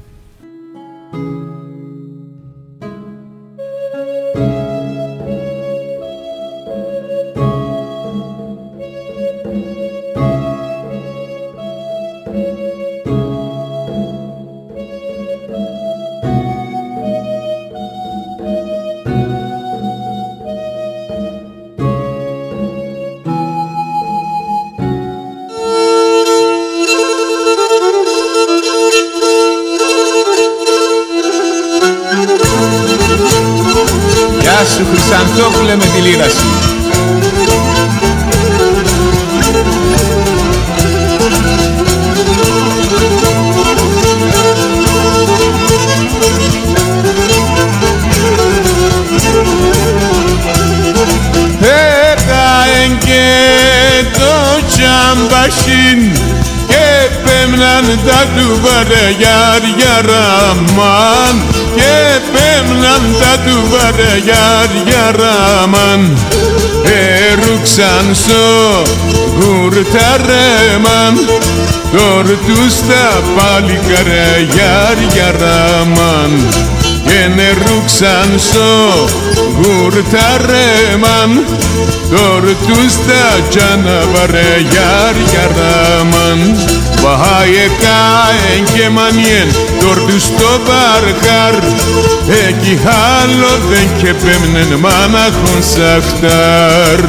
[72.32, 76.48] Τόρτους τα πάλι καραγιάρια ράμαν
[77.06, 78.70] και νερούξαν στο
[79.56, 81.46] γουρταρέμαν.
[82.10, 86.40] Τόρτους τα τζάνα βαρεγιάρια ράμαν.
[87.02, 91.56] Βάε κάεν και μανιέν τόρτους στο βαρχάρ.
[92.48, 92.80] Εκεί
[93.20, 97.00] άλλο δεν και πέμνεν μάναχον σαχτάρ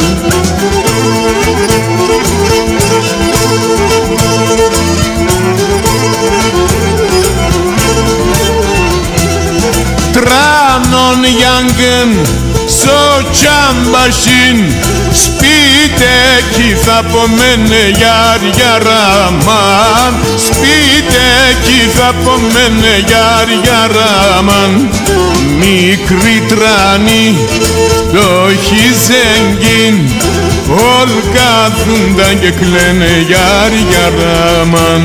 [10.93, 12.27] Τράνον γιάνγκεν
[12.67, 14.59] στο τσάμπασιν
[15.13, 16.17] Σπίτε
[16.53, 20.15] κι θα πομένε για ραμάν.
[20.37, 21.31] Σπίτε
[21.63, 22.95] κι θα πομένε
[23.63, 24.91] για ραμάν.
[25.59, 27.37] Μικρή τράνη
[28.13, 30.11] το χιζέγγιν.
[30.69, 35.03] Όλ κάθουνταν και κλαίνε για ραμάν.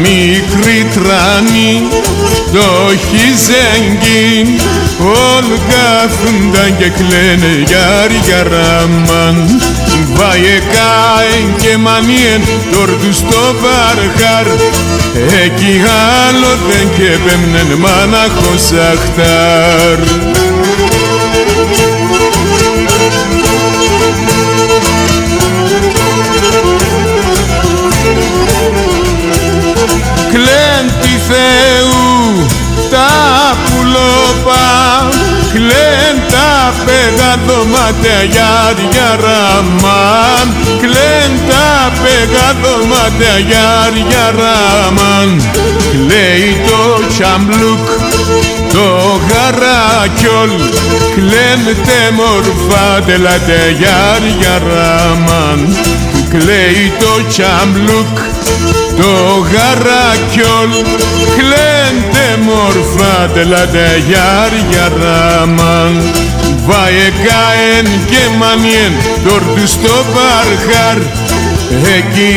[0.00, 1.88] Μικρή τράνη
[2.52, 4.60] το χιζέγγιν
[5.00, 7.64] Όλ κάθουνταν και κλαίνε
[8.24, 9.60] για ραμάν
[10.14, 12.42] Βάιε κάεν και μανιέν
[12.72, 14.46] τόρτου στο βαρχάρ
[15.44, 15.82] Εκεί
[16.26, 19.98] άλλο δεν και πέμνεν μάναχος αχτάρ
[30.30, 31.97] Κλέντη Θεού τα
[34.48, 35.08] πουλόπα
[35.52, 38.20] κλέν τα πέγα δωμάτια
[38.90, 40.46] για ραμάν.
[40.80, 43.34] Κλέν τα πέγα δωμάτια
[44.08, 45.42] για ραμάν.
[45.90, 47.86] Κλαίει το τσαμπλουκ
[48.72, 50.50] το γαράκιολ
[51.14, 53.76] κλαίντε μορφά τελάτε
[54.38, 55.76] για ραμάν.
[56.30, 58.18] Κλαίει το τσαμπλουκ
[58.98, 59.12] το
[59.52, 60.70] γαράκιολ
[61.36, 65.94] κλαίντε μορφά τελάτε για ραμάν
[66.66, 68.92] Βάε κάεν και μανιέν
[69.24, 70.98] τόρτους στο παρχάρ
[71.96, 72.30] Εκεί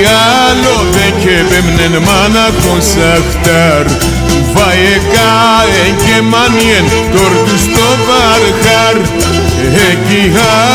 [0.47, 3.85] άλλο δεν και πέμνεν μάνα κονσαχτάρ
[4.53, 5.33] Βαεκά
[6.05, 8.97] και μάνιεν τόρτους στο παρχάρ
[9.89, 10.23] Εκεί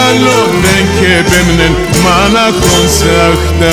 [0.08, 1.74] άλλο δεν και πέμνεν
[2.04, 3.66] μάνα κονσαχτάρ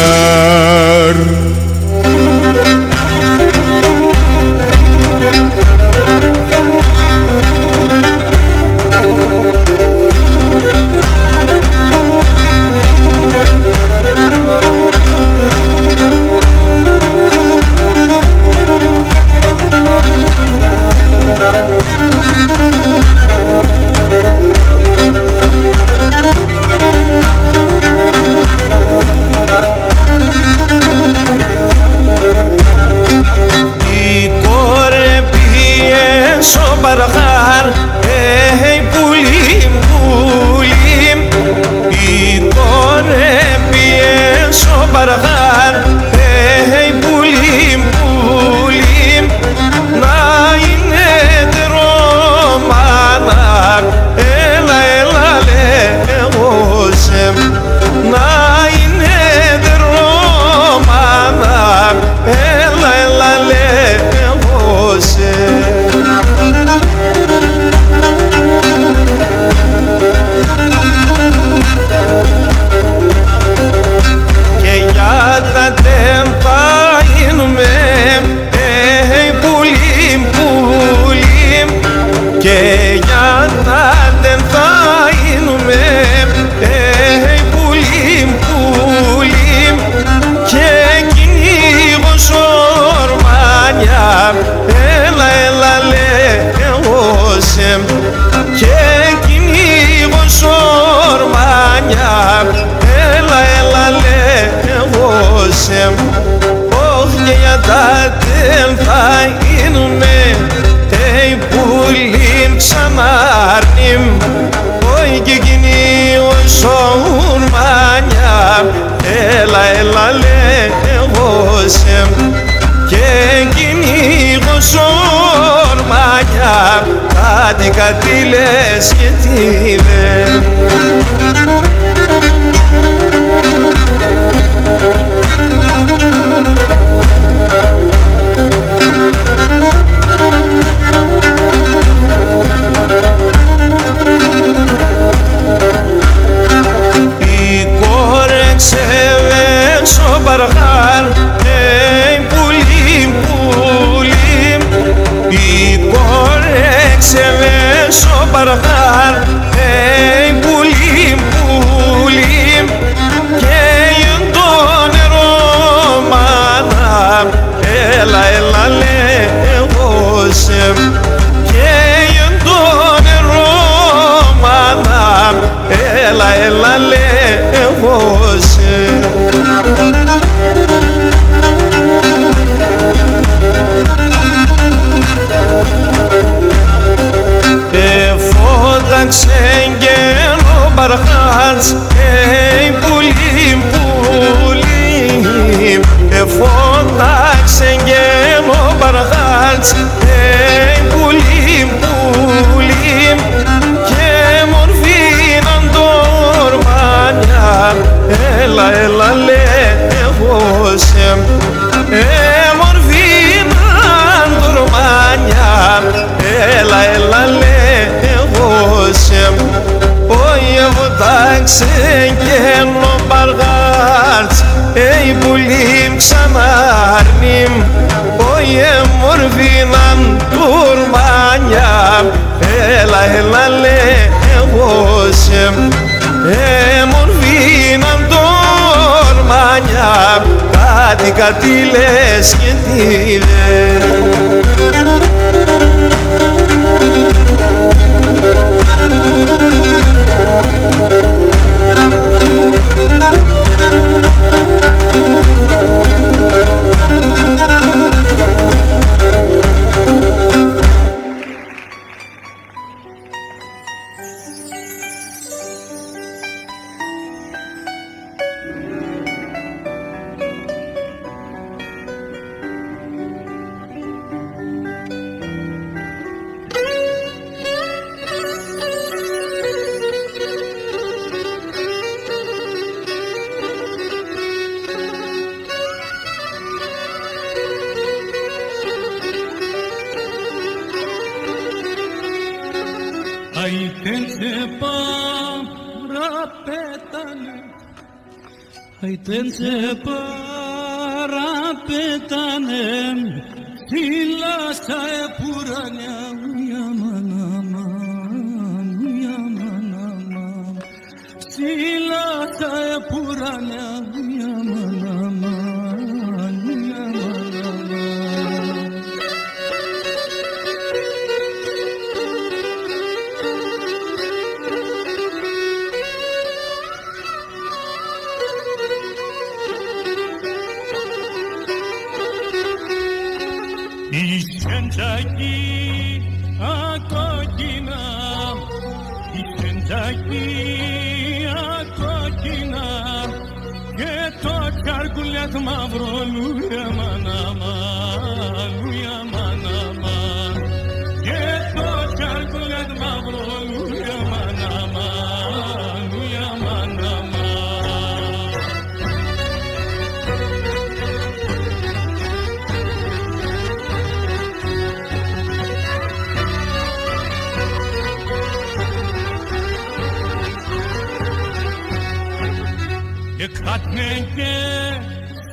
[373.73, 374.33] κράτνε και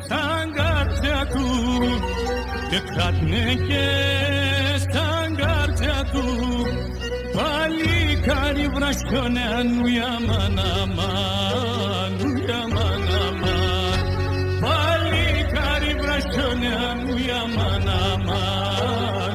[0.09, 1.47] σαν καρδιά του
[2.71, 3.87] και κράτνε και
[4.93, 6.25] σαν καρδιά του.
[7.37, 11.11] Παλικάρι βρασιώνε ανούια μανάμα
[12.05, 13.57] ανούια μανάμα
[14.61, 18.41] παλικάρι βρασιώνε ανούια μανάμα
[19.17, 19.30] ανούια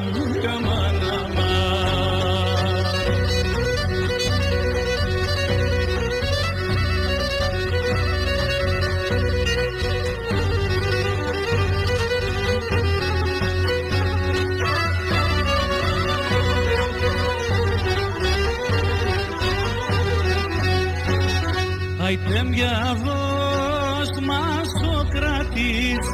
[22.16, 26.06] Αϊτέμιαδος μας ο κρατής.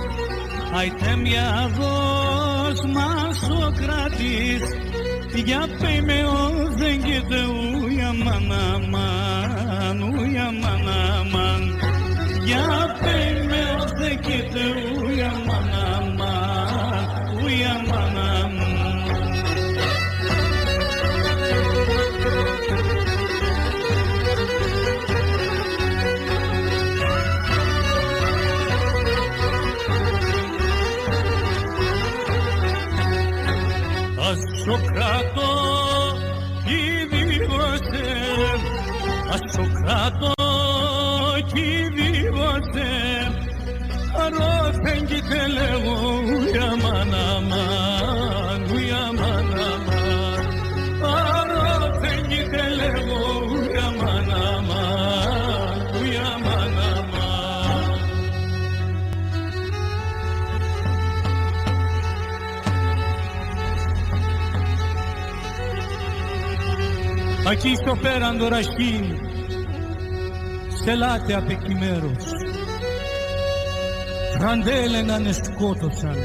[0.74, 4.62] Αϊτέμιαδος μας ο κρατής.
[5.34, 7.40] Για πέμε ο δεν κοίται
[7.84, 11.62] ουια μαναμάν Ουια μαναμάν
[12.44, 14.91] Για πέμε ο δεν κοίται ουια
[67.52, 69.04] Εκεί στο πέραν το ραχήν
[70.80, 72.24] στελάτε απ' εκεί μέρος.
[74.40, 76.16] Ραντέλεναν σκότωσαν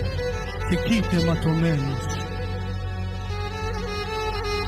[0.70, 2.06] και κοίται ματωμένος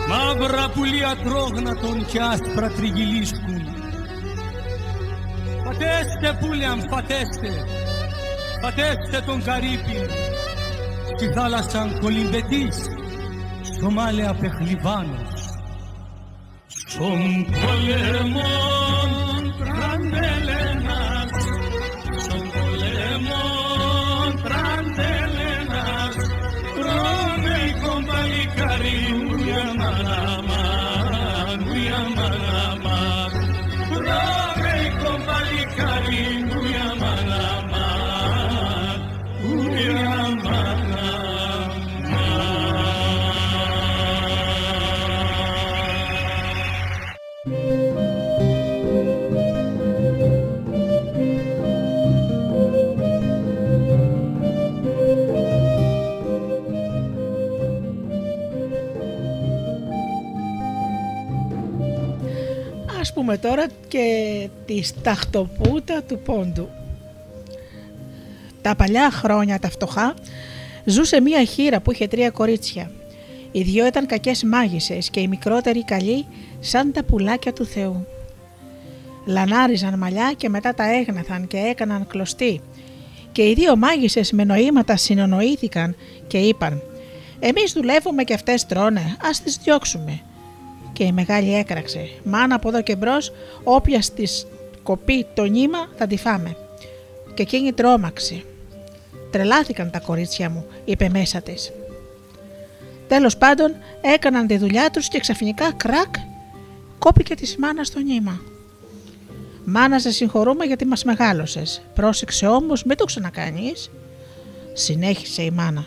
[0.10, 3.64] Μαύρα πουλιά τρόγνατον και άσπρα τριγυλίσκουν.
[5.64, 7.52] Πατέστε πουλιαν, πατέστε
[8.62, 10.00] Πατέστε τον καρύπη
[11.16, 12.78] Στη θάλασσαν κολυμπετής
[13.76, 15.39] Στο μάλε απεχλιβάνος
[17.00, 18.79] στον πόλεμο
[63.00, 66.70] Ας πούμε τώρα και της σταχτοπούτα του πόντου.
[68.62, 70.14] Τα παλιά χρόνια τα φτωχά
[70.86, 72.92] ζούσε μία χείρα που είχε τρία κορίτσια.
[73.52, 76.26] Οι δυο ήταν κακές μάγισσες και η μικρότερη καλή
[76.60, 78.08] σαν τα πουλάκια του Θεού.
[79.26, 82.62] Λανάριζαν μαλλιά και μετά τα έγναθαν και έκαναν κλωστή.
[83.32, 85.96] Και οι δύο μάγισσες με νοήματα συνονοήθηκαν
[86.28, 86.82] και είπαν
[87.40, 90.22] «Εμείς δουλεύουμε και αυτές τρώνε, ας τις διώξουμε».
[91.00, 92.10] Και η μεγάλη έκραξε.
[92.24, 93.32] Μάνα από εδώ και μπρος,
[93.64, 94.24] όποια τη
[94.84, 96.56] κοπεί το νήμα θα τη φάμε.
[97.34, 98.44] Και εκείνη τρόμαξε.
[99.32, 101.72] Τρελάθηκαν τα κορίτσια μου, είπε μέσα της.
[103.08, 106.16] Τέλος πάντων έκαναν τη δουλειά τους και ξαφνικά κρακ
[107.00, 108.42] κόπηκε της μάνας στο νήμα.
[109.66, 111.82] Μάνα σε συγχωρούμε γιατί μας μεγάλωσες.
[111.94, 113.92] Πρόσεξε όμως μην το ξανακάνεις.
[114.74, 115.86] Συνέχισε η μάνα.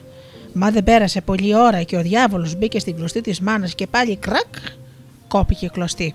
[0.53, 4.17] Μα δεν πέρασε πολλή ώρα και ο διάβολος μπήκε στην κλωστή της μάνας και πάλι
[4.17, 4.55] κρακ
[5.33, 6.15] κόπηκε η κλωστή.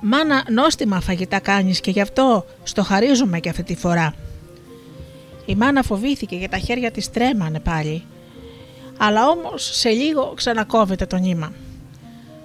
[0.00, 4.14] Μάνα νόστιμα φαγητά κάνεις και γι' αυτό στο χαρίζουμε και αυτή τη φορά.
[5.46, 8.04] Η μάνα φοβήθηκε και τα χέρια της τρέμανε πάλι.
[8.98, 11.52] Αλλά όμως σε λίγο ξανακόβεται το νήμα.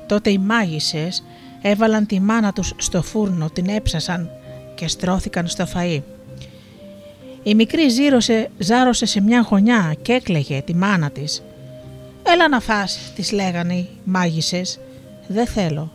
[0.07, 1.23] Τότε οι μάγισσες
[1.61, 4.29] έβαλαν τη μάνα τους στο φούρνο, την έψασαν
[4.75, 6.01] και στρώθηκαν στο φαΐ.
[7.43, 11.43] Η μικρή ζήρωσε, ζάρωσε σε μια γωνιά και έκλαιγε τη μάνα της.
[12.33, 14.79] «Έλα να φας», της λέγανε οι μάγισσες.
[15.27, 15.91] «Δεν θέλω».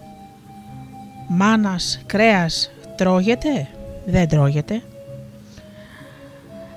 [1.28, 3.68] «Μάνας, κρέας, τρώγεται»
[4.06, 4.82] «Δεν τρώγεται».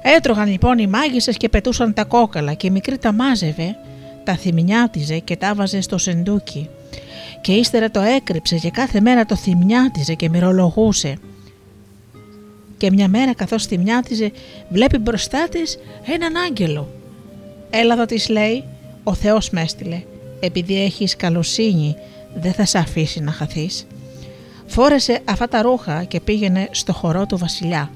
[0.01, 3.75] Έτρωγαν λοιπόν οι μάγισσες και πετούσαν τα κόκαλα και η μικρή τα μάζευε,
[4.23, 6.69] τα θυμινιάτιζε και τα βάζε στο σεντούκι
[7.41, 11.17] και ύστερα το έκρυψε και κάθε μέρα το θυμιάτιζε και μυρολογούσε.
[12.77, 14.31] Και μια μέρα καθώς θυμιάτιζε
[14.69, 16.87] βλέπει μπροστά της έναν άγγελο.
[17.69, 18.63] «Έλα εδώ» της λέει,
[19.09, 20.03] «ο Θεός με έστειλε,
[20.39, 21.95] επειδή έχεις καλοσύνη
[22.33, 23.87] δεν θα σε αφήσει να χαθείς».
[24.65, 27.91] Φόρεσε αυτά τα ρούχα και πήγαινε στο χορό του βασιλιά.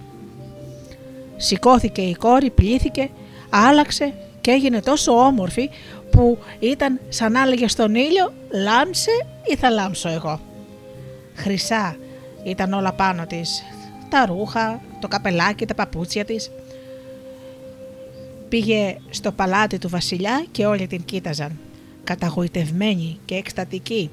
[1.37, 3.09] Σηκώθηκε η κόρη, πλήθηκε,
[3.49, 5.69] άλλαξε και έγινε τόσο όμορφη
[6.11, 8.33] που ήταν σαν έλεγε στον ήλιο
[8.63, 9.11] «Λάμψε
[9.51, 10.39] ή θα λάμψω εγώ».
[11.35, 11.95] Χρυσά
[12.43, 13.63] ήταν όλα πάνω της,
[14.09, 16.51] τα ρούχα, το καπελάκι, τα παπούτσια της.
[18.53, 21.59] Πήγε στο παλάτι του βασιλιά και όλοι την κοίταζαν.
[22.03, 24.09] Καταγοητευμένοι και εκστατικοί.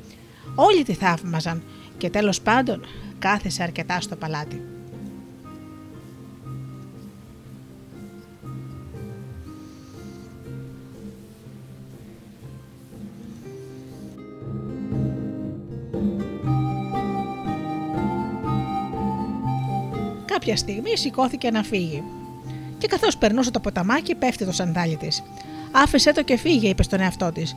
[0.55, 1.63] Όλοι τη θαύμαζαν
[1.99, 2.87] και τέλος πάντων
[3.19, 4.63] κάθεσε αρκετά στο παλάτι.
[20.25, 22.03] Κάποια στιγμή σηκώθηκε να φύγει.
[22.81, 25.23] Και καθώς περνούσε το ποταμάκι, πέφτει το σαντάλι της.
[25.73, 27.57] Άφησε το και φύγε, είπε στον εαυτό της.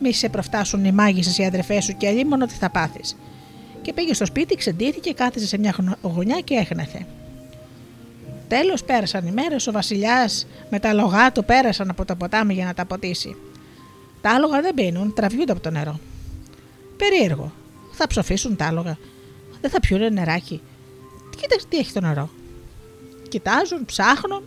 [0.00, 3.16] Μη σε προφτάσουν οι μάγισσες οι αδερφές σου και αλλήμον ότι θα πάθεις.
[3.82, 7.06] Και πήγε στο σπίτι, ξεντήθηκε, κάθισε σε μια γωνιά και έχνεθε.
[8.48, 12.64] Τέλος πέρασαν οι μέρες, ο Βασιλιάς με τα λογά του πέρασαν από το ποτάμι για
[12.64, 13.36] να τα ποτίσει.
[14.20, 16.00] Τα άλογα δεν πίνουν, τραβιούνται από το νερό.
[16.96, 17.52] Περίεργο.
[17.92, 18.98] Θα ψοφήσουν τα άλογα.
[19.60, 20.60] Δεν θα πιούνε νεράκι.
[21.40, 22.30] Κοίταξε τι έχει το νερό.
[23.32, 24.42] Κοιτάζουν, ψάχνουν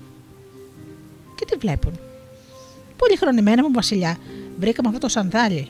[1.35, 1.99] και τι βλέπουν.
[2.97, 4.17] Πολύ χρονιμένα μου βασιλιά,
[4.59, 5.67] βρήκαμε αυτό το σανδάλι.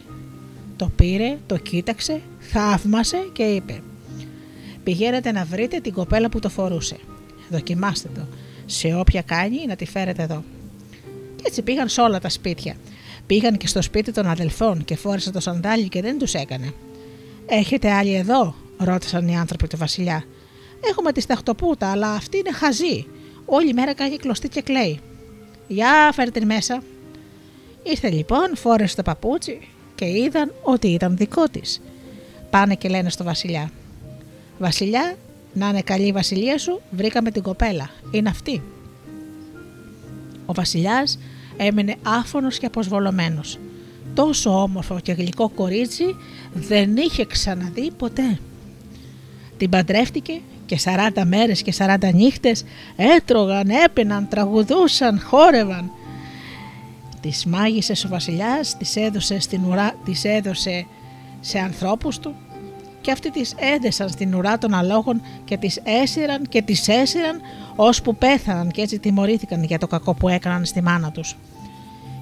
[0.75, 3.81] Το πήρε, το κοίταξε, θαύμασε και είπε
[4.83, 6.97] «Πηγαίνετε να βρείτε την κοπέλα που το φορούσε.
[7.49, 8.27] Δοκιμάστε το.
[8.65, 10.43] Σε όποια κάνει να τη φέρετε εδώ».
[11.35, 12.75] Και έτσι πήγαν σε όλα τα σπίτια.
[13.25, 16.73] Πήγαν και στο σπίτι των αδελφών και φόρεσαν το σανδάλι και δεν τους έκανε.
[17.45, 20.23] «Έχετε άλλοι εδώ» ρώτησαν οι άνθρωποι του βασιλιά.
[20.89, 23.05] Έχουμε τη σταχτοπούτα, αλλά αυτή είναι χαζή.
[23.45, 24.99] Όλη μέρα κάνει κλωστή και κλαίει.
[25.67, 26.83] Για φέρε την μέσα.
[27.83, 31.81] Ήρθε λοιπόν, φόρεσε το παπούτσι και είδαν ότι ήταν δικό της.
[32.49, 33.71] Πάνε και λένε στο βασιλιά.
[34.59, 35.15] Βασιλιά,
[35.53, 37.89] να είναι καλή η βασιλεία σου, βρήκαμε την κοπέλα.
[38.11, 38.61] Είναι αυτή.
[40.45, 41.19] Ο βασιλιάς
[41.57, 43.59] έμεινε άφωνος και αποσβολωμένος.
[44.13, 46.15] Τόσο όμορφο και γλυκό κορίτσι
[46.53, 48.39] δεν είχε ξαναδεί ποτέ.
[49.57, 52.63] Την παντρεύτηκε και 40 μέρες και 40 νύχτες
[52.95, 55.91] έτρωγαν, έπαιναν, τραγουδούσαν, χόρευαν.
[57.21, 60.85] Τις μάγισσες ο βασιλιάς, τις έδωσε, στην ουρά, τις έδωσε
[61.39, 62.35] σε ανθρώπους του
[63.01, 67.41] και αυτοί τις έδεσαν στην ουρά των αλόγων και τις έσυραν και τις έσυραν
[67.75, 71.35] ώσπου πέθαναν και έτσι τιμωρήθηκαν για το κακό που έκαναν στη μάνα τους.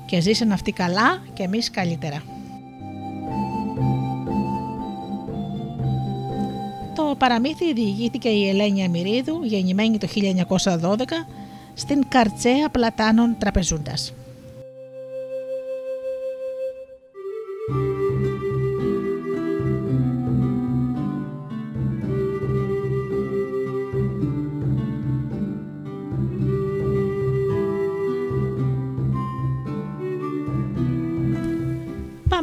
[0.06, 2.33] Και ζήσαν αυτοί καλά και εμείς καλύτερα.
[6.96, 11.26] Το παραμύθι διηγήθηκε η Ελένια Μυρίδου, γεννημένη το 1912,
[11.74, 14.14] στην Καρτσέα Πλατάνων Τραπεζούντας.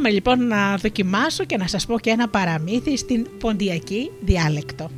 [0.01, 4.89] Πάμε λοιπόν να δοκιμάσω και να σας πω και ένα παραμύθι στην ποντιακή διάλεκτο.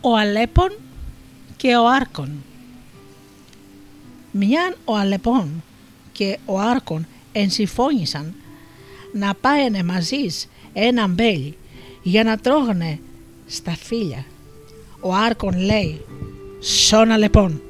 [0.00, 0.70] Ο Αλέπων
[1.56, 2.30] και ο Άρκον
[4.30, 5.62] Μιαν ο Αλεπών
[6.12, 7.06] και ο Άρκον
[7.38, 8.34] ενσυμφώνησαν
[9.12, 10.26] να πάενε μαζί
[10.72, 11.56] ένα μπέλι
[12.02, 12.98] για να τρώγανε
[13.46, 14.24] στα φίλια.
[15.00, 16.00] Ο Άρκον λέει
[16.60, 17.60] «Σον Αλεπών,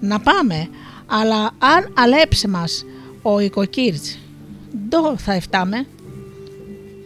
[0.00, 0.68] να πάμε,
[1.06, 2.84] αλλά αν αλέψει μας
[3.22, 4.18] ο οικοκύρτς,
[4.88, 5.86] ντο θα εφτάμε».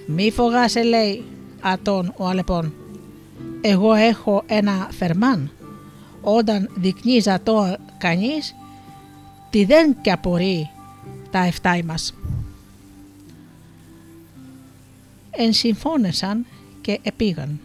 [0.06, 1.24] «Μη φογάσαι» λέει
[1.60, 2.74] ατόν ο Αλεπών.
[3.60, 5.50] «Εγώ έχω ένα φερμάν.
[6.20, 8.54] Όταν δεικνύει το κανείς,
[9.50, 10.68] τι δεν και απορεί
[11.34, 12.14] τα εφτά μας.
[15.30, 16.46] Ενσυμφώνησαν
[16.80, 17.60] και επήγαν.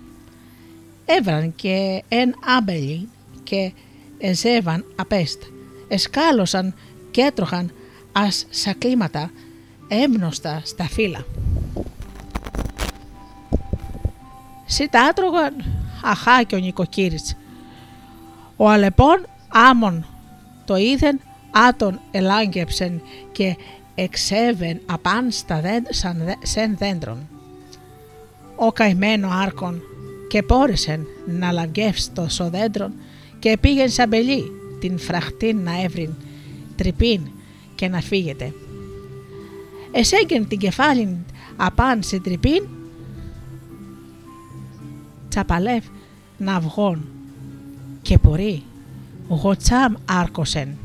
[1.06, 3.10] Έβραν και εν άμπελι
[3.44, 3.72] και
[4.18, 5.42] εζέβαν απέστ.
[5.88, 6.74] Εσκάλωσαν
[7.12, 7.72] και έτρωχαν
[8.12, 9.32] ας σακλήματα
[9.88, 11.26] έμνοστα στα φύλλα.
[14.66, 15.54] Σιτάτρωγαν
[16.04, 17.38] αχά και ο νοικοκύρης.
[18.56, 20.06] Ο Αλεπών άμον
[20.66, 21.20] το είδεν
[21.68, 23.56] άτον ελάγκεψεν και
[23.96, 27.28] εξέβεν απάν στα δέντ, σαν, σεν δέντρον.
[28.56, 29.82] Ο καημένο άρκον
[30.30, 32.94] και πόρεσεν να λαγκεύσει το σοδέντρον
[33.40, 36.14] και πήγεν σαν πελί την φραχτήν να έβριν
[36.76, 37.22] τρυπήν
[37.76, 38.54] και να φύγεται.
[39.92, 41.18] Εσέγγεν την κεφάλιν
[41.56, 42.64] απάν σε τρυπήν
[45.30, 45.82] τσαπαλεύ
[46.38, 47.08] να βγών
[48.02, 48.64] και πορεί
[49.28, 50.78] γοτσάμ άρκοσεν.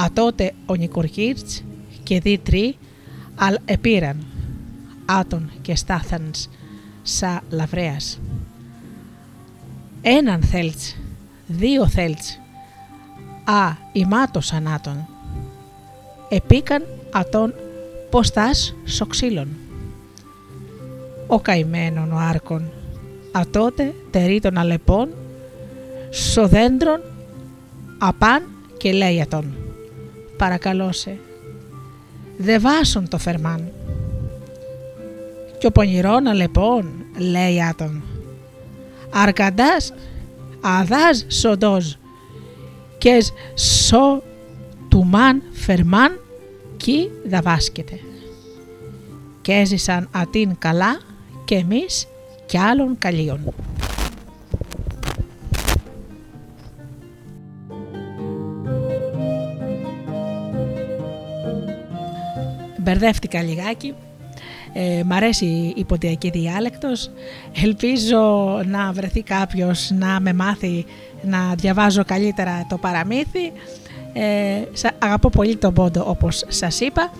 [0.00, 1.64] Α τότε ο Νικοργύρτς
[2.02, 2.76] και δι τρί
[3.34, 4.26] αλ επήραν
[5.04, 6.48] άτον και στάθανς
[7.02, 8.20] σα λαβρέας.
[10.02, 10.96] Έναν θέλτς,
[11.46, 12.38] δύο θέλτς,
[13.44, 15.06] α ημάτωσαν άτον.
[16.28, 17.54] Επίκαν ατόν
[18.10, 19.48] ποστάς σοξύλων.
[21.26, 22.70] Ο καημένον ο άρκον,
[23.32, 25.08] ατότε τερί των αλεπών,
[26.10, 27.00] σοδέντρων,
[27.98, 28.42] απάν
[28.76, 29.67] και λέει ατόν
[30.38, 31.18] παρακαλώσε.
[32.36, 33.72] Δε βάσουν το φερμάν.
[35.58, 38.02] Κι ο πονηρόν αλεπών, λέει άτον.
[39.10, 39.92] Αρκαντάς,
[40.60, 41.98] αδάς σοντός
[42.98, 43.24] και
[43.54, 44.22] σο
[44.88, 46.20] του μαν φερμάν
[46.76, 48.00] κι δαβάσκεται.
[49.40, 51.00] Και έζησαν ατίν καλά
[51.44, 52.06] και εμείς
[52.46, 53.54] κι άλλων καλίων.
[62.88, 63.94] Μπερδεύτηκα λιγάκι.
[64.72, 67.10] Ε, μ' αρέσει η ποντιακή διάλεκτος.
[67.62, 68.18] Ελπίζω
[68.66, 70.84] να βρεθεί κάποιος να με μάθει
[71.22, 73.52] να διαβάζω καλύτερα το παραμύθι.
[74.12, 77.10] Ε, αγαπώ πολύ τον πόντο όπως σας είπα.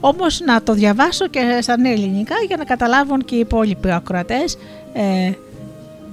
[0.00, 4.58] Όμως να το διαβάσω και σαν ελληνικά για να καταλάβουν και οι υπόλοιποι ακροατές
[4.92, 5.30] ε,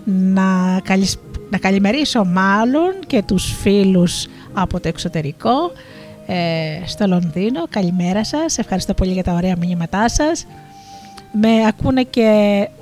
[0.06, 0.82] να,
[1.50, 5.72] να καλημερίσω μάλλον και τους φίλους από το εξωτερικό
[6.26, 7.64] ε, στο Λονδίνο.
[7.70, 10.46] Καλημέρα σας, ευχαριστώ πολύ για τα ωραία μηνύματά σας.
[11.32, 12.30] Με ακούνε και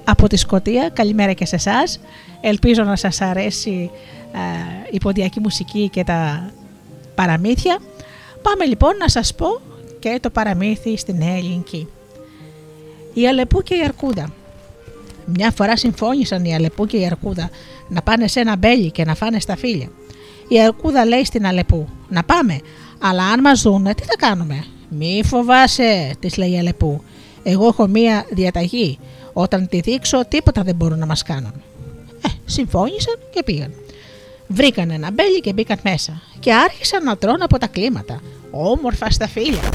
[0.03, 1.99] από τη Σκωτία, καλημέρα και σε εσάς.
[2.41, 3.91] Ελπίζω να σας αρέσει
[4.33, 4.37] ε,
[4.91, 6.49] η ποντιακή μουσική και τα
[7.15, 7.77] παραμύθια.
[8.41, 9.47] Πάμε λοιπόν να σας πω
[9.99, 11.87] και το παραμύθι στην ελληνική.
[13.13, 14.33] Η Αλεπού και η Αρκούδα.
[15.25, 17.49] Μια φορά συμφώνησαν η Αλεπού και η Αρκούδα
[17.87, 19.87] να πάνε σε ένα μπέλι και να φάνε στα φίλια.
[20.47, 22.59] Η Αρκούδα λέει στην Αλεπού: Να πάμε,
[23.05, 27.03] αλλά αν μας δούνε, τι θα κάνουμε; Μη φοβάσαι, της λέει η Αλεπού.
[27.43, 28.99] Εγώ έχω μία διαταγή.
[29.33, 31.53] Όταν τη δείξω, τίποτα δεν μπορούν να μας κάνουν.
[32.25, 33.73] Ε, συμφώνησαν και πήγαν.
[34.47, 38.21] Βρήκαν ένα μπέλι και μπήκαν μέσα και άρχισαν να τρώνε από τα κλίματα,
[38.51, 39.69] όμορφα στα φύλλα.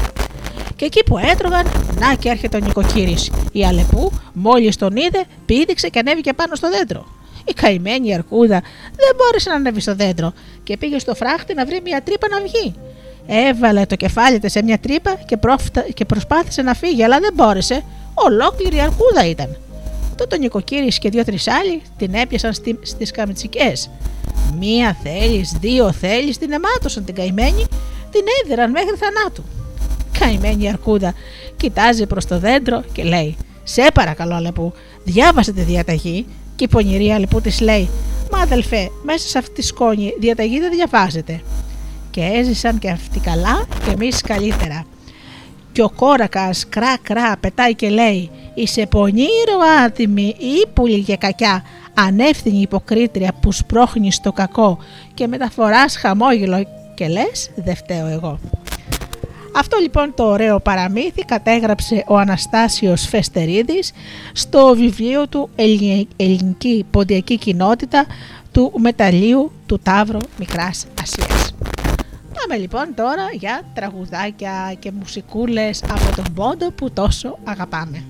[0.75, 1.65] Και εκεί που έτρωγαν,
[1.99, 3.31] να και έρχεται ο νοικοκύρης.
[3.51, 7.05] Η Αλεπού, μόλις τον είδε, πήδηξε και ανέβηκε πάνω στο δέντρο.
[7.45, 8.61] Η καημένη αρκούδα
[8.95, 10.33] δεν μπόρεσε να ανέβει στο δέντρο
[10.63, 12.75] και πήγε στο φράχτη να βρει μια τρύπα να βγει.
[13.31, 15.37] Έβαλε το κεφάλι της σε μια τρύπα και,
[15.93, 17.83] και προσπάθησε να φύγει, αλλά δεν μπόρεσε.
[18.13, 19.57] Ολόκληρη αρκούδα ήταν.
[20.15, 23.89] Τότε ο νοικοκύρης και δύο-τρει άλλοι την έπιασαν στι στις καμιτσικές.
[24.59, 27.65] Μία θέλεις, δύο θέλεις, την αιμάτωσαν την καημένη,
[28.11, 29.43] την έδεραν μέχρι θανάτου.
[30.19, 31.13] Καημένη αρκούδα
[31.57, 34.73] κοιτάζει προς το δέντρο και λέει «Σε παρακαλώ Αλεπού,
[35.03, 36.25] διάβασε τη διαταγή»
[36.55, 37.89] και η πονηρή Αλεπού της λέει
[38.31, 41.41] «Μα αδελφέ, μέσα σε αυτή τη σκόνη διαταγή δεν διαβάζεται»
[42.11, 44.85] και έζησαν και αυτοί καλά και εμείς καλύτερα.
[45.71, 51.63] Και ο κόρακας κρά κρά πετάει και λέει «Είσαι πονήρο άτιμη, ύπουλη και κακιά,
[51.93, 54.77] ανεύθυνη υποκρίτρια που σπρώχνεις το κακό
[55.13, 58.39] και μεταφοράς χαμόγελο και λες δεν φταίω εγώ».
[59.55, 63.91] Αυτό λοιπόν το ωραίο παραμύθι κατέγραψε ο Αναστάσιος Φεστερίδης
[64.33, 65.49] στο βιβλίο του
[66.15, 68.05] «Ελληνική ποντιακή κοινότητα»
[68.51, 71.53] του μεταλλίου του Ταύρου Μικράς Ασίας.
[72.41, 78.03] Πάμε λοιπόν τώρα για τραγουδάκια και μουσικούλες από τον πόντο που τόσο αγαπάμε.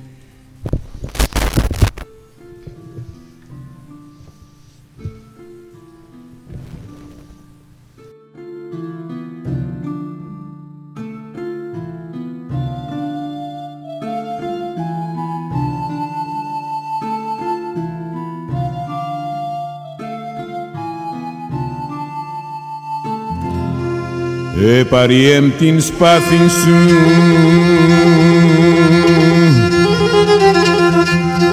[24.70, 26.78] Επαριέμ την σπάθην σου.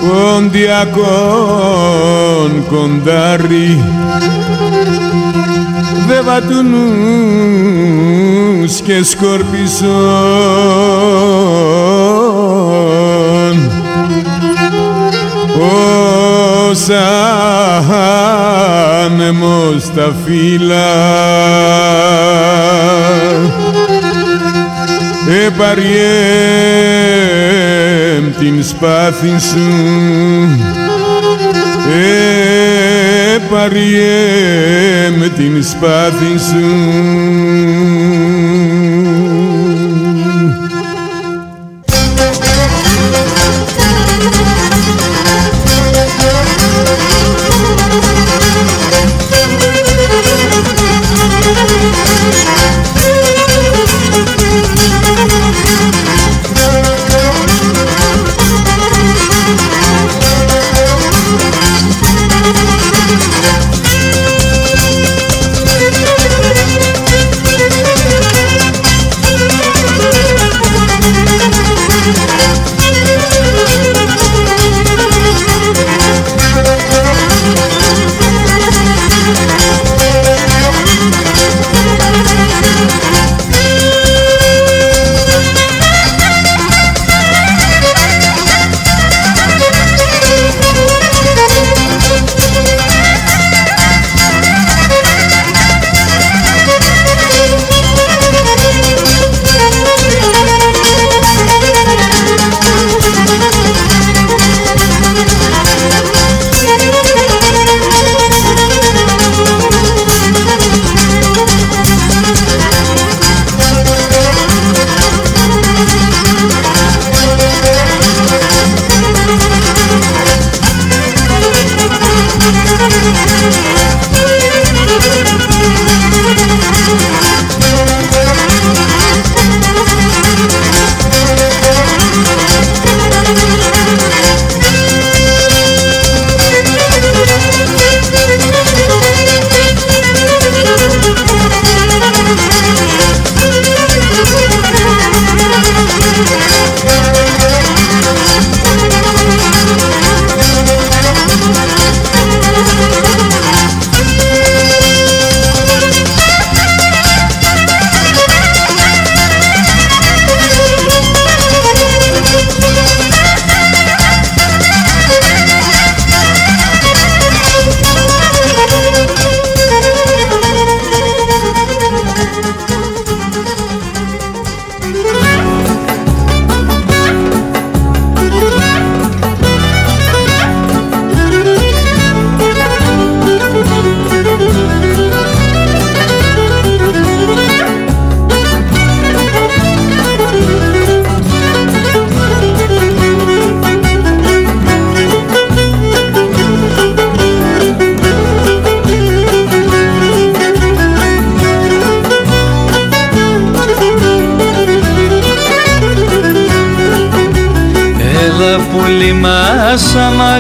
[0.09, 1.06] Κοντιακόν
[2.68, 3.84] κοντάρι
[6.06, 6.76] δε βατουνούς
[8.80, 10.56] και σκορπισόν
[16.77, 16.89] ως
[19.05, 20.89] άνεμος τα φύλλα.
[25.47, 25.94] Επαριέμ
[28.39, 29.69] την σπάθη σου.
[33.35, 36.66] Επαριέμ την σπάθη σου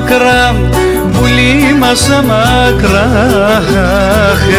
[0.06, 0.54] μακρά
[1.12, 3.06] Πουλί μας αμάκρα.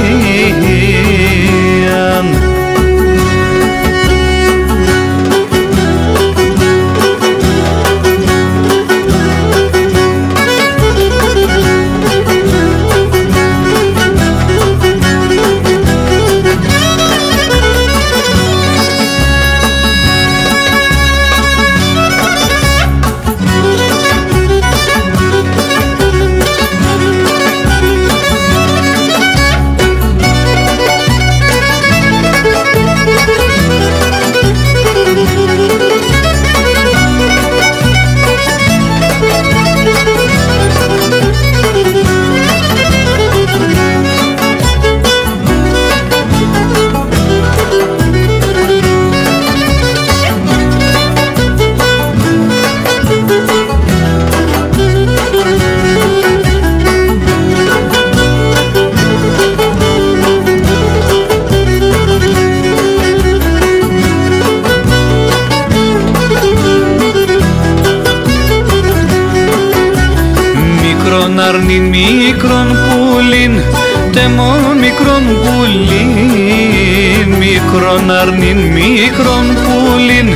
[77.95, 80.35] μικρόν αρνήν μικρόν πουλίν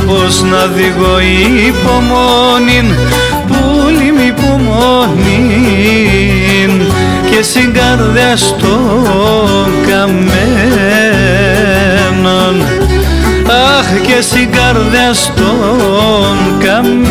[0.06, 1.18] Πώς να διγώ
[1.68, 2.94] υπομονήν
[3.46, 5.22] πουλί μη υπομονήν.
[7.30, 10.36] Και στην καρδιά στον καμένον.
[13.78, 17.08] Αχ και στην καρδιά στον καμένον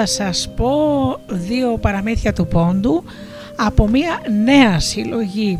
[0.00, 0.70] θα σας πω
[1.28, 3.04] δύο παραμύθια του πόντου
[3.56, 5.58] από μια νέα συλλογή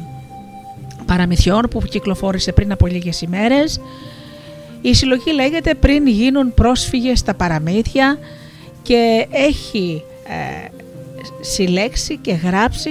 [1.06, 3.80] παραμυθιών που κυκλοφόρησε πριν από λίγες ημέρες.
[4.80, 8.18] Η συλλογή λέγεται «Πριν γίνουν πρόσφυγες στα παραμύθια»
[8.82, 10.68] και έχει ε,
[11.40, 12.90] συλλέξει και γράψει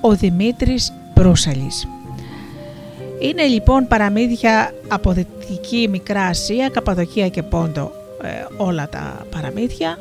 [0.00, 1.88] ο Δημήτρης Μπρούσαλης.
[3.18, 7.92] Είναι λοιπόν παραμύθια από Δυτική Μικρά Ασία, Καπαδοκία και Πόντο
[8.22, 9.98] ε, όλα τα παραμύθια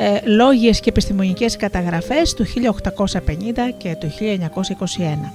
[0.00, 2.52] ε, λόγιες και επιστημονικές καταγραφές του 1850
[3.76, 5.32] και του 1921.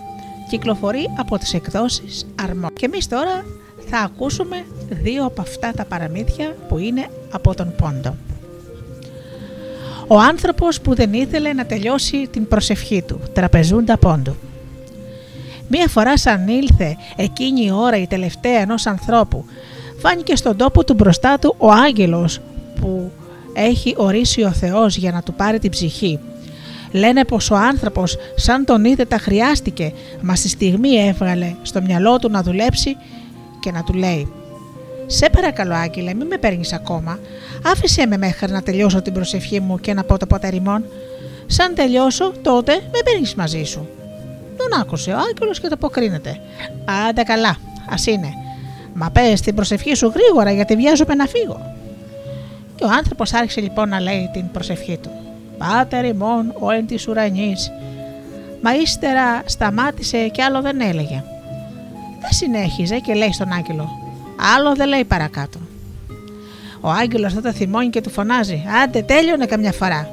[0.50, 2.68] Κυκλοφορεί από τις εκδόσεις Αρμό.
[2.74, 3.46] Και εμείς τώρα
[3.90, 8.16] θα ακούσουμε δύο από αυτά τα παραμύθια που είναι από τον Πόντο.
[10.08, 14.36] Ο άνθρωπος που δεν ήθελε να τελειώσει την προσευχή του, τραπεζούντα Πόντου.
[15.68, 19.46] Μία φορά σαν ήλθε εκείνη η ώρα η τελευταία ενός ανθρώπου,
[19.98, 22.40] φάνηκε στον τόπο του μπροστά του ο άγγελος
[22.82, 23.12] που
[23.54, 26.20] έχει ορίσει ο Θεός για να του πάρει την ψυχή.
[26.92, 32.20] Λένε πως ο άνθρωπος σαν τον είδε τα χρειάστηκε, μα στη στιγμή έβγαλε στο μυαλό
[32.20, 32.98] του να δουλέψει
[33.60, 34.34] και να του λέει
[35.06, 37.20] «Σε παρακαλώ άγγελε μην με παίρνεις ακόμα,
[37.64, 40.86] άφησέ με μέχρι να τελειώσω την προσευχή μου και να πω το ποτέριμον.
[41.46, 43.88] Σαν τελειώσω τότε με παίρνεις μαζί σου».
[44.58, 46.40] Τον άκουσε ο άγγελος και το αποκρίνεται.
[47.10, 47.58] «Άντε καλά,
[47.90, 48.30] ας είναι.
[48.94, 51.73] Μα πες την προσευχή σου γρήγορα γιατί βιάζομαι να φύγω».
[52.84, 55.10] Και ο άνθρωπος άρχισε λοιπόν να λέει την προσευχή του.
[55.58, 57.72] «Πάτερ ημών ο εν της ουρανής».
[58.62, 61.24] Μα ύστερα σταμάτησε και άλλο δεν έλεγε.
[62.22, 63.90] Δεν συνέχιζε και λέει στον άγγελο.
[64.56, 65.60] Άλλο δεν λέει παρακάτω.
[66.82, 70.10] Ο άγγελος τότε θυμώνει και του φωνάζει «Άντε τέλειωνε καμιά φορά».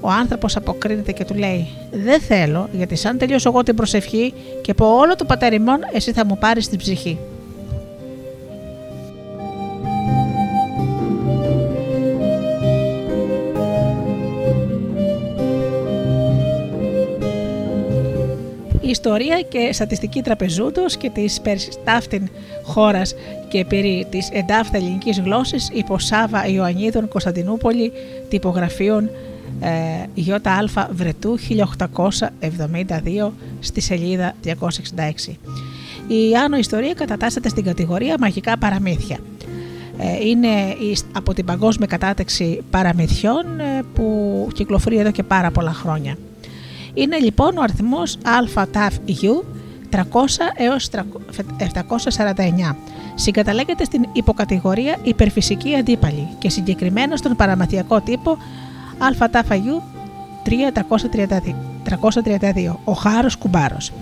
[0.00, 4.74] Ο άνθρωπος αποκρίνεται και του λέει «Δεν θέλω γιατί σαν τελειώσω εγώ την προσευχή και
[4.74, 7.18] πω όλο το πατεριμόν εσύ θα μου πάρεις την ψυχή».
[18.90, 22.28] Ιστορία και στατιστική τραπεζούτος και της περιστάφτην
[22.62, 23.14] χώρας
[23.48, 27.92] και περί της εντάφτα ελληνικής γλώσσης υπό Σάβα Ιωαννίδων Κωνσταντινούπολη
[28.28, 29.10] τυπογραφίων
[29.60, 29.70] ε,
[30.14, 30.40] ΙΑ
[30.90, 31.38] Βρετού
[33.20, 33.30] 1872
[33.60, 34.50] στη σελίδα 266.
[36.08, 39.18] Η Άνω Ιστορία κατατάσσεται στην κατηγορία μαγικά παραμύθια.
[39.98, 40.48] Ε, είναι
[41.12, 46.16] από την παγκόσμια κατάταξη παραμυθιών ε, που κυκλοφορεί εδώ και πάρα πολλά χρόνια.
[46.94, 48.18] Είναι λοιπόν ο αριθμός
[48.54, 49.16] ΑΤΑΦΙ
[49.92, 50.00] 300
[50.56, 50.88] έως
[51.58, 52.74] 749.
[53.14, 58.36] Συγκαταλέγεται στην υποκατηγορία υπερφυσική αντίπαλη και συγκεκριμένα στον παραμαθιακό τύπο
[58.98, 59.82] ΑΤΑΦΙ
[61.88, 63.92] 332, ο χάρος κουμπάρος.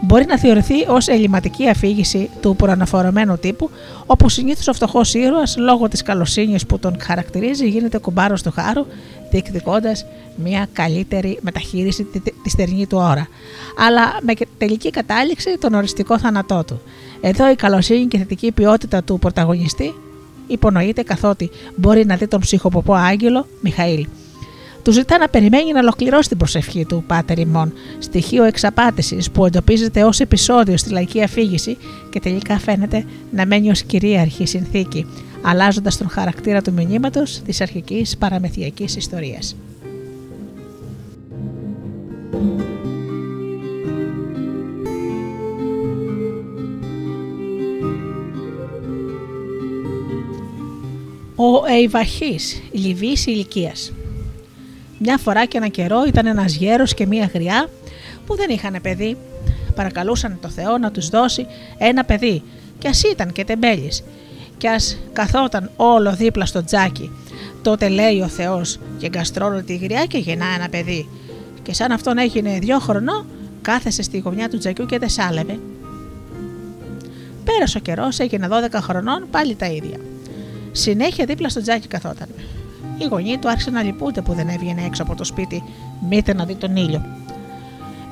[0.00, 3.70] Μπορεί να θεωρηθεί ως ελληματική αφήγηση του προαναφορωμένου τύπου,
[4.06, 8.86] όπου συνήθως ο φτωχός ήρωας, λόγω της καλοσύνης που τον χαρακτηρίζει, γίνεται κουμπάρος του χάρου,
[9.32, 10.06] διεκδικώντας
[10.36, 12.04] μια καλύτερη μεταχείριση
[12.42, 13.28] τη στερνή του ώρα.
[13.78, 16.80] Αλλά με τελική κατάληξη τον οριστικό θάνατό του.
[17.20, 19.94] Εδώ η καλοσύνη και η θετική ποιότητα του πρωταγωνιστή
[20.46, 24.06] υπονοείται καθότι μπορεί να δει τον ψυχοποπό άγγελο Μιχαήλ
[24.82, 30.04] του ζητά να περιμένει να ολοκληρώσει την προσευχή του, Πάτερ ημών, στοιχείο εξαπάτησης που εντοπίζεται
[30.04, 31.76] ως επεισόδιο στη λαϊκή αφήγηση
[32.10, 35.06] και τελικά φαίνεται να μένει ως κυρίαρχη συνθήκη,
[35.42, 39.56] αλλάζοντας τον χαρακτήρα του μηνύματος της αρχικής παραμεθιακής ιστορίας.
[51.36, 53.92] Ο Εϊβαχής, Λιβύης ηλικίας.
[54.98, 57.68] Μια φορά και ένα καιρό ήταν ένας γέρος και μία γριά
[58.26, 59.16] που δεν είχαν παιδί.
[59.74, 61.46] Παρακαλούσαν το Θεό να τους δώσει
[61.78, 62.42] ένα παιδί,
[62.78, 64.04] κι ας ήταν και τεμπέλης,
[64.62, 67.10] κι ας καθόταν όλο δίπλα στο τζάκι.
[67.62, 71.08] Τότε λέει ο Θεός και γκαστρώνω τη γριά και γεννά ένα παιδί.
[71.62, 73.26] Και σαν αυτόν έγινε δυο χρονών,
[73.62, 75.58] κάθεσε στη γωνιά του τζακιού και τεσάλευε.
[77.44, 79.96] Πέρασε ο καιρός, έγινε 12 χρονών, πάλι τα ίδια.
[80.72, 82.28] Συνέχεια δίπλα στο τζάκι καθόταν.
[82.98, 85.62] Οι γονείς του άρχισαν να λυπούνται που δεν έβγαινε έξω από το σπίτι,
[86.08, 87.02] μήτε να δει τον ήλιο.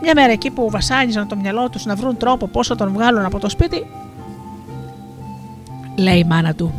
[0.02, 3.24] Μια μέρα εκεί που βασάνιζαν το μυαλό τους να βρουν τρόπο πώ θα τον βγάλουν
[3.24, 3.86] από το σπίτι,
[6.00, 6.74] λέει η μάνα του.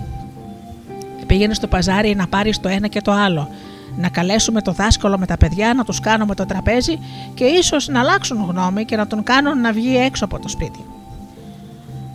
[1.28, 3.50] Πήγαινε στο παζάρι να πάρεις το ένα και το άλλο.
[3.98, 7.00] Να καλέσουμε το δάσκαλο με τα παιδιά, να τους κάνουμε το τραπέζι
[7.34, 10.86] και ίσως να αλλάξουν γνώμη και να τον κάνουν να βγει έξω από το σπίτι.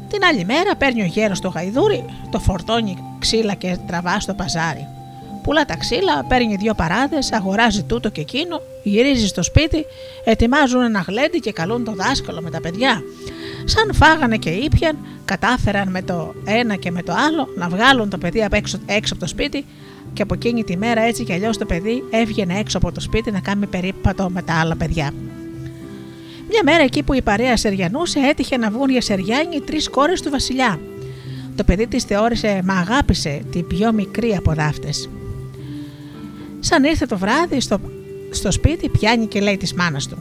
[0.08, 4.86] Την άλλη μέρα παίρνει ο γέρος το γαϊδούρι, το φορτώνει ξύλα και τραβά στο παζάρι.
[5.42, 9.84] Πουλά τα ξύλα, παίρνει δύο παράδες, αγοράζει τούτο και εκείνο, γυρίζει στο σπίτι,
[10.24, 13.02] ετοιμάζουν ένα γλέντι και καλούν το δάσκαλο με τα παιδιά.
[13.68, 18.18] Σαν φάγανε και ήπιαν, κατάφεραν με το ένα και με το άλλο να βγάλουν το
[18.18, 19.64] παιδί έξω, έξω από το σπίτι
[20.12, 23.30] και από εκείνη τη μέρα έτσι κι αλλιώς το παιδί έβγαινε έξω από το σπίτι
[23.30, 25.10] να κάνει περίπατο με τα άλλα παιδιά.
[26.48, 30.30] Μια μέρα εκεί που η παρέα σεριανούσε έτυχε να βγουν για σεριάνι τρεις κόρες του
[30.30, 30.80] Βασιλιά.
[31.56, 35.10] Το παιδί της θεώρησε μα αγάπησε την πιο μικρή από δάφτες.
[36.60, 37.80] Σαν ήρθε το βράδυ στο,
[38.30, 40.16] στο σπίτι, πιάνει και λέει της μάνας του: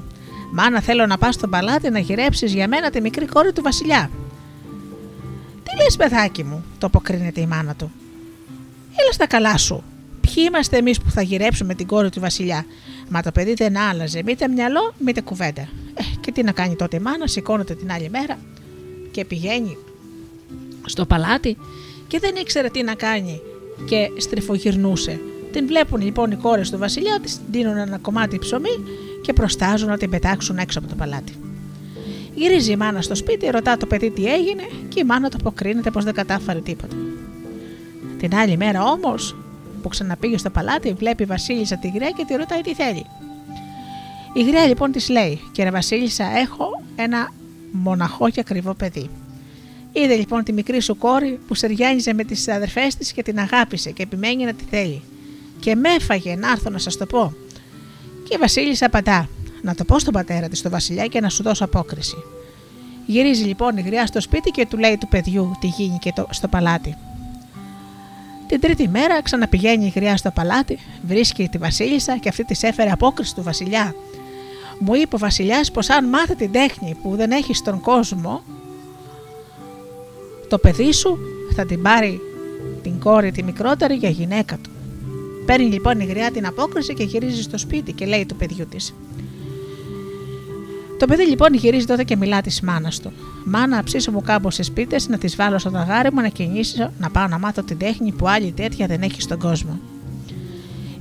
[0.51, 4.09] Μάνα, θέλω να πας στο παλάτι να γυρέψεις για μένα τη μικρή κόρη του Βασιλιά.
[5.63, 7.91] Τι λες, παιδάκι μου, το αποκρίνεται η μάνα του.
[9.01, 9.83] Έλα στα καλά σου.
[10.21, 12.65] Ποιοι είμαστε εμείς που θα γυρέψουμε την κόρη του Βασιλιά;
[13.09, 15.61] Μα το παιδί δεν άλλαζε, μήτε μυαλό, μήτε κουβέντα.
[15.93, 18.37] Ε, και τι να κάνει τότε η μάνα, σηκώνεται την άλλη μέρα
[19.11, 19.77] και πηγαίνει
[20.85, 21.57] στο παλάτι
[22.07, 23.41] και δεν ήξερε τι να κάνει
[23.85, 25.19] και στριφογυρνούσε
[25.55, 28.83] την βλέπουν λοιπόν οι κόρες του Βασιλιά, της δίνουν ένα κομμάτι ψωμί
[29.25, 31.33] και προστάζουν να την πετάξουν έξω από το παλάτι.
[32.35, 35.91] Γυρίζει η μάνα στο σπίτι, ρωτά το παιδί τι έγινε και η μάνα το αποκρίνεται
[35.91, 36.95] πως δεν κατάφερε τίποτα.
[38.19, 39.35] Την άλλη μέρα όμως,
[39.81, 43.05] που ξαναπήγε στο παλάτι, βλέπει η Βασίλισσα τη γριά και τη ρωτάει τι θέλει.
[44.33, 47.33] Η γριά λοιπόν της λέει: Κύριε Βασίλισσα, έχω ένα
[47.71, 49.09] μοναχό και ακριβό παιδί.
[49.91, 53.91] Είδε λοιπόν τη μικρή σου κόρη που σεριάνιζε με τις αδερφές της και την αγάπησε
[53.91, 55.01] και επιμένει να τη θέλει
[55.59, 57.33] και με έφαγε να έρθω να σας το πω.
[58.27, 59.29] Και η Βασίλισσα απαντά:
[59.61, 62.15] Να το πω στον πατέρα της, στο Βασιλιά, και να σου δώσω απόκριση.
[63.05, 66.27] Γυρίζει λοιπόν η γριά στο σπίτι και του λέει του παιδιού τι γίνει και το,
[66.29, 66.97] στο παλάτι.
[68.47, 72.91] Την τρίτη μέρα ξαναπηγαίνει η γριά στο παλάτι, βρίσκει τη Βασίλισσα και αυτή της έφερε
[72.91, 73.95] απόκριση του Βασιλιά.
[74.79, 78.41] Μου είπε ο Βασιλιάς πως αν μάθει την τέχνη που δεν έχει στον κόσμο,
[80.49, 81.17] το παιδί σου
[81.55, 82.19] θα την πάρει
[82.83, 84.74] την κόρη τη μικρότερη για γυναίκα του.
[85.45, 88.93] Παίρνει λοιπόν η γριά την απόκριση και γυρίζει στο σπίτι και λέει του παιδιού της.
[90.99, 93.11] Το παιδί λοιπόν γυρίζει τότε και μιλά της μάνας του.
[93.45, 97.27] Μάνα, ψήσω μου κάμποσε σπίτε να τις βάλω στο ταγάρι μου να κινήσω να πάω
[97.27, 99.79] να μάθω την τέχνη που άλλη τέτοια δεν έχει στον κόσμο.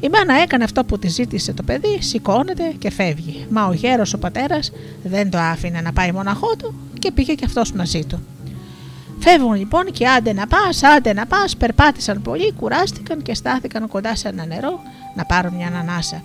[0.01, 3.47] Η μάνα έκανε αυτό που τη ζήτησε το παιδί, σηκώνεται και φεύγει.
[3.51, 4.73] Μα ο γέρος ο πατέρας
[5.05, 8.21] δεν το άφηνε να πάει μοναχό του και πήγε και αυτός μαζί του.
[9.19, 14.17] Φεύγουν λοιπόν και άντε να πας, άντε να πας, περπάτησαν πολύ, κουράστηκαν και στάθηκαν κοντά
[14.17, 14.81] σε ένα νερό
[15.15, 16.23] να πάρουν μια ανάσα.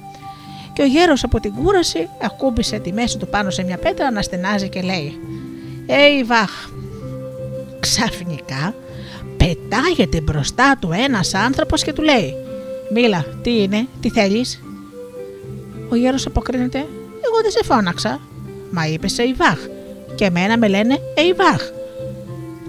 [0.73, 4.21] Και ο γέρος από την κούραση ακούμπησε τη μέση του πάνω σε μια πέτρα να
[4.21, 5.19] στενάζει και λέει:
[6.19, 6.69] Ει βαχ.
[7.79, 8.75] Ξαφνικά
[9.37, 12.33] πετάγεται μπροστά του ένας άνθρωπος και του λέει:
[12.93, 14.63] Μίλα, τι είναι, τι θέλεις;
[15.89, 16.77] Ο γέρος αποκρίνεται:
[17.25, 18.19] Εγώ δεν σε φώναξα.
[18.71, 19.59] Μα είπες σε Ιβάχ.
[20.15, 21.61] Και εμένα με λένε Εϊβάχ.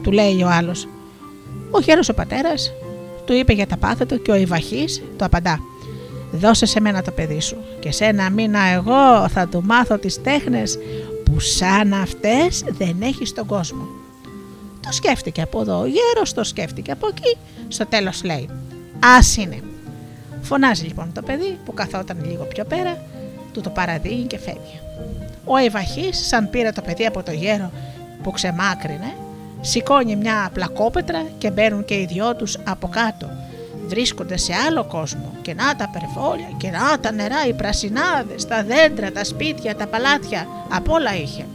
[0.03, 0.89] Του λέει ο άλλος.
[1.71, 2.73] Ο γέρος ο πατέρας
[3.25, 5.61] του είπε για τα πάθη του και ο Ιβαχής το απαντά.
[6.33, 10.23] Δώσε σε μένα το παιδί σου και σε ένα μήνα εγώ θα του μάθω τις
[10.23, 10.79] τέχνες
[11.25, 13.87] που σαν αυτές δεν έχει στον κόσμο.
[14.81, 17.37] Το σκέφτηκε από εδώ ο γέρος, το σκέφτηκε από εκεί,
[17.69, 18.49] στο τέλος λέει
[19.19, 19.61] «Ας είναι».
[20.41, 23.03] Φωνάζει λοιπόν το παιδί που καθόταν λίγο πιο πέρα,
[23.53, 24.81] του το παραδείγει και φεύγει.
[25.45, 27.71] Ο Ευαχής σαν πήρε το παιδί από το γέρο
[28.23, 29.15] που ξεμάκρινε,
[29.61, 33.29] σηκώνει μια πλακόπετρα και μπαίνουν και οι δυο τους από κάτω.
[33.87, 38.65] Βρίσκονται σε άλλο κόσμο και να τα περφόλια και να τα νερά, οι πρασινάδες, τα
[38.65, 41.47] δέντρα, τα σπίτια, τα παλάτια, απ' όλα είχε.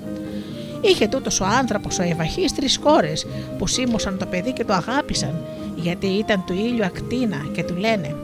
[0.81, 3.25] Είχε τούτος ο άνθρωπος ο Ευαχής τρεις κόρες
[3.57, 5.45] που σίμωσαν το παιδί και το αγάπησαν,
[5.75, 8.15] γιατί ήταν του ήλιου ακτίνα και του λένε: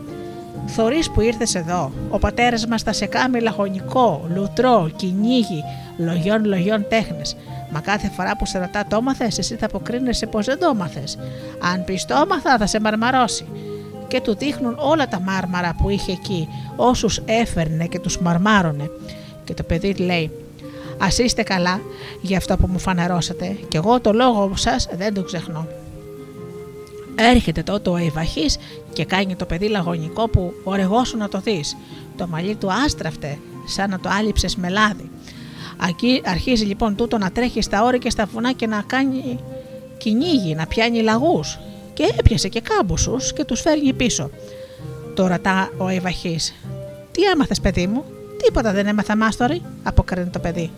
[0.66, 5.64] Θωρείς που ήρθες εδώ, ο πατέρας μας θα σε κάνει λαχωνικό, λουτρό, κυνήγι,
[5.98, 7.36] λογιών λογιών τέχνες.
[7.74, 11.18] Μα κάθε φορά που σε ρωτά το έμαθες, εσύ θα αποκρίνεσαι πως δεν το έμαθες.
[11.60, 13.46] Αν πεις το έμαθα, θα σε μαρμαρώσει.
[14.08, 18.90] Και του δείχνουν όλα τα μάρμαρα που είχε εκεί, όσους έφερνε και τους μαρμάρωνε.
[19.44, 20.32] Και το παιδί λέει:
[20.98, 21.82] Α είστε καλά
[22.22, 25.68] για αυτό που μου φανερώσατε, και εγώ το λόγο σας δεν το ξεχνώ.
[27.16, 28.58] Έρχεται τότε ο Αϊβαχής
[28.94, 31.78] και κάνει το παιδί λαγωνικό που ορεγόσου να το δεις.
[32.18, 35.10] Το μαλλί του άστραφτε, σαν να το άλυψες με λάδι.
[35.82, 39.40] Ακεί, αρχίζει λοιπόν τούτο να τρέχει στα όρη και στα βουνά και να κάνει
[39.98, 41.60] κυνήγι, να πιάνει λαγούς.
[41.94, 44.30] Και έπιασε και κάμποσους και τους φέρνει πίσω.
[45.16, 46.40] Το ρωτά ο Αϊβαχή.
[47.12, 48.04] Τι έμαθες, παιδί μου,
[48.44, 50.72] Τίποτα δεν έμαθα μάστορη, αποκρίνει το παιδί.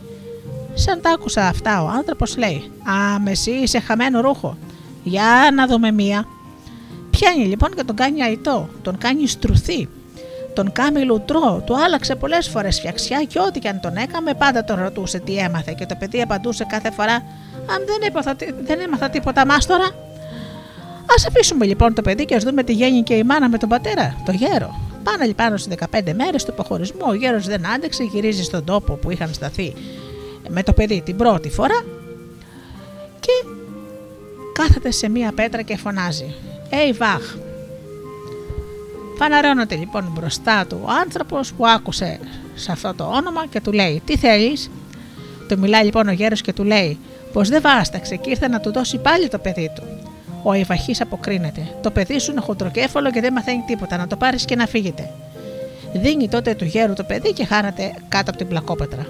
[0.73, 4.57] Σαν τα άκουσα αυτά, ο άνθρωπος λέει: Α, με εσύ είσαι χαμένο ρούχο.
[5.03, 6.25] Για να δούμε μία.
[7.09, 9.89] Πιάνει λοιπόν και τον κάνει αητό, τον κάνει στρουθή,
[10.53, 14.63] τον κάνει λουτρό, του άλλαξε πολλές φορές φτιαξιά και ό,τι και αν τον έκαμε, πάντα
[14.63, 17.13] τον ρωτούσε τι έμαθε και το παιδί απαντούσε κάθε φορά:
[17.65, 19.85] Αν δεν, έπαθα, δεν έμαθα τίποτα μάστορα.
[21.05, 24.15] Α αφήσουμε λοιπόν το παιδί και ας δούμε τι γέννη η μάνα με τον πατέρα,
[24.25, 24.79] το γέρο.
[25.03, 29.11] Πάνε λοιπόν στις 15 μέρες του αποχωρισμού, ο γέρος δεν άντεξε, γυρίζει στον τόπο που
[29.11, 29.73] είχαν σταθεί
[30.49, 31.83] με το παιδί την πρώτη φορά
[33.19, 33.31] και
[34.53, 36.35] κάθεται σε μία πέτρα και φωνάζει
[36.89, 37.35] «Ει βάχ».
[39.17, 42.19] Φαναρώνεται λοιπόν μπροστά του ο άνθρωπος που άκουσε
[42.55, 44.69] σε αυτό το όνομα και του λέει «Τι θέλεις»
[45.47, 46.99] Του μιλάει λοιπόν ο γέρος και του λέει
[47.33, 49.83] πως δεν βάσταξε και ήρθε να του δώσει πάλι το παιδί του.
[50.43, 51.75] Ο Ιβαχής αποκρίνεται.
[51.81, 53.97] Το παιδί σου είναι χοντροκέφαλο και δεν μαθαίνει τίποτα.
[53.97, 55.09] Να το πάρεις και να φύγετε.
[55.93, 59.05] Δίνει τότε του γέρου το παιδί και χάνεται κάτω από την πλακόπετρα.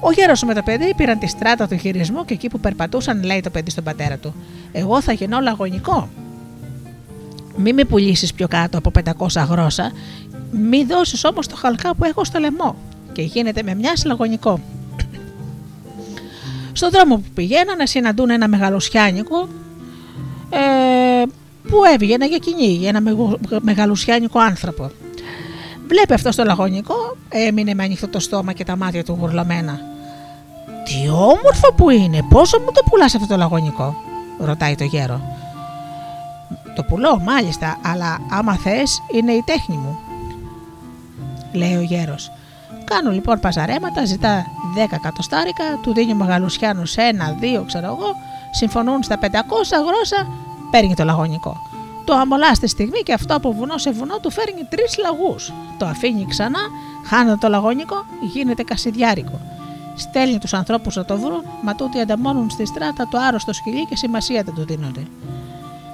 [0.00, 3.40] Ο γέρος με το παιδί πήραν τη στράτα του χειρισμού και εκεί που περπατούσαν, λέει
[3.40, 4.34] το παιδί στον πατέρα του:
[4.72, 6.08] Εγώ θα γεννώ λαγωνικό.
[7.56, 9.92] Μη με πουλήσεις πιο κάτω από 500 γρόσα,
[10.50, 12.76] μη δώσεις όμως το χαλκά που έχω στο λαιμό.
[13.12, 14.60] Και γίνεται με μια λαγωνικό.
[16.72, 19.48] Στον δρόμο που πηγαίνανε συναντούν ένα μεγαλοσιάνικο
[20.50, 21.22] ε,
[21.68, 23.00] που έβγαινε για κυνήγι, ένα
[23.60, 24.90] μεγαλουσιάνικο άνθρωπο.
[25.88, 29.80] Βλέπει αυτό το λαγωνικό, έμεινε με ανοιχτό το στόμα και τα μάτια του γουρλωμένα.
[30.84, 33.96] Τι όμορφο που είναι, πόσο μου το πουλάς αυτό το λαγωνικό,
[34.38, 35.20] ρωτάει το γέρο.
[36.74, 39.98] Το πουλώ μάλιστα, αλλά άμα θες είναι η τέχνη μου,
[41.52, 42.30] λέει ο γέρος.
[42.84, 44.46] Κάνω λοιπόν παζαρέματα, ζητά
[44.92, 48.14] 10 κατοστάρικα, του δίνει ο Μεγαλουσιάνου ένα, δύο, ξέρω εγώ,
[48.50, 49.26] συμφωνούν στα 500
[49.86, 50.26] γρόσα,
[50.70, 51.56] παίρνει το λαγωνικό.
[52.04, 55.52] Το αμολά στη στιγμή και αυτό από βουνό σε βουνό του φέρνει τρεις λαγούς.
[55.78, 56.60] Το αφήνει ξανά,
[57.06, 59.40] χάνεται το λαγωνικό, γίνεται κασιδιάρικο.
[59.96, 63.96] Στέλνει τους ανθρώπους να το βρουν, μα τούτοι ανταμώνουν στη στράτα το άρρωστο σκυλί και
[63.96, 65.06] σημασία δεν του δίνονται.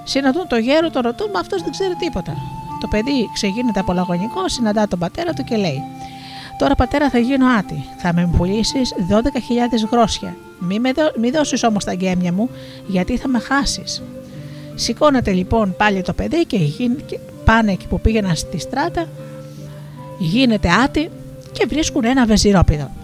[0.03, 2.33] Συναντούν το γέρο, το ρωτούν, μα αυτός δεν ξέρει τίποτα.
[2.81, 5.83] Το παιδί ξεγίνεται από λαγωνικό, συναντά τον πατέρα του και λέει:
[6.57, 7.85] Τώρα πατέρα θα γίνω άτι.
[7.97, 10.35] Θα με πουλήσεις 12.000 γρόσια.
[10.59, 12.49] Μη, με δω, μη δώσεις όμως τα γκέμια μου,
[12.87, 14.01] γιατί θα με χάσεις.
[14.75, 16.57] Σηκώνεται λοιπόν πάλι το παιδί και,
[17.05, 19.05] και πάνε εκεί που πήγαιναν στη στράτα,
[20.19, 21.09] γίνεται άτι
[21.51, 23.00] και βρίσκουν ένα βεζιρόπιδο.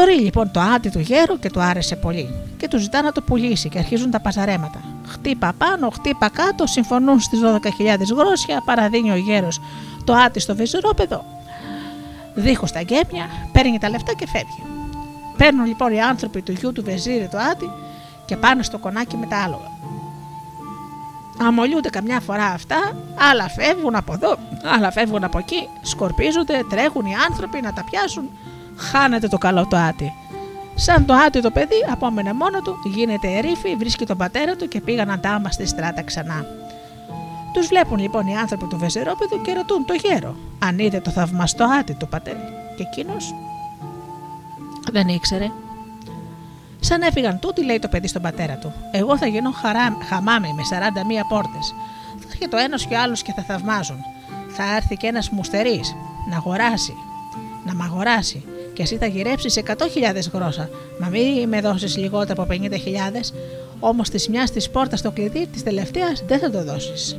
[0.00, 3.20] Θωρεί λοιπόν το άτι του γέρου και του άρεσε πολύ και του ζητά να το
[3.20, 4.80] πουλήσει και αρχίζουν τα παζαρέματα.
[5.06, 9.60] Χτύπα πάνω, χτύπα κάτω, συμφωνούν στις 12.000 γρόσια, παραδίνει ο γέρος
[10.04, 11.24] το άτι στο βεζιρόπεδο
[12.34, 14.62] δίχως τα γκέμια, παίρνει τα λεφτά και φεύγει.
[15.36, 17.70] Παίρνουν λοιπόν οι άνθρωποι του γιου του Βεζίρι το άτι
[18.24, 19.70] και πάνε στο κονάκι με τα άλογα.
[21.46, 22.96] Αμολιούνται καμιά φορά αυτά,
[23.30, 24.38] άλλα φεύγουν από εδώ,
[24.76, 28.28] άλλα φεύγουν από εκεί, σκορπίζονται, τρέχουν οι άνθρωποι να τα πιάσουν,
[28.80, 30.12] χάνεται το καλό το άτι.
[30.74, 34.80] Σαν το άτι το παιδί απόμενε μόνο του, γίνεται ερήφη, βρίσκει τον πατέρα του και
[34.80, 36.46] πήγαν αντάμα στη στράτα ξανά.
[37.52, 41.64] Τους βλέπουν λοιπόν οι άνθρωποι του Βεζερόπεδου και ρωτούν το γέρο, αν είδε το θαυμαστό
[41.78, 42.38] άτι του πατέρα;
[42.76, 43.34] και εκείνος
[44.92, 45.50] δεν ήξερε.
[46.80, 48.72] Σαν έφυγαν τούτοι, λέει το παιδί στον πατέρα του.
[48.92, 50.62] Εγώ θα γίνω χαρά, χαμάμι με
[51.22, 51.74] 41 πόρτες.
[52.18, 53.96] Θα έρχεται το ένας και ο άλλος και θα θαυμάζουν.
[54.48, 55.94] Θα έρθει και ένας μουστερής
[56.30, 56.94] να αγοράσει,
[57.64, 58.44] να μ' αγοράσει.
[58.80, 59.74] Και εσύ θα γυρέψεις 100.000
[60.32, 60.68] γρόσα.
[61.00, 63.32] Μα μην με δώσεις λιγότερο από 50.000.
[63.80, 67.18] Όμως της μιας της πόρτας το κλειδί της τελευταίας δεν θα το δώσεις.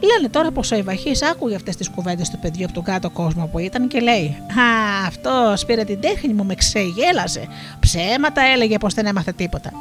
[0.00, 3.46] Λένε τώρα πως ο Ιβαχής άκουγε αυτές τις κουβέντες του παιδιού από τον κάτω κόσμο
[3.46, 7.46] που ήταν και λέει: Α, αυτός πήρε την τέχνη μου, με ξεγέλασε.
[7.80, 9.72] Ψέματα έλεγε πως δεν έμαθε τίποτα.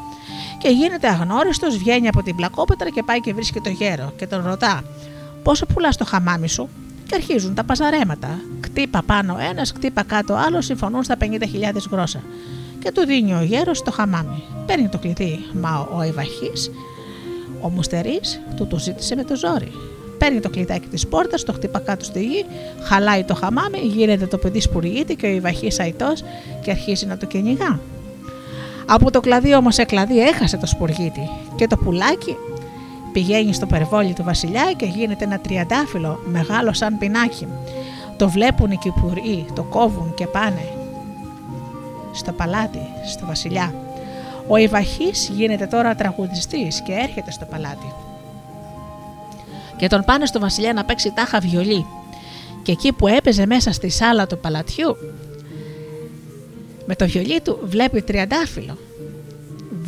[0.57, 4.45] Και γίνεται αγνώριστος, βγαίνει από την πλακόπετρα και πάει και βρίσκει το γέρο και τον
[4.45, 4.83] ρωτά:
[5.43, 6.69] Πόσο πουλάς το χαμάμι σου,
[7.13, 8.39] και αρχίζουν τα παζαρέματα.
[8.59, 12.23] Κτύπα πάνω ένας, κτύπα κάτω άλλος, συμφωνούν στα 50.000 γρόσα.
[12.79, 14.43] Και του δίνει ο γέρος το χαμάμι.
[14.65, 16.71] Παίρνει το κλειδί, μα ο Ιβαχής,
[17.61, 19.71] ο Μουστερής, του το ζήτησε με το ζόρι
[20.17, 22.45] παίρνει το κλειδάκι της πόρτας, το χτυπά κάτω στη γη,
[22.83, 26.13] χαλάει το χαμάμι, γίνεται το παιδί σπουργίτη και ο Ιβαχής αϊτό
[26.61, 27.79] και αρχίζει να το κυνηγά.
[28.85, 32.35] Από το κλαδί όμως σε κλαδί έχασε το σπουργίτη και το πουλάκι
[33.13, 37.47] πηγαίνει στο περιβόλι του βασιλιά και γίνεται ένα τριαντάφυλλο μεγάλο σαν πινάκι.
[38.17, 40.67] Το βλέπουν οι κυπουροί, το κόβουν και πάνε
[42.13, 43.73] στο παλάτι, στο βασιλιά.
[44.47, 47.93] Ο Ιβαχής γίνεται τώρα τραγουδιστής και έρχεται στο παλάτι
[49.83, 51.85] και τον πάνε στο βασιλιά να παίξει τάχα βιολί.
[52.63, 54.95] Και εκεί που έπαιζε μέσα στη σάλα του παλατιού,
[56.85, 58.77] με το βιολί του βλέπει τριαντάφυλλο.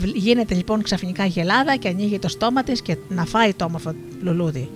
[0.03, 4.69] Γίνεται λοιπόν ξαφνικά γελάδα και ανοίγει το στόμα της και να φάει το όμορφο λουλούδι.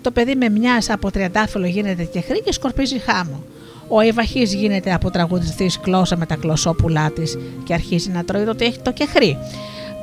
[0.00, 3.42] Το παιδί με μιας από τριαντάφυλλο γίνεται και χρή και σκορπίζει χάμο.
[3.88, 8.54] Ο Ιβαχής γίνεται από τραγουδιστής κλώσσα με τα κλωσόπουλά της και αρχίζει να τρώει το
[8.58, 9.36] έχει το κεχρή.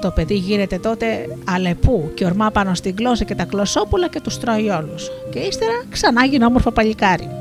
[0.02, 4.38] Το παιδί γίνεται τότε αλεπού και ορμά πάνω στην γλώσσα και τα κλωσόπουλα και τους
[4.38, 5.10] τρώει όλους.
[5.32, 7.39] Και ύστερα ξανά γίνει όμορφο παλικάρι.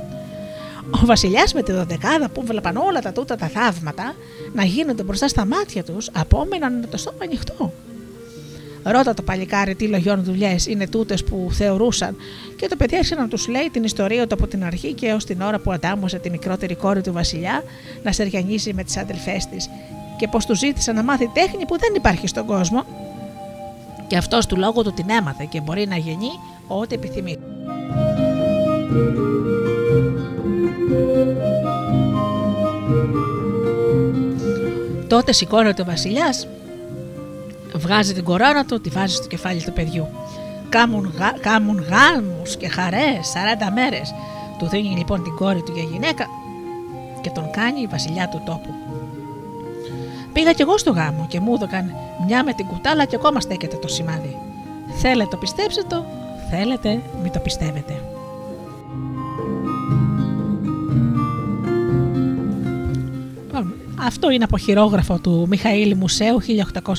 [0.90, 4.15] Ο βασιλιάς με τη δωδεκάδα που βλέπαν όλα τα τούτα τα θαύματα
[4.52, 7.73] να γίνονται μπροστά στα μάτια τους, απόμεναν με το στόμα ανοιχτό.
[8.82, 12.16] Ρώτα το παλικάρι τι λογιών δουλειές είναι τούτες που θεωρούσαν,
[12.56, 15.24] και το παιδί άρχισε να τους λέει την ιστορία του από την αρχή και έως
[15.24, 17.62] την ώρα που αντάμωσε τη μικρότερη κόρη του Βασιλιά
[18.02, 19.69] να σεριανίσει με τις αδελφές της
[20.19, 22.85] και πως του ζήτησε να μάθει τέχνη που δεν υπάρχει στον κόσμο
[24.06, 26.31] και αυτός του λόγου του την έμαθε και μπορεί να γεννεί
[26.66, 27.39] ό,τι επιθυμεί.
[35.19, 36.47] Τότε σηκώνεται ο βασιλιάς,
[37.74, 40.09] βγάζει την κορώνα του, τη βάζει στο κεφάλι του παιδιού.
[40.69, 43.32] Κάμουν, γα, κάμουν γάμους και χαρές
[43.66, 44.15] 40 μέρες.
[44.59, 46.27] Του δίνει λοιπόν την κόρη του για γυναίκα
[47.20, 48.74] και τον κάνει η βασιλιά του τόπου.
[50.32, 51.95] Πήγα κι εγώ στο γάμο και μου έδωκαν
[52.27, 54.36] μια με την κουτάλα και ακόμα στέκεται το σημάδι.
[54.89, 56.05] Θέλετε το πιστέψετε το,
[56.51, 58.01] θέλετε μην το πιστεύετε.
[64.01, 66.41] Αυτό είναι από χειρόγραφο του Μιχαήλ Μουσέου
[66.83, 66.95] 1850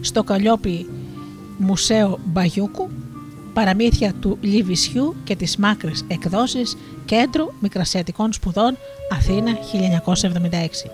[0.00, 0.86] στο Καλλιόπι
[1.58, 2.88] Μουσέο Μπαγιούκου
[3.52, 8.76] παραμύθια του Λιβισιού και της Μάκρης εκδόσεις Κέντρο Μικρασιατικών Σπουδών
[9.12, 9.50] Αθήνα
[10.86, 10.90] 1976.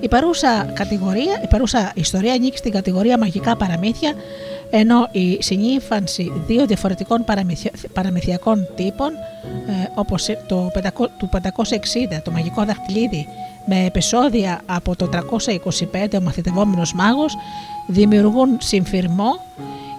[0.00, 4.14] Η παρούσα, κατηγορία, η παρούσα ιστορία ανήκει στην κατηγορία μαγικά παραμύθια,
[4.70, 7.24] ενώ η συνήφανση δύο διαφορετικών
[7.92, 9.12] παραμυθιακών τύπων,
[9.66, 10.70] ε, όπως το,
[11.18, 13.28] του 560, το μαγικό δαχτυλίδι,
[13.64, 17.36] με επεισόδια από το 325 ο μαθητευόμενος μάγος,
[17.86, 19.40] δημιουργούν συμφυρμό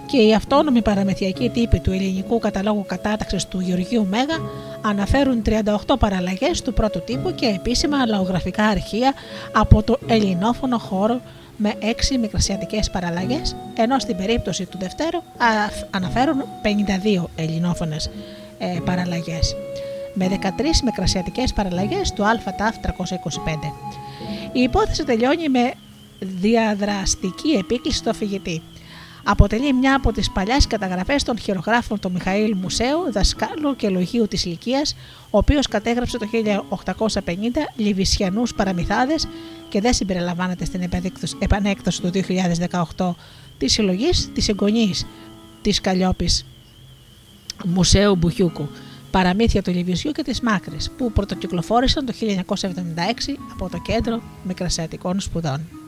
[0.06, 4.36] και οι αυτόνομοι παραμεθιακοί τύποι του ελληνικού καταλόγου κατάταξης του Γεωργίου Μέγα
[4.82, 9.12] αναφέρουν 38 παραλλαγές του πρώτου τύπου και επίσημα λαογραφικά αρχεία
[9.52, 11.20] από το ελληνόφωνο χώρο
[11.56, 11.84] με 6
[12.20, 15.22] μικρασιατικές παραλλαγές, ενώ στην περίπτωση του δευτέρου
[15.90, 16.44] αναφέρουν
[17.16, 18.10] 52 ελληνόφωνες
[18.58, 19.56] ε, παραλλαγές,
[20.14, 20.46] με 13
[20.84, 22.88] μικρασιατικές παραλλαγές του ΑΤΑΦ 325.
[24.52, 25.72] Η υπόθεση τελειώνει με
[26.20, 28.62] διαδραστική επίκληση στο αφηγητή
[29.24, 34.44] αποτελεί μια από τις παλιές καταγραφές των χειρογράφων του Μιχαήλ Μουσέου, δασκάλου και λογίου της
[34.44, 34.96] ηλικίας,
[35.30, 37.32] ο οποίος κατέγραψε το 1850
[37.76, 39.28] Λιβυσιανούς παραμυθάδες
[39.68, 40.90] και δεν συμπεριλαμβάνεται στην
[41.38, 42.10] επανέκδοση του
[42.96, 43.14] 2018
[43.58, 45.06] της συλλογής της εγγονής
[45.62, 46.44] της Καλλιόπης
[47.64, 48.68] Μουσέου Μπουχιούκου,
[49.14, 55.83] παραμύθια του Λιβυσιού και της Μάκρης, που πρωτοκυκλοφόρησαν το 1976 από το Κέντρο Μικρασιατικών Σπουδών.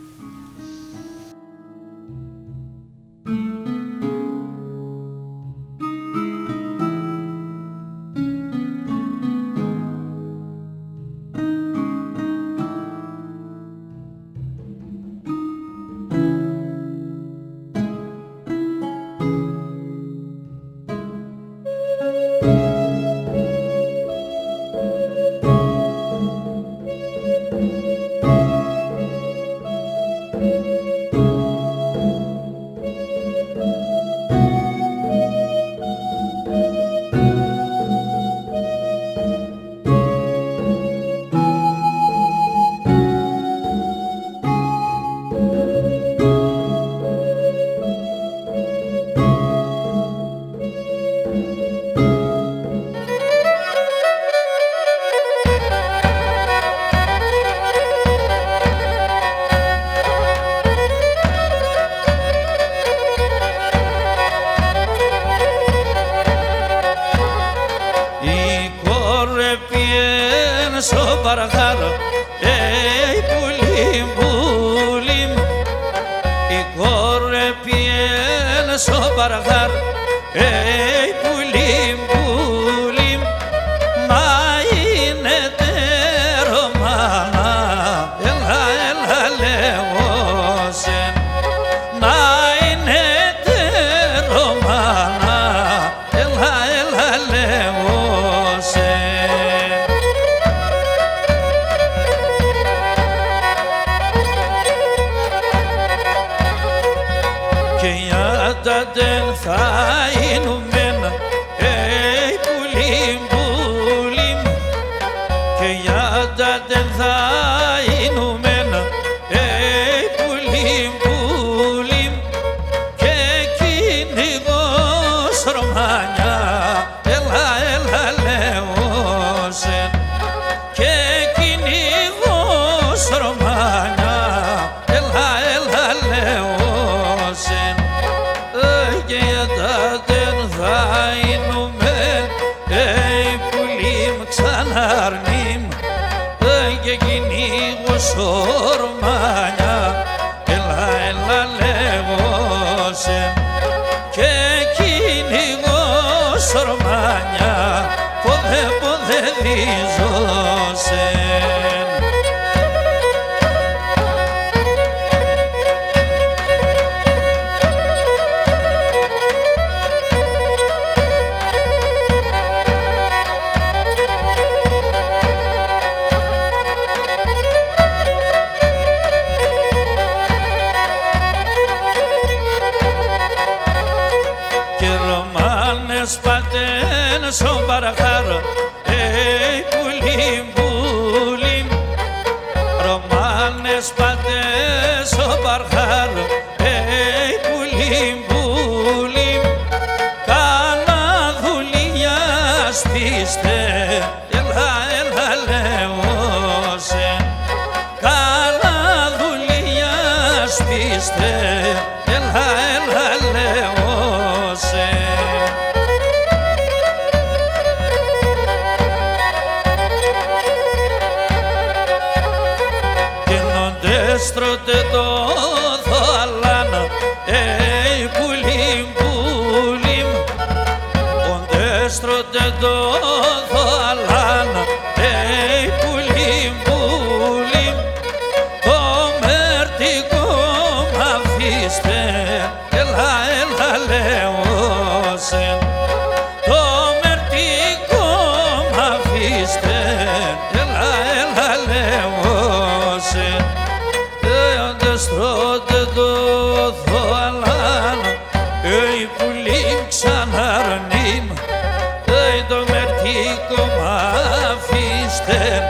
[264.57, 265.63] Αφήστε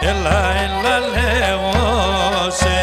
[0.00, 1.70] έλα έλα λέω
[2.50, 2.74] σε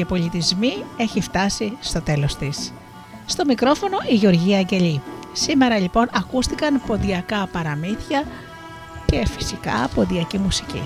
[0.00, 2.72] και Πολιτισμοί έχει φτάσει στο τέλος της.
[3.26, 5.02] Στο μικρόφωνο η Γεωργία Αγγελή.
[5.32, 8.24] Σήμερα λοιπόν ακούστηκαν ποντιακά παραμύθια
[9.06, 10.82] και φυσικά ποντιακή μουσική.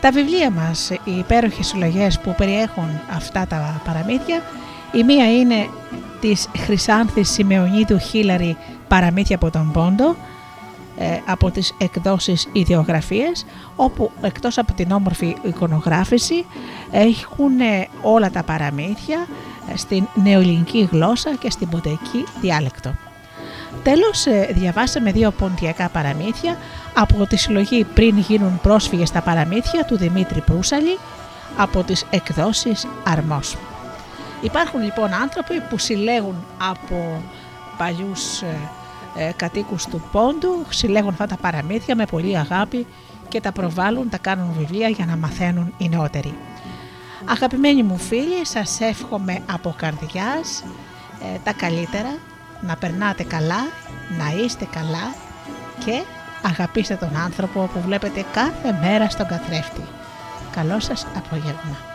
[0.00, 4.42] Τα βιβλία μας, οι υπέροχες συλλογές που περιέχουν αυτά τα παραμύθια,
[4.92, 5.68] η μία είναι
[6.20, 8.56] της Χρυσάνθης Σιμεωνίδου Χίλαρη
[8.88, 10.14] «Παραμύθια από τον Πόντο», ε,
[11.26, 13.46] από τις εκδόσεις ιδιογραφίες
[13.76, 16.46] όπου εκτός από την όμορφη εικονογράφηση
[16.90, 19.26] έχουν ε, όλα τα παραμύθια
[19.72, 22.94] ε, στην νεοελληνική γλώσσα και στην ποντιακή διάλεκτο.
[23.82, 26.56] Τέλος διαβάσαμε δύο ποντιακά παραμύθια
[26.94, 30.98] από τη συλλογή «Πριν γίνουν πρόσφυγες τα παραμύθια» του Δημήτρη Προύσαλη
[31.56, 33.56] από τις εκδόσεις Αρμός.
[34.40, 37.22] Υπάρχουν λοιπόν άνθρωποι που συλλέγουν από
[37.78, 38.42] παλιούς
[39.18, 42.86] ε, κατοίκους του Πόντου, συλλέγουν αυτά τα παραμύθια με πολύ αγάπη
[43.28, 46.34] και τα προβάλλουν, τα κάνουν βιβλία για να μαθαίνουν οι νεότεροι.
[47.24, 50.64] Αγαπημένοι μου φίλοι, σας εύχομαι από καρδιάς
[51.34, 52.18] ε, τα καλύτερα,
[52.60, 53.66] να περνάτε καλά,
[54.18, 55.14] να είστε καλά
[55.84, 56.02] και
[56.42, 59.82] αγαπήστε τον άνθρωπο που βλέπετε κάθε μέρα στον καθρέφτη.
[60.50, 61.87] Καλό σας απόγευμα.